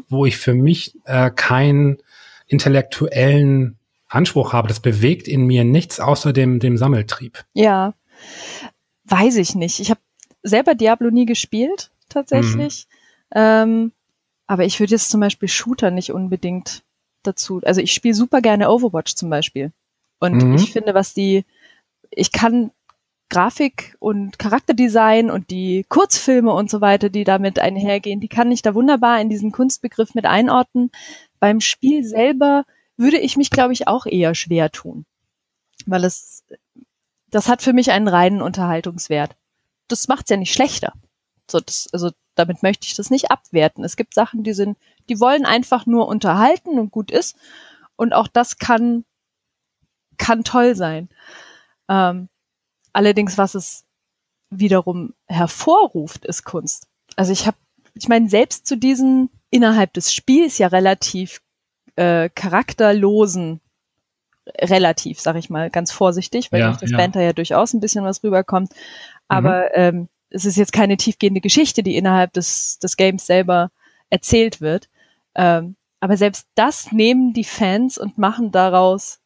[0.09, 1.97] wo ich für mich äh, keinen
[2.47, 3.77] intellektuellen
[4.07, 4.67] Anspruch habe.
[4.67, 7.43] Das bewegt in mir nichts außer dem, dem Sammeltrieb.
[7.53, 7.93] Ja,
[9.05, 9.79] weiß ich nicht.
[9.79, 9.99] Ich habe
[10.43, 12.87] selber Diablo nie gespielt, tatsächlich.
[13.35, 13.91] Ähm,
[14.47, 16.83] aber ich würde jetzt zum Beispiel Shooter nicht unbedingt
[17.23, 17.61] dazu.
[17.63, 19.71] Also ich spiele super gerne Overwatch zum Beispiel.
[20.19, 20.55] Und Mhm.
[20.55, 21.45] ich finde, was die,
[22.09, 22.71] ich kann
[23.29, 28.61] Grafik und Charakterdesign und die Kurzfilme und so weiter, die damit einhergehen, die kann ich
[28.61, 30.91] da wunderbar in diesen Kunstbegriff mit einordnen.
[31.39, 32.63] Beim Spiel selber
[32.95, 35.05] würde ich mich, glaube ich, auch eher schwer tun.
[35.85, 36.45] Weil es,
[37.29, 39.35] das hat für mich einen reinen Unterhaltungswert.
[39.89, 40.93] Das macht's ja nicht schlechter.
[41.49, 43.83] So, das, also damit möchte ich das nicht abwerten.
[43.83, 44.77] Es gibt Sachen, die sind,
[45.09, 47.35] die wollen einfach nur unterhalten und gut ist.
[47.95, 49.05] Und auch das kann,
[50.17, 51.09] kann toll sein.
[51.89, 52.29] Ähm,
[52.93, 53.85] allerdings, was es
[54.49, 56.87] wiederum hervorruft, ist Kunst.
[57.15, 57.57] Also ich habe,
[57.95, 61.41] ich meine, selbst zu diesen innerhalb des Spiels ja relativ
[61.95, 63.61] äh, charakterlosen,
[64.59, 66.97] relativ, sag ich mal, ganz vorsichtig, weil Ja, durch das ja.
[66.97, 68.71] Banter ja durchaus ein bisschen was rüberkommt.
[69.27, 73.71] Aber ähm, es ist jetzt keine tiefgehende Geschichte, die innerhalb des, des Games selber
[74.09, 74.89] erzählt wird.
[75.35, 79.19] Ähm, aber selbst das nehmen die Fans und machen daraus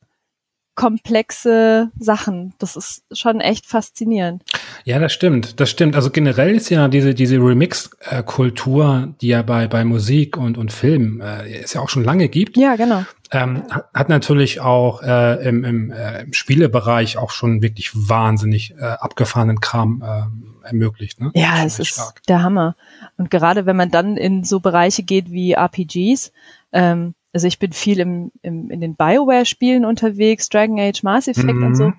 [0.76, 2.54] komplexe Sachen.
[2.60, 4.44] Das ist schon echt faszinierend.
[4.86, 5.96] Ja, das stimmt, das stimmt.
[5.96, 11.22] Also generell ist ja diese, diese Remix-Kultur, die ja bei, bei Musik und, und Film
[11.22, 13.04] äh, es ja auch schon lange gibt, Ja, genau.
[13.32, 13.64] ähm,
[13.94, 19.60] hat- natürlich auch äh, im, im, äh, im Spielebereich auch schon wirklich wahnsinnig äh, abgefahrenen
[19.62, 21.20] Kram äh, ermöglicht.
[21.22, 21.32] Ne?
[21.36, 22.76] Ja, es ist der Hammer.
[23.18, 26.32] Und gerade wenn man dann in so Bereiche geht wie RPGs,
[26.74, 31.54] ähm, also ich bin viel im, im, in den Bioware-Spielen unterwegs, Dragon Age, Mass Effect
[31.60, 31.64] Mhm.
[31.64, 31.94] und so,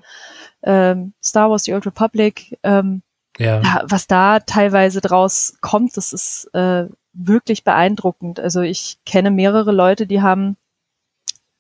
[0.63, 3.03] ähm, Star Wars, The Old Republic, ähm,
[3.39, 3.61] Ja.
[3.63, 8.41] ja, was da teilweise draus kommt, das ist äh, wirklich beeindruckend.
[8.41, 10.57] Also ich kenne mehrere Leute, die haben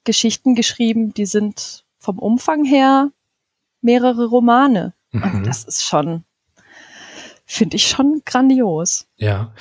[0.04, 3.10] Geschichten geschrieben, die sind vom Umfang her
[3.80, 4.92] mehrere Romane.
[5.12, 5.44] Und Mhm.
[5.44, 6.24] das ist schon,
[7.46, 9.06] finde ich schon grandios.
[9.16, 9.52] Ja.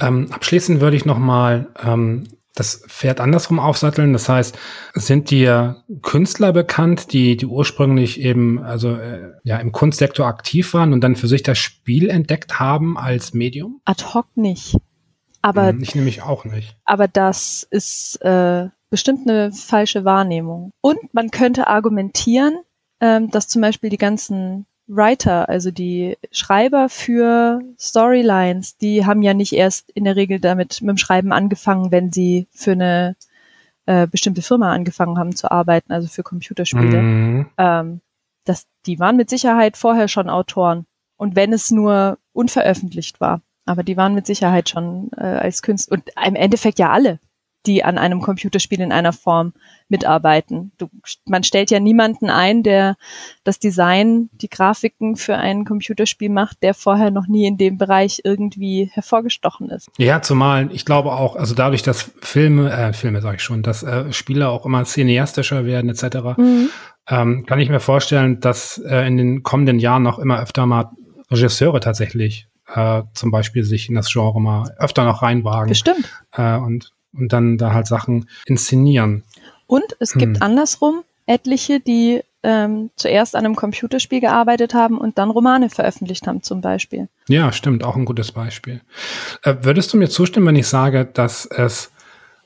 [0.00, 2.28] Ähm, abschließend würde ich noch mal ähm,
[2.60, 4.12] das Pferd andersrum aufsatteln.
[4.12, 4.56] Das heißt,
[4.94, 10.92] sind dir Künstler bekannt, die, die ursprünglich eben also äh, ja im Kunstsektor aktiv waren
[10.92, 13.80] und dann für sich das Spiel entdeckt haben als Medium?
[13.84, 14.76] Ad hoc nicht.
[15.42, 16.76] Aber, Hm, ich nämlich auch nicht.
[16.84, 20.72] aber das ist äh, bestimmt eine falsche Wahrnehmung.
[20.82, 22.58] Und man könnte argumentieren,
[23.00, 29.34] ähm, dass zum Beispiel die ganzen Writer, also die Schreiber für Storylines, die haben ja
[29.34, 33.16] nicht erst in der Regel damit mit dem Schreiben angefangen, wenn sie für eine
[33.86, 37.02] äh, bestimmte Firma angefangen haben zu arbeiten, also für Computerspiele.
[37.02, 37.46] Mhm.
[37.56, 38.00] ähm,
[38.44, 40.86] das, die waren mit Sicherheit vorher schon Autoren.
[41.16, 43.42] Und wenn es nur unveröffentlicht war.
[43.66, 45.98] Aber die waren mit Sicherheit schon äh, als Künstler.
[45.98, 47.20] Und im Endeffekt ja alle,
[47.66, 49.52] die an einem Computerspiel in einer Form
[49.88, 50.72] mitarbeiten.
[50.78, 50.88] Du,
[51.26, 52.96] man stellt ja niemanden ein, der
[53.44, 58.20] das Design, die Grafiken für ein Computerspiel macht, der vorher noch nie in dem Bereich
[58.24, 59.88] irgendwie hervorgestochen ist.
[59.98, 63.82] Ja, zumal ich glaube auch, also dadurch, dass Filme, äh, Filme sage ich schon, dass
[63.82, 66.38] äh, Spiele auch immer cineastischer werden etc.,
[67.08, 70.90] ähm, kann ich mir vorstellen, dass äh, in den kommenden Jahren noch immer öfter mal
[71.30, 76.08] Regisseure tatsächlich äh, zum Beispiel sich in das Genre mal öfter noch reinwagen Bestimmt.
[76.32, 79.24] äh, und, und dann da halt Sachen inszenieren.
[79.66, 80.42] Und es gibt Hm.
[80.42, 86.42] andersrum etliche, die ähm, zuerst an einem Computerspiel gearbeitet haben und dann Romane veröffentlicht haben
[86.42, 87.08] zum Beispiel.
[87.28, 88.80] Ja, stimmt, auch ein gutes Beispiel.
[89.42, 91.92] Äh, würdest du mir zustimmen, wenn ich sage, dass es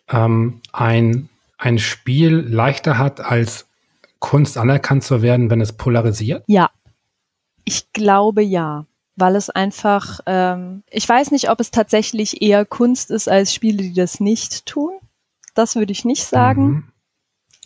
[0.08, 3.66] ähm, ein, ein Spiel leichter hat, als
[4.18, 6.42] Kunst anerkannt zu werden, wenn es polarisiert?
[6.46, 6.70] Ja,
[7.64, 8.84] ich glaube ja,
[9.16, 13.82] weil es einfach, ähm, ich weiß nicht, ob es tatsächlich eher Kunst ist als Spiele,
[13.82, 14.98] die das nicht tun.
[15.54, 16.66] Das würde ich nicht sagen.
[16.66, 16.92] Mhm.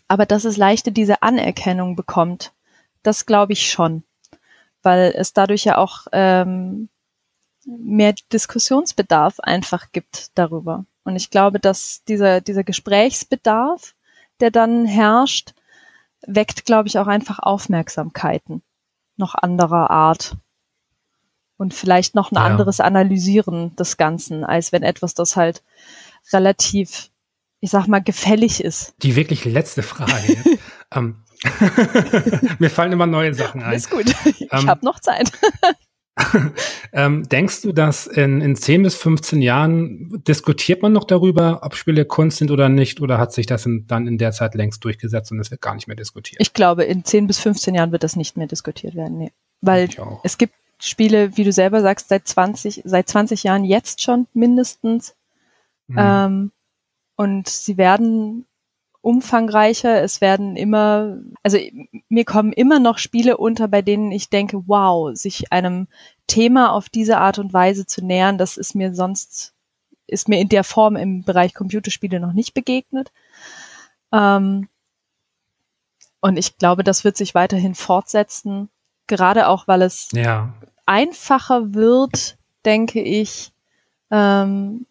[0.08, 2.52] Aber dass es leichter diese Anerkennung bekommt,
[3.02, 4.04] das glaube ich schon.
[4.82, 6.88] Weil es dadurch ja auch ähm,
[7.66, 10.84] mehr Diskussionsbedarf einfach gibt darüber.
[11.04, 13.94] Und ich glaube, dass dieser, dieser Gesprächsbedarf,
[14.40, 15.54] der dann herrscht,
[16.26, 18.62] weckt, glaube ich, auch einfach Aufmerksamkeiten
[19.16, 20.36] noch anderer Art.
[21.58, 22.44] Und vielleicht noch ein ja.
[22.44, 25.62] anderes Analysieren des Ganzen, als wenn etwas, das halt
[26.32, 27.10] relativ,
[27.60, 28.94] ich sag mal, gefällig ist.
[29.02, 30.36] Die wirklich letzte Frage.
[30.94, 31.24] ähm,
[32.58, 33.74] mir fallen immer neue Sachen ein.
[33.74, 34.06] Ist gut.
[34.24, 35.30] Ich ähm, habe noch Zeit.
[36.92, 41.74] ähm, denkst du, dass in, in 10 bis 15 Jahren diskutiert man noch darüber, ob
[41.76, 44.82] Spiele Kunst sind oder nicht, oder hat sich das in, dann in der Zeit längst
[44.84, 46.40] durchgesetzt und es wird gar nicht mehr diskutiert?
[46.40, 49.32] Ich glaube, in 10 bis 15 Jahren wird das nicht mehr diskutiert werden, nee.
[49.60, 49.90] Weil
[50.22, 55.16] es gibt Spiele, wie du selber sagst, seit 20, seit 20 Jahren jetzt schon mindestens.
[55.88, 55.96] Mhm.
[55.98, 56.52] Ähm,
[57.16, 58.46] und sie werden
[59.00, 60.02] umfangreicher.
[60.02, 61.58] Es werden immer, also
[62.08, 65.88] mir kommen immer noch Spiele unter, bei denen ich denke, wow, sich einem
[66.26, 69.54] Thema auf diese Art und Weise zu nähern, das ist mir sonst,
[70.06, 73.10] ist mir in der Form im Bereich Computerspiele noch nicht begegnet.
[74.12, 74.68] Ähm,
[76.20, 78.68] und ich glaube, das wird sich weiterhin fortsetzen,
[79.08, 80.52] gerade auch, weil es ja.
[80.86, 83.52] einfacher wird, denke ich,
[84.10, 84.86] ähm,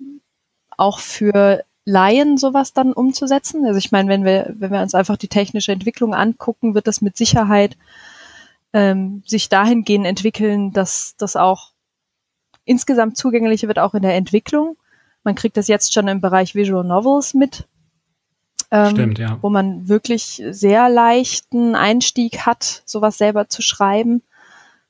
[0.76, 3.66] auch für Laien sowas dann umzusetzen.
[3.66, 7.02] Also ich meine, wenn wir, wenn wir uns einfach die technische Entwicklung angucken, wird das
[7.02, 7.78] mit Sicherheit
[8.74, 11.72] ähm, sich dahingehend entwickeln, dass das auch
[12.66, 14.78] insgesamt zugänglicher wird, auch in der Entwicklung.
[15.24, 17.68] Man kriegt das jetzt schon im Bereich Visual Novels mit,
[18.72, 19.38] ähm, Stimmt, ja.
[19.42, 24.24] wo man wirklich sehr leichten Einstieg hat, sowas selber zu schreiben.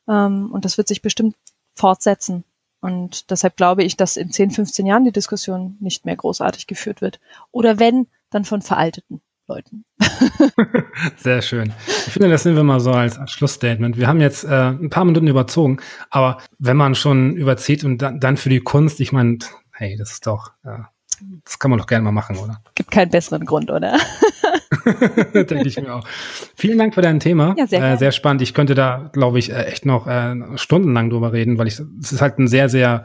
[0.08, 1.36] Ähm, und das wird sich bestimmt
[1.76, 2.44] fortsetzen.
[2.82, 7.02] Und deshalb glaube ich, dass in 10, 15 Jahren die Diskussion nicht mehr großartig geführt
[7.02, 7.20] wird.
[7.52, 9.86] Oder wenn, dann von veralteten Leuten.
[11.18, 11.74] Sehr schön.
[11.88, 13.98] Ich finde, das nehmen wir mal so als, als Schlussstatement.
[13.98, 18.20] Wir haben jetzt äh, ein paar Minuten überzogen, aber wenn man schon überzieht und dann,
[18.20, 19.40] dann für die Kunst, ich meine,
[19.72, 20.80] hey, das ist doch, äh,
[21.44, 22.62] das kann man doch gerne mal machen, oder?
[22.76, 23.98] Gibt keinen besseren Grund, oder?
[25.34, 26.08] Denke ich mir auch.
[26.56, 27.56] Vielen Dank für dein Thema.
[27.58, 28.42] Ja, sehr, äh, sehr spannend.
[28.42, 32.12] Ich könnte da, glaube ich, äh, echt noch äh, stundenlang drüber reden, weil ich, es
[32.12, 33.04] ist halt ein sehr, sehr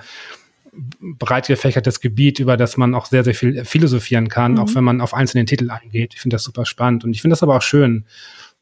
[1.01, 4.59] breit gefächertes Gebiet, über das man auch sehr, sehr viel philosophieren kann, mhm.
[4.59, 6.15] auch wenn man auf einzelne Titel eingeht.
[6.15, 8.07] Ich finde das super spannend und ich finde das aber auch schön,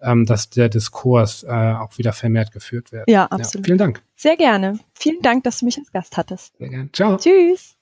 [0.02, 3.08] ähm, dass der Diskurs äh, auch wieder vermehrt geführt wird.
[3.08, 3.66] Ja, absolut.
[3.66, 4.02] Ja, vielen Dank.
[4.16, 4.78] Sehr gerne.
[4.94, 6.56] Vielen Dank, dass du mich als Gast hattest.
[6.58, 6.90] Sehr gerne.
[6.92, 7.16] Ciao.
[7.16, 7.76] Tschüss.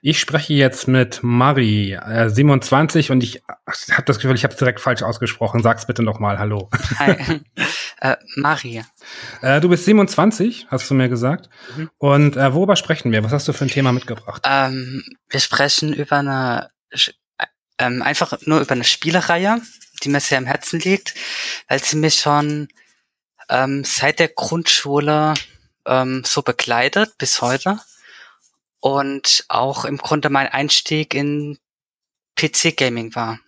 [0.00, 3.42] Ich spreche jetzt mit Mari, äh, 27 und ich
[3.90, 5.62] habe das Gefühl, ich habe es direkt falsch ausgesprochen.
[5.62, 6.70] Sag's bitte nochmal, hallo.
[6.98, 7.40] Hi,
[8.00, 8.82] äh, Mari.
[9.42, 11.48] Äh, du bist 27, hast du mir gesagt.
[11.76, 11.90] Mhm.
[11.98, 13.22] Und äh, worüber sprechen wir?
[13.24, 14.42] Was hast du für ein Thema mitgebracht?
[14.46, 17.46] Ähm, wir sprechen über eine, äh,
[17.78, 19.60] ähm, einfach nur über eine Spielereihe,
[20.02, 21.14] die mir sehr am Herzen liegt,
[21.68, 22.68] weil sie mich schon
[23.48, 25.34] ähm, seit der Grundschule
[25.86, 27.78] ähm, so begleitet bis heute
[28.82, 31.56] und auch im Grunde mein Einstieg in
[32.36, 33.38] PC-Gaming war.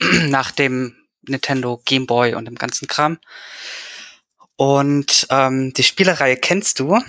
[0.28, 3.18] Nach dem Nintendo Game Boy und dem ganzen Kram.
[4.56, 7.02] Und ähm, die Spielereihe kennst du.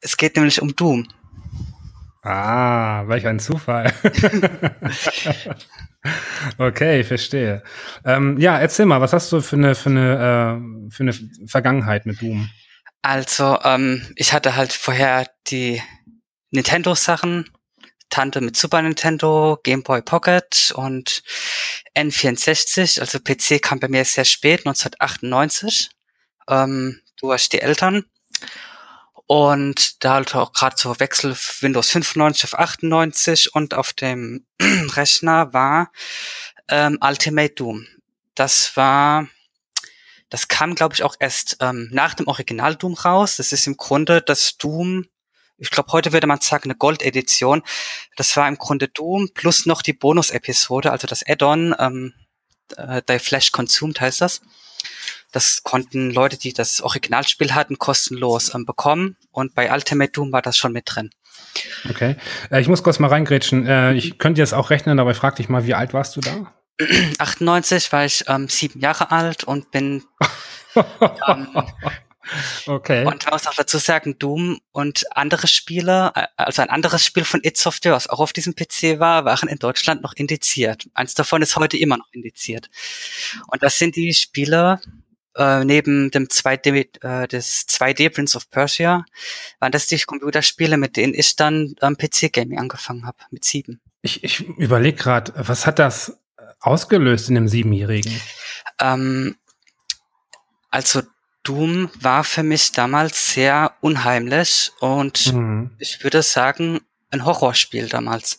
[0.00, 1.08] Es geht nämlich um Doom.
[2.22, 3.90] Ah, welch ein Zufall.
[6.58, 7.62] okay, verstehe.
[8.04, 11.14] Ähm, ja, erzähl mal, was hast du für eine, für eine, äh, für eine
[11.46, 12.50] Vergangenheit mit Doom?
[13.00, 15.82] Also, ähm, ich hatte halt vorher die
[16.52, 17.50] Nintendo-Sachen.
[18.08, 21.22] Tante mit Super Nintendo, Game Boy Pocket und
[21.96, 23.00] N64.
[23.00, 25.90] Also PC kam bei mir sehr spät, 1998.
[26.46, 28.04] Ähm, du hast die Eltern.
[29.26, 35.54] Und da halt auch gerade so Wechsel Windows 95 auf 98 und auf dem Rechner
[35.54, 35.90] war
[36.68, 37.86] ähm, Ultimate Doom.
[38.34, 39.26] Das war,
[40.28, 43.36] das kam glaube ich auch erst ähm, nach dem Original Doom raus.
[43.36, 45.06] Das ist im Grunde das Doom
[45.62, 47.62] ich glaube, heute würde man sagen, eine Gold-Edition.
[48.16, 52.14] Das war im Grunde Doom plus noch die Bonus-Episode, also das Add-on, ähm,
[52.76, 54.42] äh, Die Flash Consumed heißt das.
[55.30, 59.16] Das konnten Leute, die das Originalspiel hatten, kostenlos ähm, bekommen.
[59.30, 61.10] Und bei Ultimate Doom war das schon mit drin.
[61.88, 62.16] Okay.
[62.50, 63.64] Äh, ich muss kurz mal reingrätschen.
[63.64, 66.20] Äh, ich könnte jetzt auch rechnen, aber ich frag dich mal, wie alt warst du
[66.20, 66.52] da?
[67.18, 70.02] 98 war ich ähm, sieben Jahre alt und bin
[70.74, 71.48] ähm,
[72.66, 73.04] okay.
[73.04, 77.24] Und man muss auch dazu sagen, Doom und andere Spiele, äh, also ein anderes Spiel
[77.24, 80.88] von It Software, was auch auf diesem PC war, waren in Deutschland noch indiziert.
[80.94, 82.70] Eins davon ist heute immer noch indiziert.
[83.48, 84.80] Und das sind die Spiele,
[85.36, 89.04] äh, neben dem 2D, äh, des 2D Prince of Persia,
[89.60, 93.80] waren das die Computerspiele, mit denen ich dann ähm, PC-Gaming angefangen habe, mit sieben.
[94.02, 96.18] Ich, ich überlege gerade, was hat das
[96.60, 98.20] ausgelöst in dem Siebenjährigen?
[98.80, 99.36] Ähm,
[100.70, 101.02] also
[101.42, 105.70] Doom war für mich damals sehr unheimlich und mhm.
[105.78, 108.38] ich würde sagen, ein Horrorspiel damals.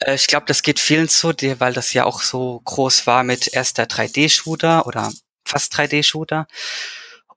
[0.00, 3.52] Äh, ich glaube, das geht vielen so, weil das ja auch so groß war mit
[3.52, 5.12] erster 3D-Shooter oder
[5.44, 6.46] fast 3D-Shooter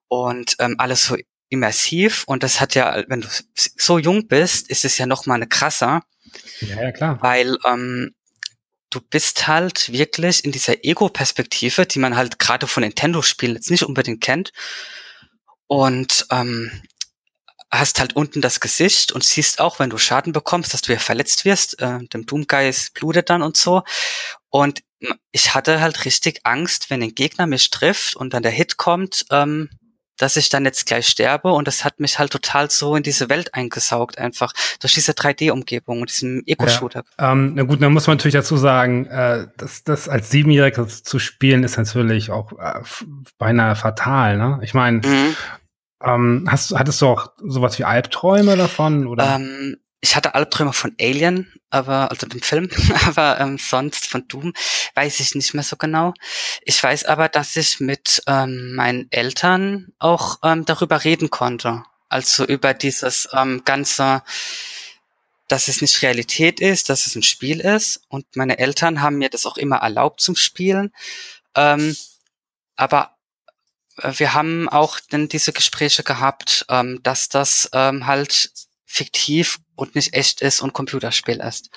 [0.07, 1.17] und ähm, alles so
[1.49, 5.35] immersiv und das hat ja, wenn du so jung bist, ist es ja noch mal
[5.35, 6.01] eine krasser.
[6.61, 7.17] Ja, ja, klar.
[7.21, 8.15] Weil ähm,
[8.91, 13.83] du bist halt wirklich in dieser Ego-Perspektive, die man halt gerade von Nintendo-Spielen jetzt nicht
[13.83, 14.51] unbedingt kennt.
[15.67, 16.69] Und ähm,
[17.71, 20.99] hast halt unten das Gesicht und siehst auch, wenn du Schaden bekommst, dass du ja
[20.99, 21.81] verletzt wirst.
[21.81, 23.83] Äh, dem Doomgeist blutet dann und so.
[24.49, 24.81] Und
[25.31, 29.25] ich hatte halt richtig Angst, wenn ein Gegner mich trifft und dann der Hit kommt,
[29.31, 29.69] ähm,
[30.21, 33.29] dass ich dann jetzt gleich sterbe und das hat mich halt total so in diese
[33.29, 37.03] Welt eingesaugt, einfach durch diese 3D-Umgebung und diesen Eco-Shooter.
[37.19, 37.31] Ja.
[37.31, 41.17] Ähm, na gut, dann muss man natürlich dazu sagen, äh, dass das als Siebenjähriger zu
[41.17, 42.81] spielen ist natürlich auch äh,
[43.37, 44.37] beinahe fatal.
[44.37, 44.59] Ne?
[44.61, 45.35] Ich meine, mhm.
[46.03, 49.07] ähm, hast, hattest du auch sowas wie Albträume davon?
[49.07, 49.37] Oder?
[49.37, 52.69] Ähm, ich hatte Albträume von Alien, aber also dem Film,
[53.05, 54.53] aber ähm, sonst von Doom
[54.95, 56.13] weiß ich nicht mehr so genau.
[56.63, 61.83] Ich weiß aber, dass ich mit ähm, meinen Eltern auch ähm, darüber reden konnte.
[62.09, 64.23] Also über dieses ähm, ganze,
[65.47, 68.01] dass es nicht Realität ist, dass es ein Spiel ist.
[68.09, 70.91] Und meine Eltern haben mir das auch immer erlaubt zum Spielen.
[71.55, 71.95] Ähm,
[72.75, 73.17] aber
[73.97, 78.49] äh, wir haben auch dann diese Gespräche gehabt, ähm, dass das ähm, halt
[78.91, 81.69] fiktiv und nicht echt ist und Computerspiel ist.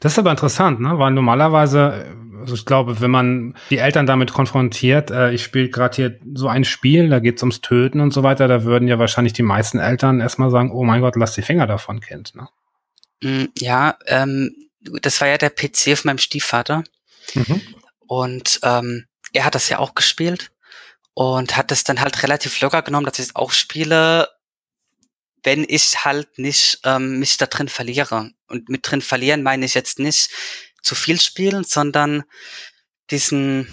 [0.00, 0.98] Das ist aber interessant, ne?
[0.98, 5.96] Weil normalerweise, also ich glaube, wenn man die Eltern damit konfrontiert, äh, ich spiele gerade
[5.96, 9.32] hier so ein Spiel, da geht's ums Töten und so weiter, da würden ja wahrscheinlich
[9.32, 12.34] die meisten Eltern erstmal sagen, oh mein Gott, lass die Finger davon, Kind.
[12.34, 12.48] Ne?
[13.22, 16.84] Mm, ja, ähm, das war ja der PC von meinem Stiefvater.
[17.34, 17.62] Mhm.
[18.06, 20.50] Und ähm, er hat das ja auch gespielt
[21.14, 24.28] und hat es dann halt relativ locker genommen, dass ich es auch spiele
[25.44, 28.30] wenn ich halt nicht ähm, mich da drin verliere.
[28.48, 30.30] Und mit drin verlieren meine ich jetzt nicht
[30.82, 32.24] zu viel spielen, sondern
[33.10, 33.68] diesen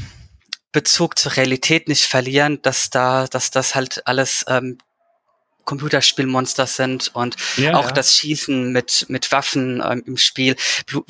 [0.72, 4.78] Bezug zur Realität nicht verlieren, dass da, dass das halt alles ähm,
[5.66, 7.92] Computerspielmonster sind und ja, auch ja.
[7.92, 10.56] das Schießen mit, mit Waffen ähm, im Spiel.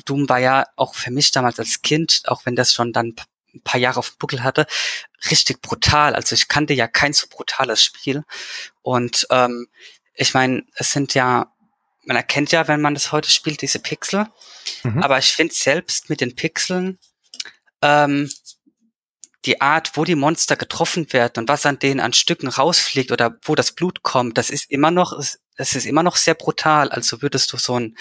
[0.04, 3.14] Doom war ja auch für mich damals als Kind, auch wenn das schon dann
[3.54, 4.66] ein paar Jahre auf dem Buckel hatte,
[5.30, 6.14] richtig brutal.
[6.14, 8.22] Also ich kannte ja kein so brutales Spiel.
[8.82, 9.68] Und ähm,
[10.14, 11.52] ich meine, es sind ja,
[12.04, 14.26] man erkennt ja, wenn man das heute spielt, diese Pixel.
[14.82, 15.02] Mhm.
[15.02, 16.98] Aber ich finde selbst mit den Pixeln,
[17.82, 18.30] ähm,
[19.46, 23.38] die Art, wo die Monster getroffen werden und was an denen an Stücken rausfliegt oder
[23.42, 25.18] wo das Blut kommt, das ist immer noch,
[25.56, 26.90] das ist immer noch sehr brutal.
[26.90, 27.96] Also würdest du so ein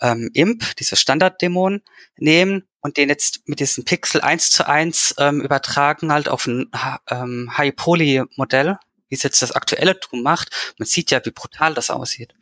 [0.00, 1.82] ähm, Imp, diese Standarddämon,
[2.16, 6.70] nehmen und den jetzt mit diesem Pixel eins zu eins ähm, übertragen halt auf ein
[7.08, 8.78] ähm, High-Poly-Modell,
[9.12, 10.48] wie es jetzt das aktuelle Doom macht.
[10.78, 12.34] Man sieht ja, wie brutal das aussieht.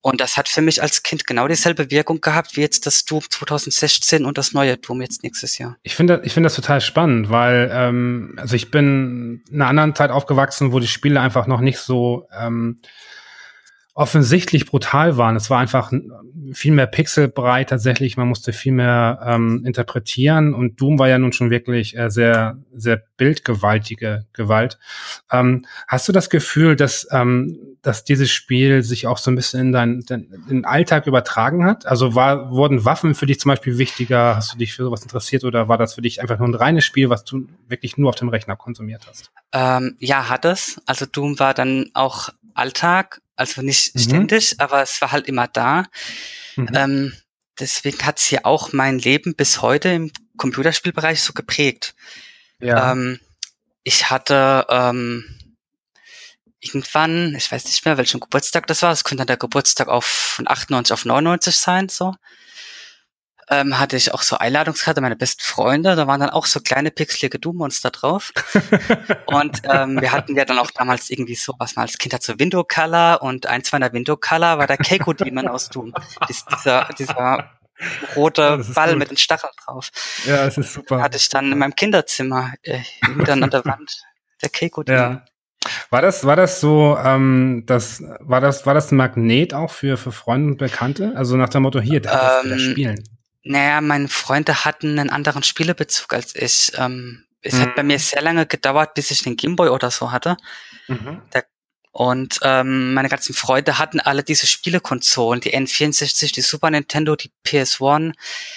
[0.00, 3.22] Und das hat für mich als Kind genau dieselbe Wirkung gehabt wie jetzt das Doom
[3.28, 5.76] 2016 und das neue Doom jetzt nächstes Jahr.
[5.82, 9.94] Ich finde ich finde das total spannend, weil ähm, also ich bin in einer anderen
[9.94, 12.80] Zeit aufgewachsen, wo die Spiele einfach noch nicht so ähm,
[13.94, 15.36] offensichtlich brutal waren.
[15.36, 15.92] Es war einfach
[16.52, 18.16] viel mehr pixelbreit tatsächlich.
[18.16, 22.58] Man musste viel mehr ähm, interpretieren und Doom war ja nun schon wirklich äh, sehr,
[22.74, 24.80] sehr bildgewaltige Gewalt.
[25.30, 29.60] Ähm, hast du das Gefühl, dass, ähm, dass dieses Spiel sich auch so ein bisschen
[29.60, 31.86] in deinen dein, Alltag übertragen hat?
[31.86, 34.34] Also war, wurden Waffen für dich zum Beispiel wichtiger?
[34.34, 36.84] Hast du dich für sowas interessiert oder war das für dich einfach nur ein reines
[36.84, 39.30] Spiel, was du wirklich nur auf dem Rechner konsumiert hast?
[39.52, 40.82] Ähm, ja, hat es.
[40.84, 44.00] Also Doom war dann auch Alltag also nicht mhm.
[44.00, 45.86] ständig, aber es war halt immer da.
[46.56, 46.68] Mhm.
[46.74, 47.12] Ähm,
[47.58, 51.94] deswegen hat es ja auch mein Leben bis heute im Computerspielbereich so geprägt.
[52.60, 52.92] Ja.
[52.92, 53.20] Ähm,
[53.82, 55.24] ich hatte ähm,
[56.60, 60.04] irgendwann, ich weiß nicht mehr, welchen Geburtstag das war, es könnte dann der Geburtstag auf
[60.04, 62.14] von 98 auf 99 sein, so
[63.50, 65.96] ähm, hatte ich auch so Einladungskarte meine besten Freunde.
[65.96, 68.32] Da waren dann auch so kleine pixelige Doom-Monster drauf.
[69.26, 72.22] und ähm, wir hatten ja dann auch damals irgendwie so, was man als Kind hat,
[72.22, 75.92] so Window Color und eins meiner Window Color war der Keiko Demon aus Doom.
[76.28, 77.50] Dies, dieser, dieser
[78.16, 78.98] roter Ball gut.
[78.98, 79.90] mit den Stacheln drauf.
[80.24, 81.02] Ja, es ist super.
[81.02, 82.80] Hatte ich dann in meinem Kinderzimmer äh,
[83.24, 84.02] dann an der Wand.
[84.42, 84.82] Der Keiko.
[84.86, 85.24] Ja.
[85.90, 89.96] War das, war das so, ähm, das, war das, war das ein Magnet auch für,
[89.96, 91.12] für Freunde und Bekannte?
[91.16, 93.02] Also nach dem Motto, hier, da ähm, spielen.
[93.44, 96.72] Naja, meine Freunde hatten einen anderen Spielebezug als ich.
[96.76, 97.60] Ähm, es mhm.
[97.60, 100.36] hat bei mir sehr lange gedauert, bis ich den Gameboy oder so hatte.
[100.88, 101.20] Mhm.
[101.30, 101.42] Da
[101.94, 107.30] und ähm, meine ganzen Freunde hatten alle diese Spielekonsolen, die N64, die Super Nintendo, die
[107.46, 108.14] PS1.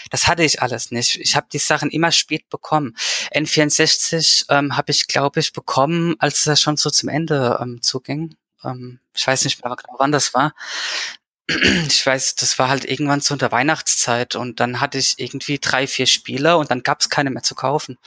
[0.09, 1.17] Das hatte ich alles nicht.
[1.17, 2.97] Ich habe die Sachen immer spät bekommen.
[3.35, 8.35] N64 ähm, habe ich, glaube ich, bekommen, als es schon so zum Ende ähm, zuging.
[8.63, 10.55] Ähm, ich weiß nicht mehr genau, wann das war.
[11.87, 15.59] Ich weiß, das war halt irgendwann so in der Weihnachtszeit und dann hatte ich irgendwie
[15.59, 17.97] drei, vier Spiele und dann gab es keine mehr zu kaufen.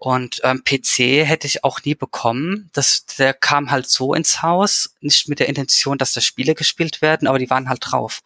[0.00, 2.70] Und ähm, PC hätte ich auch nie bekommen.
[2.72, 7.02] Das, der kam halt so ins Haus, nicht mit der Intention, dass da Spiele gespielt
[7.02, 8.20] werden, aber die waren halt drauf.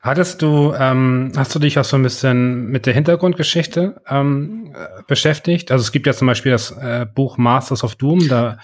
[0.00, 5.02] Hattest du, ähm, hast du dich auch so ein bisschen mit der Hintergrundgeschichte ähm, äh,
[5.08, 5.72] beschäftigt?
[5.72, 8.58] Also es gibt ja zum Beispiel das äh, Buch Masters of Doom, da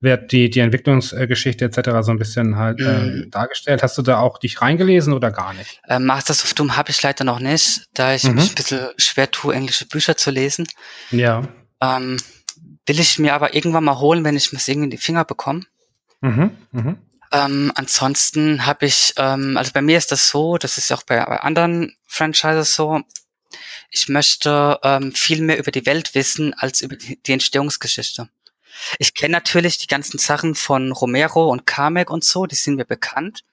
[0.00, 1.90] wird die, die Entwicklungsgeschichte etc.
[2.02, 3.30] so ein bisschen halt äh, mhm.
[3.30, 3.82] dargestellt.
[3.82, 5.80] Hast du da auch dich reingelesen oder gar nicht?
[5.88, 8.36] Äh, Masters of Doom habe ich leider noch nicht, da ich mhm.
[8.36, 10.68] mich ein bisschen schwer tue, englische Bücher zu lesen.
[11.10, 11.42] Ja.
[11.80, 12.16] Ähm,
[12.86, 15.64] will ich mir aber irgendwann mal holen, wenn ich es irgendwie in die Finger bekomme.
[16.20, 16.96] Mhm, mh.
[17.30, 21.24] ähm, ansonsten habe ich, ähm, also bei mir ist das so, das ist auch bei,
[21.24, 23.02] bei anderen Franchises so,
[23.90, 28.28] ich möchte ähm, viel mehr über die Welt wissen als über die, die Entstehungsgeschichte.
[28.98, 32.84] Ich kenne natürlich die ganzen Sachen von Romero und Kamek und so, die sind mir
[32.84, 33.44] bekannt.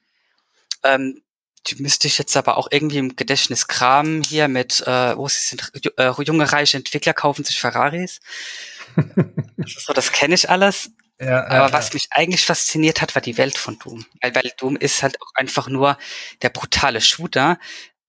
[0.83, 1.21] Ähm,
[1.67, 5.39] die müsste ich jetzt aber auch irgendwie im Gedächtnis kramen hier mit, äh, wo sie
[5.39, 8.19] sind, äh, junge reiche Entwickler kaufen sich Ferraris.
[8.95, 10.91] das, so, das kenne ich alles.
[11.19, 14.05] Ja, aber ja, was mich eigentlich fasziniert hat, war die Welt von Doom.
[14.21, 15.97] Weil, weil Doom ist halt auch einfach nur
[16.41, 17.57] der brutale Shooter,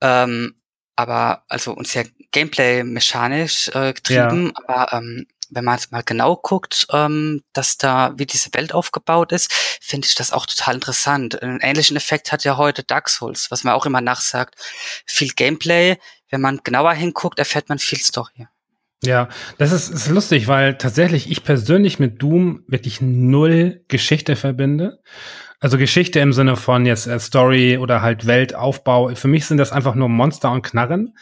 [0.01, 0.57] ähm,
[0.97, 4.63] aber also und sehr Gameplay-mechanisch äh, getrieben, ja.
[4.65, 9.52] aber ähm, wenn man mal genau guckt, ähm, dass da, wie diese Welt aufgebaut ist,
[9.81, 11.43] finde ich das auch total interessant.
[11.43, 14.56] Einen ähnlichen Effekt hat ja heute Dark Souls, was man auch immer nachsagt.
[15.06, 15.97] Viel Gameplay,
[16.31, 18.48] wenn man genauer hinguckt, erfährt man viel Story.
[19.05, 19.28] Ja,
[19.59, 25.01] das ist, ist lustig, weil tatsächlich ich persönlich mit Doom wirklich null Geschichte verbinde.
[25.59, 29.15] Also Geschichte im Sinne von jetzt äh, Story oder halt Weltaufbau.
[29.15, 31.15] Für mich sind das einfach nur Monster und Knarren.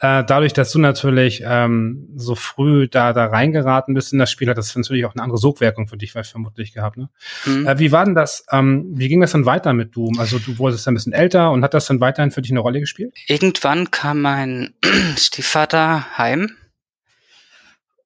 [0.00, 4.48] Äh, dadurch, dass du natürlich ähm, so früh da da reingeraten bist in das Spiel,
[4.48, 6.96] hat das natürlich auch eine andere Sogwirkung für dich vermutlich gehabt.
[6.96, 7.10] Ne?
[7.44, 7.66] Mhm.
[7.66, 8.44] Äh, wie war denn das?
[8.50, 10.18] Ähm, wie ging das dann weiter mit Doom?
[10.18, 12.80] Also du wurdest ein bisschen älter und hat das dann weiterhin für dich eine Rolle
[12.80, 13.14] gespielt?
[13.28, 14.74] Irgendwann kam mein
[15.16, 16.50] Stiefvater heim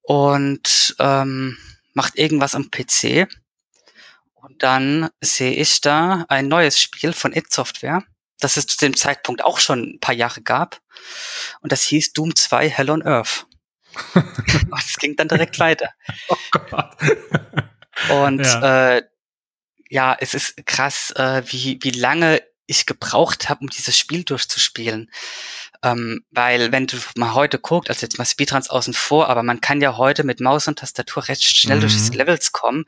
[0.03, 1.57] und ähm,
[1.93, 3.27] macht irgendwas am PC
[4.61, 8.03] dann sehe ich da ein neues Spiel von It Software,
[8.39, 10.81] das es zu dem Zeitpunkt auch schon ein paar Jahre gab.
[11.61, 13.47] Und das hieß Doom 2 Hell on Earth.
[14.69, 15.91] das ging dann direkt weiter.
[16.29, 16.97] Oh Gott.
[18.09, 18.97] Und ja.
[18.97, 19.03] Äh,
[19.89, 25.11] ja, es ist krass, äh, wie, wie lange ich gebraucht habe, um dieses Spiel durchzuspielen.
[25.83, 29.61] Ähm, weil wenn du mal heute guckst, also jetzt mal Speedruns außen vor, aber man
[29.61, 31.81] kann ja heute mit Maus und Tastatur recht schnell mhm.
[31.81, 32.85] durch Levels kommen.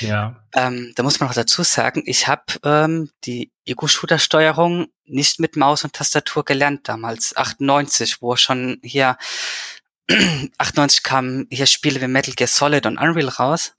[0.00, 0.36] Ja.
[0.54, 5.82] Ähm, da muss man auch dazu sagen, ich habe ähm, die Ego-Shooter-Steuerung nicht mit Maus
[5.82, 9.16] und Tastatur gelernt damals, 98, wo schon hier
[10.58, 13.74] 98 kamen hier Spiele wie Metal Gear Solid und Unreal raus.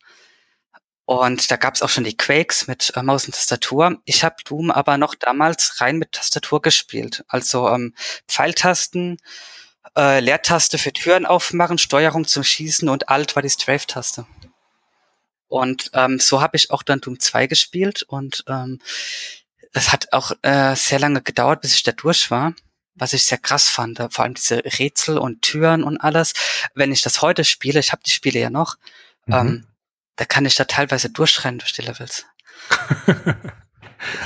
[1.07, 3.97] Und da gab es auch schon die Quakes mit äh, Maus und Tastatur.
[4.03, 7.23] Ich habe Doom aber noch damals rein mit Tastatur gespielt.
[7.29, 7.95] Also ähm,
[8.27, 9.17] Pfeiltasten,
[9.95, 14.25] äh, Leertaste für Türen aufmachen, Steuerung zum Schießen und Alt war die Strafe-Taste.
[15.47, 18.81] Und ähm, so habe ich auch dann Doom 2 gespielt und ähm,
[19.71, 22.53] es hat auch äh, sehr lange gedauert, bis ich da durch war
[22.99, 26.33] was ich sehr krass fand, vor allem diese Rätsel und Türen und alles.
[26.73, 28.77] Wenn ich das heute spiele, ich habe die Spiele ja noch,
[29.27, 29.33] mhm.
[29.35, 29.67] ähm,
[30.17, 32.25] da kann ich da teilweise durchrennen durch die Levels.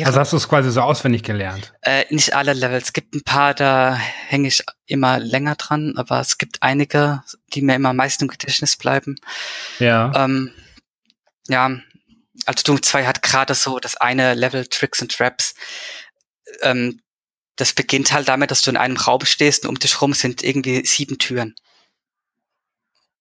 [0.04, 1.74] also hast du es quasi so auswendig gelernt?
[1.82, 2.86] Äh, nicht alle Levels.
[2.86, 7.24] Es gibt ein paar, da hänge ich immer länger dran, aber es gibt einige,
[7.54, 9.18] die mir immer am meisten im Gedächtnis bleiben.
[9.80, 10.12] Ja.
[10.16, 10.52] Ähm,
[11.48, 11.70] ja,
[12.46, 15.54] also Doom 2 hat gerade so das eine Level Tricks and Traps.
[16.62, 17.02] Ähm,
[17.58, 20.42] das beginnt halt damit, dass du in einem Raum stehst und um dich rum sind
[20.42, 21.54] irgendwie sieben Türen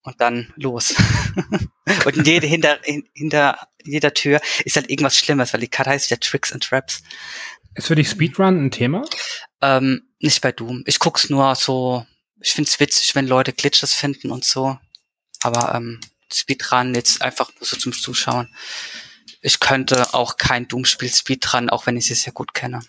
[0.03, 0.95] und dann los.
[2.05, 2.79] und jede, hinter,
[3.15, 7.03] hinter jeder Tür ist halt irgendwas Schlimmes, weil die Karte heißt ja Tricks and Traps.
[7.75, 9.05] Ist für dich Speedrun ein Thema?
[9.61, 10.83] Ähm, nicht bei Doom.
[10.87, 12.07] Ich guck's nur so,
[12.41, 14.79] ich find's witzig, wenn Leute Glitches finden und so.
[15.43, 16.01] Aber ähm,
[16.33, 18.49] Speedrun jetzt einfach nur so zum Zuschauen.
[19.43, 22.81] Ich könnte auch kein Doom-Spiel Speedrun, auch wenn ich sie sehr gut kenne.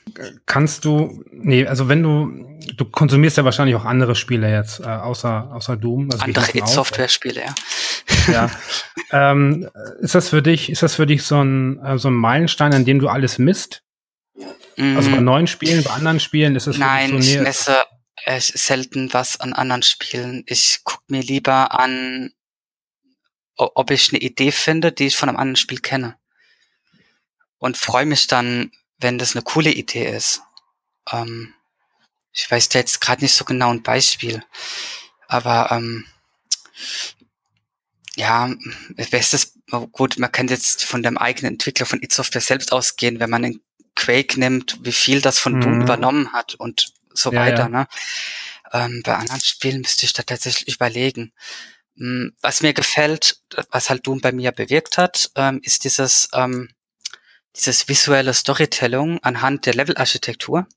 [0.46, 2.46] Kannst du, nee, also wenn du,
[2.76, 6.12] du konsumierst ja wahrscheinlich auch andere Spiele jetzt, äh, außer, außer Doom.
[6.12, 7.56] Also andere It-Software-Spiele, ja.
[8.28, 8.52] Ja.
[9.32, 9.70] ähm,
[10.02, 12.84] ist das für dich, ist das für dich so ein, äh, so ein Meilenstein, an
[12.84, 13.84] dem du alles misst?
[14.78, 15.24] Also bei mm.
[15.24, 17.78] neuen Spielen, bei anderen Spielen ist es Nein, so ich messe
[18.26, 20.44] äh, selten was an anderen Spielen.
[20.48, 22.32] Ich gucke mir lieber an,
[23.58, 26.16] ob ich eine Idee finde, die ich von einem anderen Spiel kenne.
[27.62, 30.42] Und freue mich dann, wenn das eine coole Idee ist.
[31.12, 31.54] Ähm,
[32.34, 34.44] ich weiß da jetzt gerade nicht so genau ein Beispiel.
[35.28, 36.08] Aber ähm,
[38.16, 38.50] ja,
[39.12, 39.60] bestes,
[39.92, 43.46] gut, man kann jetzt von dem eigenen Entwickler von It Software selbst ausgehen, wenn man
[43.46, 43.62] einen
[43.96, 45.62] Quake nimmt, wie viel das von mhm.
[45.62, 47.64] Doom übernommen hat und so ja, weiter.
[47.64, 47.70] Ja.
[47.70, 47.88] Ne?
[48.74, 51.32] Ähm, bei anderen Spielen müsste ich da tatsächlich überlegen.
[51.96, 56.74] Hm, was mir gefällt, was halt Doom bei mir bewirkt hat, ähm, ist dieses, ähm,
[57.56, 60.68] dieses visuelle Storytelling anhand der Levelarchitektur.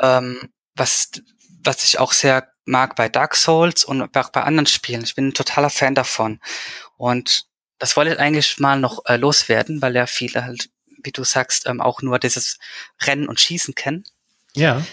[0.00, 1.10] Ähm, was,
[1.62, 5.04] was ich auch sehr mag bei Dark Souls und auch bei anderen Spielen.
[5.04, 6.40] Ich bin ein totaler Fan davon.
[6.96, 7.46] Und
[7.78, 10.70] das wollte ich eigentlich mal noch äh, loswerden, weil ja viele halt,
[11.02, 12.58] wie du sagst, ähm, auch nur dieses
[13.02, 14.04] Rennen und Schießen kennen.
[14.54, 14.84] Ja.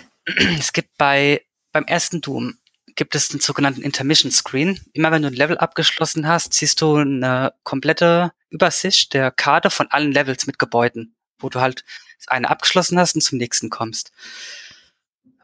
[0.59, 2.57] Es gibt bei, beim ersten Doom
[2.95, 4.79] gibt es den sogenannten Intermission Screen.
[4.93, 9.87] Immer wenn du ein Level abgeschlossen hast, siehst du eine komplette Übersicht der Karte von
[9.89, 11.83] allen Levels mit Gebäuden, wo du halt
[12.27, 14.11] eine abgeschlossen hast und zum nächsten kommst.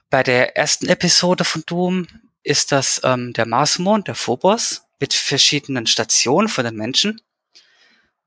[0.10, 2.08] Bei der ersten Episode von Doom
[2.44, 7.22] ist das ähm, der Marsmond, der Phobos, mit verschiedenen Stationen von den Menschen.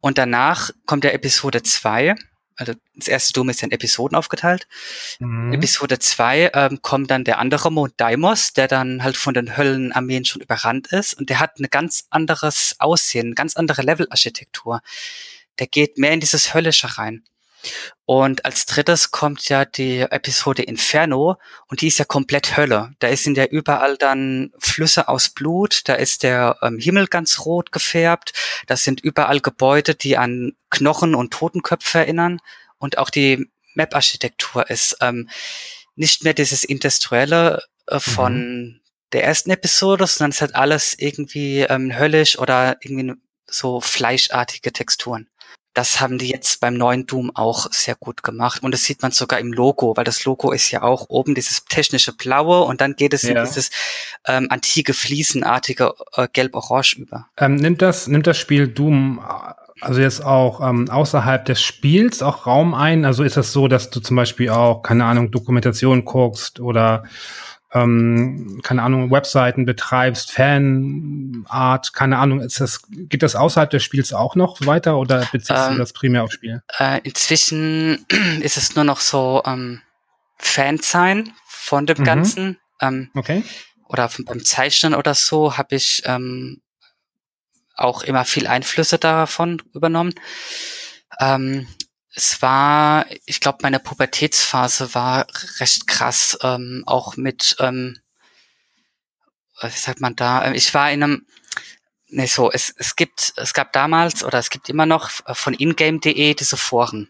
[0.01, 2.16] Und danach kommt der Episode 2,
[2.60, 4.68] also das erste Doom ist ja in Episoden aufgeteilt.
[5.18, 5.54] Mhm.
[5.54, 10.26] Episode 2 ähm, kommt dann der andere Mond Daimos, der dann halt von den Höllenarmeen
[10.26, 14.82] schon überrannt ist und der hat ein ganz anderes Aussehen, eine ganz andere Levelarchitektur.
[15.58, 17.24] Der geht mehr in dieses Höllische rein.
[18.06, 21.36] Und als drittes kommt ja die Episode Inferno
[21.68, 22.92] und die ist ja komplett Hölle.
[22.98, 27.70] Da sind ja überall dann Flüsse aus Blut, da ist der ähm, Himmel ganz rot
[27.72, 28.32] gefärbt,
[28.66, 32.40] das sind überall Gebäude, die an Knochen und Totenköpfe erinnern
[32.78, 35.28] und auch die Map-Architektur ist ähm,
[35.94, 38.80] nicht mehr dieses Industrielle äh, von mhm.
[39.12, 43.14] der ersten Episode, sondern es hat alles irgendwie ähm, höllisch oder irgendwie
[43.46, 45.28] so fleischartige Texturen.
[45.81, 48.62] Das haben die jetzt beim neuen Doom auch sehr gut gemacht.
[48.62, 51.65] Und das sieht man sogar im Logo, weil das Logo ist ja auch oben dieses
[51.65, 53.31] technische Blaue und dann geht es ja.
[53.31, 53.70] in dieses
[54.27, 57.28] ähm, antike Fliesenartige äh, Gelb-Orange über.
[57.39, 59.23] Ähm, nimmt, das, nimmt das Spiel Doom
[59.81, 63.07] also jetzt auch ähm, außerhalb des Spiels auch Raum ein?
[63.07, 67.05] Also ist das so, dass du zum Beispiel auch, keine Ahnung, Dokumentation guckst oder
[67.72, 74.12] ähm, keine Ahnung, Webseiten betreibst, Fanart, keine Ahnung, ist das, geht das außerhalb des Spiels
[74.12, 76.62] auch noch weiter oder beziehst ähm, du das primär auf Spiel?
[76.78, 78.05] Äh, inzwischen
[78.40, 79.80] ist es nur noch so ähm,
[80.36, 82.05] Fan sein von dem mhm.
[82.05, 82.59] Ganzen.
[82.80, 83.44] Ähm, okay.
[83.86, 86.60] Oder beim Zeichnen oder so habe ich ähm,
[87.76, 90.14] auch immer viel Einflüsse davon übernommen.
[91.20, 91.66] Ähm,
[92.14, 95.26] es war, ich glaube, meine Pubertätsphase war
[95.58, 97.98] recht krass, ähm, auch mit, ähm,
[99.62, 101.26] wie sagt man da, äh, ich war in einem,
[102.08, 105.54] ne, so, es, es gibt, es gab damals oder es gibt immer noch äh, von
[105.54, 107.08] ingame.de diese Foren.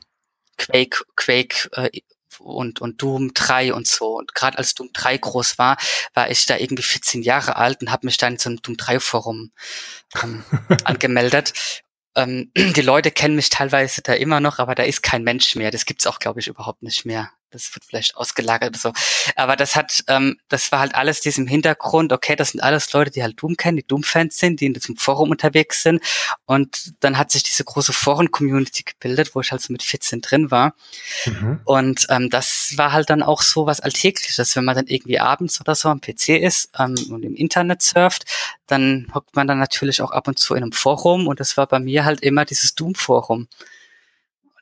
[0.59, 2.01] Quake, Quake äh,
[2.39, 4.19] und, und Doom 3 und so.
[4.19, 5.79] Und gerade als Doom 3 groß war,
[6.13, 9.53] war ich da irgendwie 14 Jahre alt und habe mich dann einem Doom 3 Forum
[10.23, 10.45] ähm,
[10.85, 11.55] angemeldet
[12.17, 15.71] ähm, die Leute kennen mich teilweise da immer noch, aber da ist kein Mensch mehr.
[15.71, 17.31] Das gibt's auch, glaube ich, überhaupt nicht mehr.
[17.51, 18.93] Das wird vielleicht ausgelagert oder so.
[19.37, 23.11] Aber das hat, ähm, das war halt alles diesem Hintergrund, okay, das sind alles Leute,
[23.11, 26.03] die halt Doom kennen, die Doom-Fans sind, die in diesem Forum unterwegs sind.
[26.47, 30.51] Und dann hat sich diese große Foren-Community gebildet, wo ich halt so mit 14 drin
[30.51, 30.75] war.
[31.27, 31.61] Mhm.
[31.65, 35.61] Und ähm, das war halt dann auch so was Alltägliches, wenn man dann irgendwie abends
[35.61, 38.25] oder so am PC ist ähm, und im Internet surft,
[38.67, 41.67] dann hockt man dann natürlich auch ab und zu in einem Forum und das war
[41.67, 43.49] bei mir halt immer dieses Doom-Forum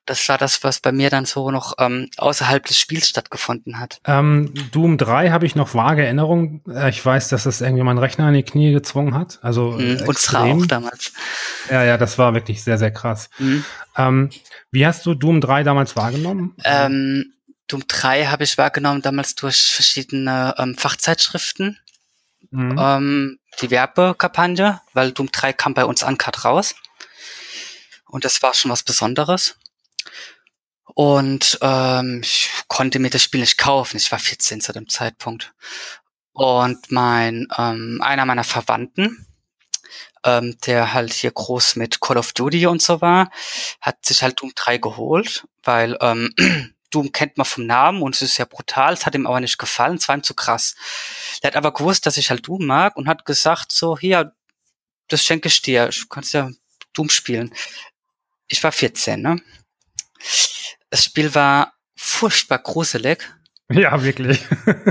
[0.08, 4.00] das war das, was bei mir dann so noch ähm, außerhalb des Spiels stattgefunden hat.
[4.06, 6.62] Ähm, Doom 3 habe ich noch vage Erinnerungen.
[6.66, 9.38] Äh, ich weiß, dass es irgendwie mein Rechner in die Knie gezwungen hat.
[9.42, 11.12] Also mhm, unsere auch damals.
[11.70, 13.28] Ja, ja, das war wirklich sehr, sehr krass.
[13.38, 13.64] Mhm.
[13.96, 14.30] Ähm,
[14.70, 16.54] wie hast du Doom 3 damals wahrgenommen?
[16.64, 17.34] Ähm,
[17.66, 21.78] Doom 3 habe ich wahrgenommen damals durch verschiedene ähm, Fachzeitschriften.
[22.50, 22.76] Mhm.
[22.78, 26.74] Ähm, die Werbekampagne, weil Doom 3 kam bei uns Uncut raus.
[28.06, 29.56] Und das war schon was Besonderes.
[30.94, 33.96] Und ähm, ich konnte mir das Spiel nicht kaufen.
[33.96, 35.54] Ich war 14 zu dem Zeitpunkt.
[36.32, 39.26] Und mein ähm, einer meiner Verwandten
[40.24, 43.30] ähm, der halt hier groß mit Call of Duty und so war,
[43.80, 46.34] hat sich halt Doom 3 geholt, weil ähm,
[46.90, 49.58] Doom kennt man vom Namen und es ist ja brutal, es hat ihm aber nicht
[49.58, 50.74] gefallen, es war ihm zu krass.
[51.42, 54.32] Er hat aber gewusst, dass ich halt Doom mag und hat gesagt so, hier,
[55.08, 56.50] das schenke ich dir, du kannst ja
[56.94, 57.54] Doom spielen.
[58.48, 59.40] Ich war 14, ne?
[60.90, 63.24] Das Spiel war furchtbar gruselig.
[63.70, 64.40] Ja, wirklich.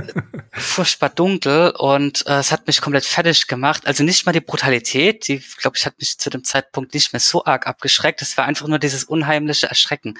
[0.52, 3.88] furchtbar dunkel und äh, es hat mich komplett fertig gemacht.
[3.88, 7.20] Also nicht mal die Brutalität, die, glaube ich, hat mich zu dem Zeitpunkt nicht mehr
[7.20, 8.22] so arg abgeschreckt.
[8.22, 10.20] Es war einfach nur dieses unheimliche Erschrecken.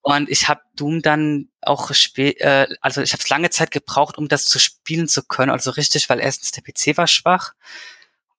[0.00, 4.28] Und ich habe Doom dann auch äh, also ich habe es lange Zeit gebraucht, um
[4.28, 5.50] das zu spielen zu können.
[5.50, 7.52] Also richtig, weil erstens der PC war schwach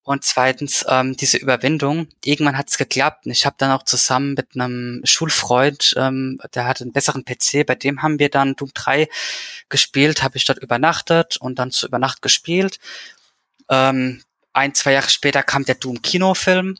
[0.04, 2.08] und zweitens ähm, diese Überwindung.
[2.24, 3.26] Irgendwann hat es geklappt.
[3.26, 7.66] Und ich habe dann auch zusammen mit einem Schulfreund, ähm, der hatte einen besseren PC,
[7.66, 9.08] bei dem haben wir dann Doom 3
[9.70, 12.80] gespielt, habe ich dort übernachtet und dann zu Übernacht gespielt.
[13.70, 14.24] Ähm,
[14.54, 16.78] ein, zwei Jahre später kam der Doom Kinofilm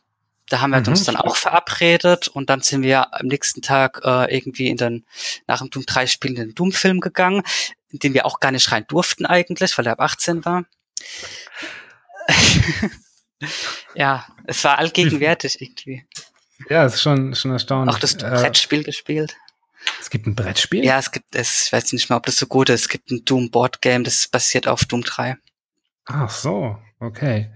[0.52, 0.88] da haben wir mhm.
[0.88, 5.06] uns dann auch verabredet und dann sind wir am nächsten Tag äh, irgendwie in den,
[5.46, 7.42] nach dem Doom 3 Spiel in den Doom-Film gegangen,
[7.88, 10.64] in den wir auch gar nicht rein durften eigentlich, weil er ab 18 war.
[13.94, 16.04] ja, es war allgegenwärtig irgendwie.
[16.68, 17.94] Ja, es ist schon, schon erstaunlich.
[17.94, 19.36] Auch das äh, Brettspiel gespielt.
[20.00, 20.84] Es gibt ein Brettspiel?
[20.84, 22.82] Ja, es gibt es, ich weiß nicht mal, ob das so gut ist.
[22.82, 25.36] Es gibt ein Doom Board Game, das basiert auf Doom 3.
[26.04, 27.50] Ach so, Okay.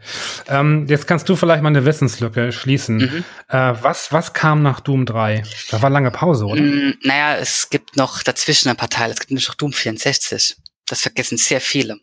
[0.48, 2.96] Ähm, jetzt kannst du vielleicht mal eine Wissenslücke schließen.
[2.96, 3.24] Mhm.
[3.48, 5.44] Äh, was, was kam nach Doom 3?
[5.70, 6.60] Da war lange Pause, oder?
[6.60, 9.12] Mm, naja, es gibt noch dazwischen ein paar Teile.
[9.12, 10.56] Es gibt nämlich noch Doom 64.
[10.86, 12.00] Das vergessen sehr viele.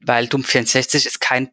[0.00, 1.50] Weil Doom 64 ist kein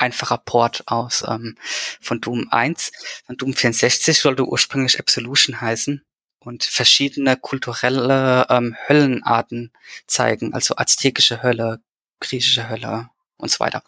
[0.00, 1.56] einfacher Port aus ähm,
[2.00, 2.92] von Doom 1.
[3.28, 6.04] Und Doom 64 sollte ursprünglich Absolution heißen
[6.40, 9.72] und verschiedene kulturelle ähm, Höllenarten
[10.06, 10.54] zeigen.
[10.54, 11.80] Also aztekische Hölle,
[12.20, 13.10] griechische Hölle,
[13.40, 13.82] und so weiter.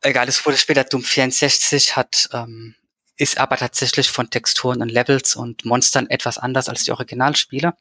[0.00, 2.74] Egal, es wurde später Doom 64, hat, ähm,
[3.16, 7.74] ist aber tatsächlich von Texturen und Levels und Monstern etwas anders als die Originalspiele.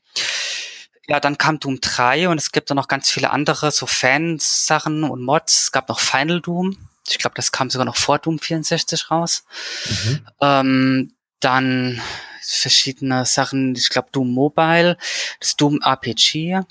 [1.07, 5.03] Ja, dann kam Doom 3 und es gibt dann noch ganz viele andere so Fansachen
[5.03, 5.63] und Mods.
[5.63, 6.77] Es gab noch Final Doom.
[7.07, 9.43] Ich glaube, das kam sogar noch vor Doom 64 raus.
[9.85, 10.27] Mhm.
[10.41, 12.01] Ähm, dann
[12.41, 14.97] verschiedene Sachen, ich glaube Doom Mobile,
[15.39, 16.61] das Doom RPG,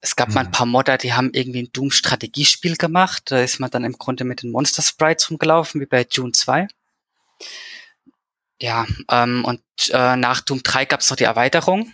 [0.00, 0.34] es gab mhm.
[0.34, 0.52] mal ein mhm.
[0.52, 3.24] paar Modder, die haben irgendwie ein Doom-Strategiespiel gemacht.
[3.26, 6.68] Da ist man dann im Grunde mit den Monster Sprites rumgelaufen, wie bei Dune 2.
[8.60, 11.92] Ja, ähm, und äh, nach Doom 3 gab es noch die Erweiterung.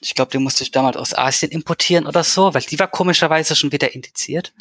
[0.00, 3.56] Ich glaube, die musste ich damals aus Asien importieren oder so, weil die war komischerweise
[3.56, 4.52] schon wieder indiziert.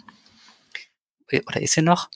[1.32, 2.10] Oder ist sie noch?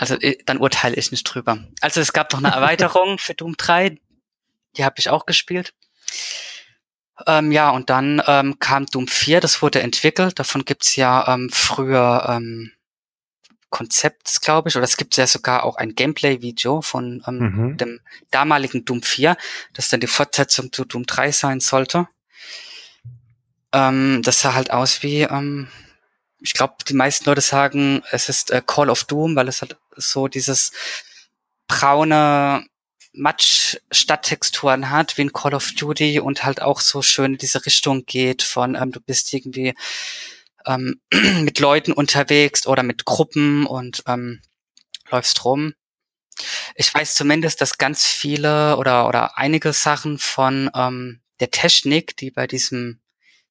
[0.00, 1.58] Also äh, dann urteile ich nicht drüber.
[1.82, 3.98] Also es gab noch eine Erweiterung für Doom 3,
[4.78, 5.74] die habe ich auch gespielt.
[7.26, 10.38] Ähm, ja, und dann ähm, kam Doom 4, das wurde entwickelt.
[10.38, 12.72] Davon gibt's ja ähm, früher ähm,
[13.68, 17.76] Konzept, glaube ich, oder es gibt ja sogar auch ein Gameplay-Video von ähm, mhm.
[17.76, 18.00] dem
[18.30, 19.36] damaligen Doom 4,
[19.74, 22.08] das dann die Fortsetzung zu Doom 3 sein sollte.
[23.74, 25.68] Ähm, das sah halt aus wie, ähm,
[26.40, 29.76] ich glaube, die meisten Leute sagen, es ist äh, Call of Doom, weil es halt
[29.96, 30.72] so dieses
[31.66, 32.66] braune
[33.12, 38.06] Matsch-Stadttexturen hat, wie in Call of Duty und halt auch so schön in diese Richtung
[38.06, 39.74] geht von, ähm, du bist irgendwie
[40.66, 44.40] ähm, mit Leuten unterwegs oder mit Gruppen und ähm,
[45.10, 45.74] läufst rum.
[46.74, 52.30] Ich weiß zumindest, dass ganz viele oder, oder einige Sachen von ähm, der Technik, die
[52.30, 52.99] bei diesem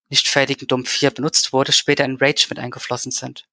[0.10, 3.45] nicht fertigen Dom 4 benutzt wurde, später in Rage mit eingeflossen sind.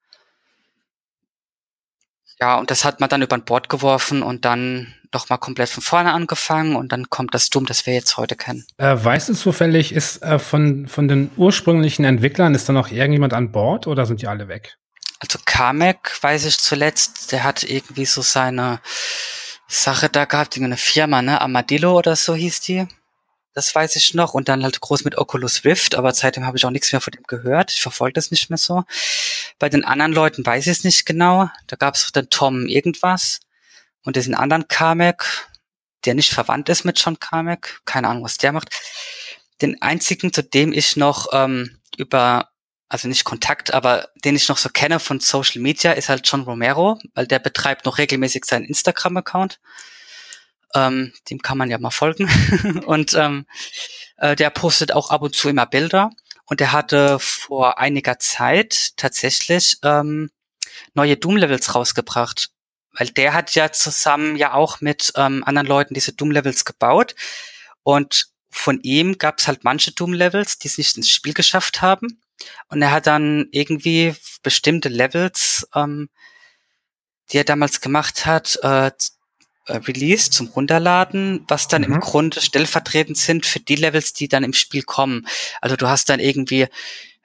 [2.40, 5.82] Ja, und das hat man dann über ein Bord geworfen und dann nochmal komplett von
[5.82, 8.66] vorne angefangen und dann kommt das Doom, das wir jetzt heute kennen.
[8.76, 13.32] Äh, weißt du zufällig, ist äh, von, von den ursprünglichen Entwicklern, ist da noch irgendjemand
[13.32, 14.76] an Bord oder sind die alle weg?
[15.18, 18.80] Also Kamek, weiß ich zuletzt, der hat irgendwie so seine
[19.66, 21.40] Sache da gehabt, eine Firma, ne?
[21.40, 22.86] Armadillo oder so hieß die.
[23.56, 24.34] Das weiß ich noch.
[24.34, 27.12] Und dann halt groß mit Oculus Rift, aber seitdem habe ich auch nichts mehr von
[27.12, 27.72] dem gehört.
[27.72, 28.84] Ich verfolge das nicht mehr so.
[29.58, 31.48] Bei den anderen Leuten weiß ich es nicht genau.
[31.66, 33.40] Da gab es den Tom irgendwas
[34.04, 35.24] und diesen anderen Kamek,
[36.04, 37.80] der nicht verwandt ist mit John Kamek.
[37.86, 38.68] Keine Ahnung, was der macht.
[39.62, 42.50] Den einzigen, zu dem ich noch ähm, über,
[42.90, 46.42] also nicht Kontakt, aber den ich noch so kenne von Social Media, ist halt John
[46.42, 49.60] Romero, weil der betreibt noch regelmäßig seinen Instagram-Account.
[50.76, 52.28] Ähm, dem kann man ja mal folgen.
[52.86, 53.46] und ähm,
[54.18, 56.10] äh, der postet auch ab und zu immer Bilder.
[56.44, 60.30] Und er hatte vor einiger Zeit tatsächlich ähm,
[60.94, 62.50] neue Doom-Levels rausgebracht.
[62.92, 67.14] Weil der hat ja zusammen ja auch mit ähm, anderen Leuten diese Doom-Levels gebaut.
[67.82, 72.20] Und von ihm gab es halt manche Doom-Levels, die es nicht ins Spiel geschafft haben.
[72.68, 76.10] Und er hat dann irgendwie bestimmte Levels, ähm,
[77.30, 78.90] die er damals gemacht hat, äh,
[79.66, 81.94] äh, released zum Runterladen, was dann Mhm.
[81.94, 85.26] im Grunde stellvertretend sind für die Levels, die dann im Spiel kommen.
[85.60, 86.66] Also du hast dann irgendwie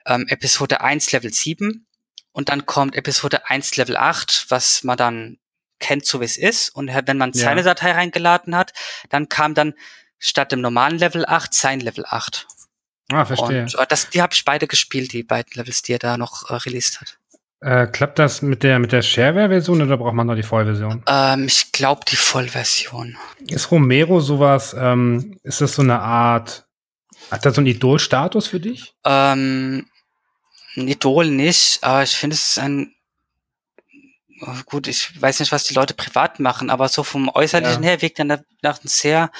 [0.06, 1.86] ähm, Episode 1 Level 7
[2.32, 5.38] und dann kommt Episode 1 Level 8, was man dann
[5.78, 6.70] kennt, so wie es ist.
[6.70, 7.44] Und wenn man Ja.
[7.44, 8.72] seine Datei reingeladen hat,
[9.10, 9.74] dann kam dann
[10.18, 12.46] statt dem normalen Level 8 sein Level 8.
[13.12, 13.62] Ah, verstehe.
[13.62, 16.48] Und äh, das, die habe ich beide gespielt, die beiden Levels, die er da noch
[16.50, 17.18] äh, released hat.
[17.62, 21.04] Äh, klappt das mit der, mit der Shareware-Version oder braucht man noch die Vollversion?
[21.06, 23.16] Ähm, ich glaube die Vollversion.
[23.46, 26.66] Ist Romero sowas, ähm, ist das so eine Art,
[27.30, 28.94] hat das so einen Idol-Status für dich?
[29.04, 29.86] Ähm,
[30.76, 32.92] ein Idol nicht, aber ich finde es ist ein
[34.40, 37.90] oh, gut, ich weiß nicht, was die Leute privat machen, aber so vom Äußerlichen Ja.
[37.90, 39.30] her wirkt er nach nach ein sehr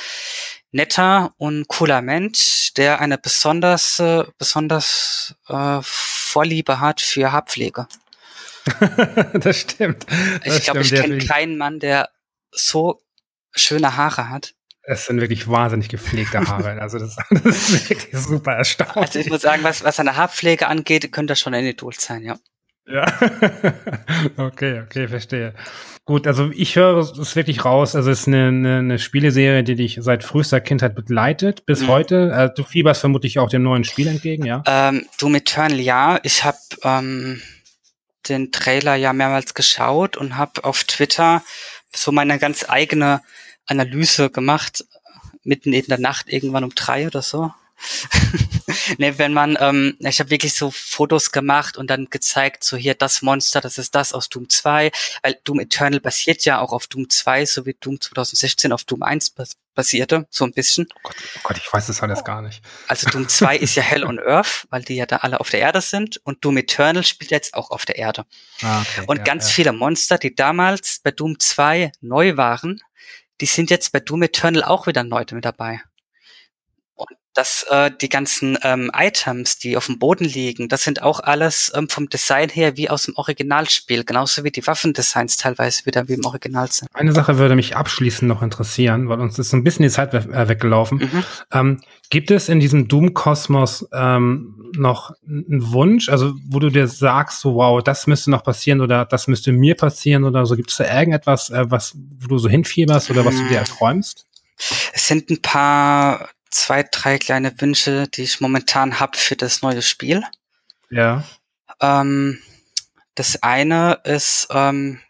[0.70, 7.88] netter und cooler Mensch, der eine besonders, äh, besonders äh, Vorliebe hat für Haarpflege.
[9.34, 10.06] das stimmt.
[10.44, 12.08] Das ich glaube, ich kenne keinen Mann, der
[12.50, 13.00] so
[13.52, 14.54] schöne Haare hat.
[14.84, 16.76] Es sind wirklich wahnsinnig gepflegte Haare.
[16.80, 18.96] Also das, das ist wirklich super erstaunlich.
[18.96, 22.22] Also ich muss sagen, was, was seine Haarpflege angeht, könnte er schon ein Idol sein,
[22.22, 22.36] ja.
[22.84, 23.06] Ja.
[24.36, 25.54] okay, okay, verstehe.
[26.04, 27.94] Gut, also ich höre es wirklich raus.
[27.94, 31.86] Also es ist eine, eine, eine Spieleserie, die dich seit frühester Kindheit begleitet bis Mhm.
[31.88, 32.32] heute.
[32.32, 34.64] Äh, du fieberst vermutlich auch dem neuen Spiel entgegen, ja?
[34.66, 36.18] Ähm, Doom Eternal, ja.
[36.24, 37.40] Ich habe ähm,
[38.28, 41.42] den Trailer ja mehrmals geschaut und habe auf Twitter
[41.94, 43.22] so meine ganz eigene
[43.66, 44.84] Analyse gemacht,
[45.44, 47.52] mitten in der Nacht, irgendwann um drei oder so.
[48.98, 52.94] ne, wenn man, ähm, ich habe wirklich so Fotos gemacht und dann gezeigt, so hier
[52.94, 54.90] das Monster, das ist das aus Doom 2,
[55.22, 59.02] weil Doom Eternal basiert ja auch auf Doom 2, so wie Doom 2016 auf Doom
[59.02, 60.86] 1 bas basierte, so ein bisschen.
[61.02, 61.10] Oh
[61.42, 62.62] Gott, ich weiß das alles gar nicht.
[62.88, 65.60] Also Doom 2 ist ja Hell on Earth, weil die ja da alle auf der
[65.60, 68.26] Erde sind und Doom Eternal spielt jetzt auch auf der Erde.
[68.62, 69.54] Ah, okay, Und ja, ganz ja.
[69.54, 72.80] viele Monster, die damals bei Doom 2 neu waren,
[73.40, 75.80] die sind jetzt bei Doom Eternal auch wieder neu mit dabei.
[77.32, 81.20] Und das, äh, die ganzen ähm, Items, die auf dem Boden liegen, das sind auch
[81.20, 86.08] alles ähm, vom Design her wie aus dem Originalspiel, genauso wie die Waffendesigns teilweise wieder
[86.08, 86.88] wie im Original sind.
[86.92, 90.12] Eine Sache würde mich abschließend noch interessieren, weil uns ist so ein bisschen die Zeit
[90.12, 90.98] we äh, weggelaufen.
[90.98, 91.24] Mhm.
[91.52, 91.80] Ähm,
[92.10, 97.54] gibt es in diesem Doom-Kosmos ähm, noch einen Wunsch, also wo du dir sagst, so
[97.54, 100.54] wow, das müsste noch passieren oder das müsste mir passieren oder so?
[100.54, 103.56] Gibt es da irgendetwas, äh, was, wo du so hinfieberst oder was du dir Hm.
[103.56, 104.26] erträumst?
[104.92, 109.82] Es sind ein paar, zwei, drei kleine Wünsche, die ich momentan habe für das neue
[109.82, 110.22] Spiel.
[110.90, 111.24] Ja.
[111.80, 112.40] Ähm,
[113.14, 115.00] das eine ist, ähm,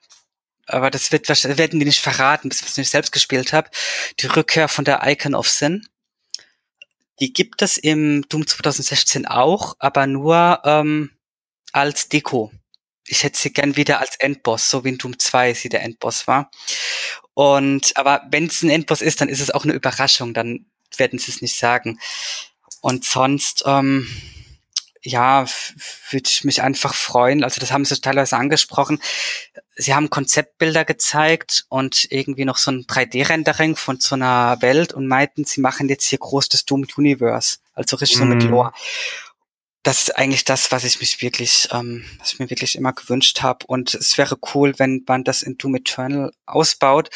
[0.66, 3.70] aber das wird wahrscheinlich- werden die nicht verraten, bis ich es nicht selbst gespielt habe,
[4.20, 5.86] die Rückkehr von der Icon of Sin.
[7.20, 11.10] Die gibt es im Doom 2016 auch, aber nur ähm,
[11.73, 12.52] als Deko.
[13.06, 16.27] Ich hätte sie gern wieder als Endboss, so wie in Doom 2 sie der Endboss
[16.27, 16.51] war.
[17.35, 20.66] Und aber wenn es ein Endboss ist, dann ist es auch eine Überraschung, dann
[20.98, 21.98] werden sie es nicht sagen.
[22.81, 24.09] Und sonst, ähm,
[25.05, 25.47] ja,
[26.10, 27.43] würde ich mich einfach freuen.
[27.43, 29.01] Also das haben sie teilweise angesprochen.
[29.74, 35.09] Sie haben Konzeptbilder gezeigt und irgendwie noch so ein 3D-Rendering von so einer Welt und
[35.09, 37.59] meinten, sie machen jetzt hier groß das Doom Universe.
[37.74, 38.51] Also richtig so mit Mhm.
[38.51, 38.73] Lore.
[39.82, 43.43] Das ist eigentlich das, was ich mich wirklich, ähm, was ich mir wirklich immer gewünscht
[43.43, 43.66] habe.
[43.66, 47.10] Und es wäre cool, wenn man das in Doom Eternal ausbaut.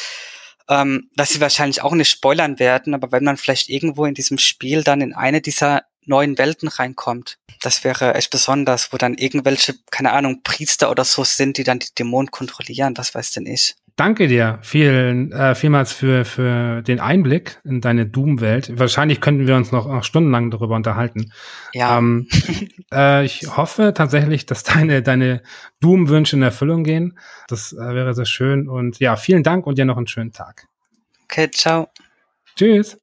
[0.69, 4.39] Ähm, dass sie wahrscheinlich auch nicht spoilern werden, aber wenn man vielleicht irgendwo in diesem
[4.39, 9.75] Spiel dann in eine dieser neuen Welten reinkommt, das wäre echt besonders, wo dann irgendwelche,
[9.91, 13.77] keine Ahnung, Priester oder so sind, die dann die Dämonen kontrollieren, was weiß denn ich.
[13.97, 18.79] Danke dir vielen, äh, vielmals für, für den Einblick in deine Doom-Welt.
[18.79, 21.33] Wahrscheinlich könnten wir uns noch, noch stundenlang darüber unterhalten.
[21.73, 22.29] Ja, Ähm,
[22.93, 25.41] äh, ich hoffe tatsächlich, dass deine, deine
[25.81, 27.19] Doom-Wünsche in Erfüllung gehen.
[27.49, 28.69] Das äh, wäre sehr schön.
[28.69, 30.67] Und ja, vielen Dank und dir noch einen schönen Tag.
[31.25, 31.89] okay, ciao.
[32.55, 32.99] Tschüss.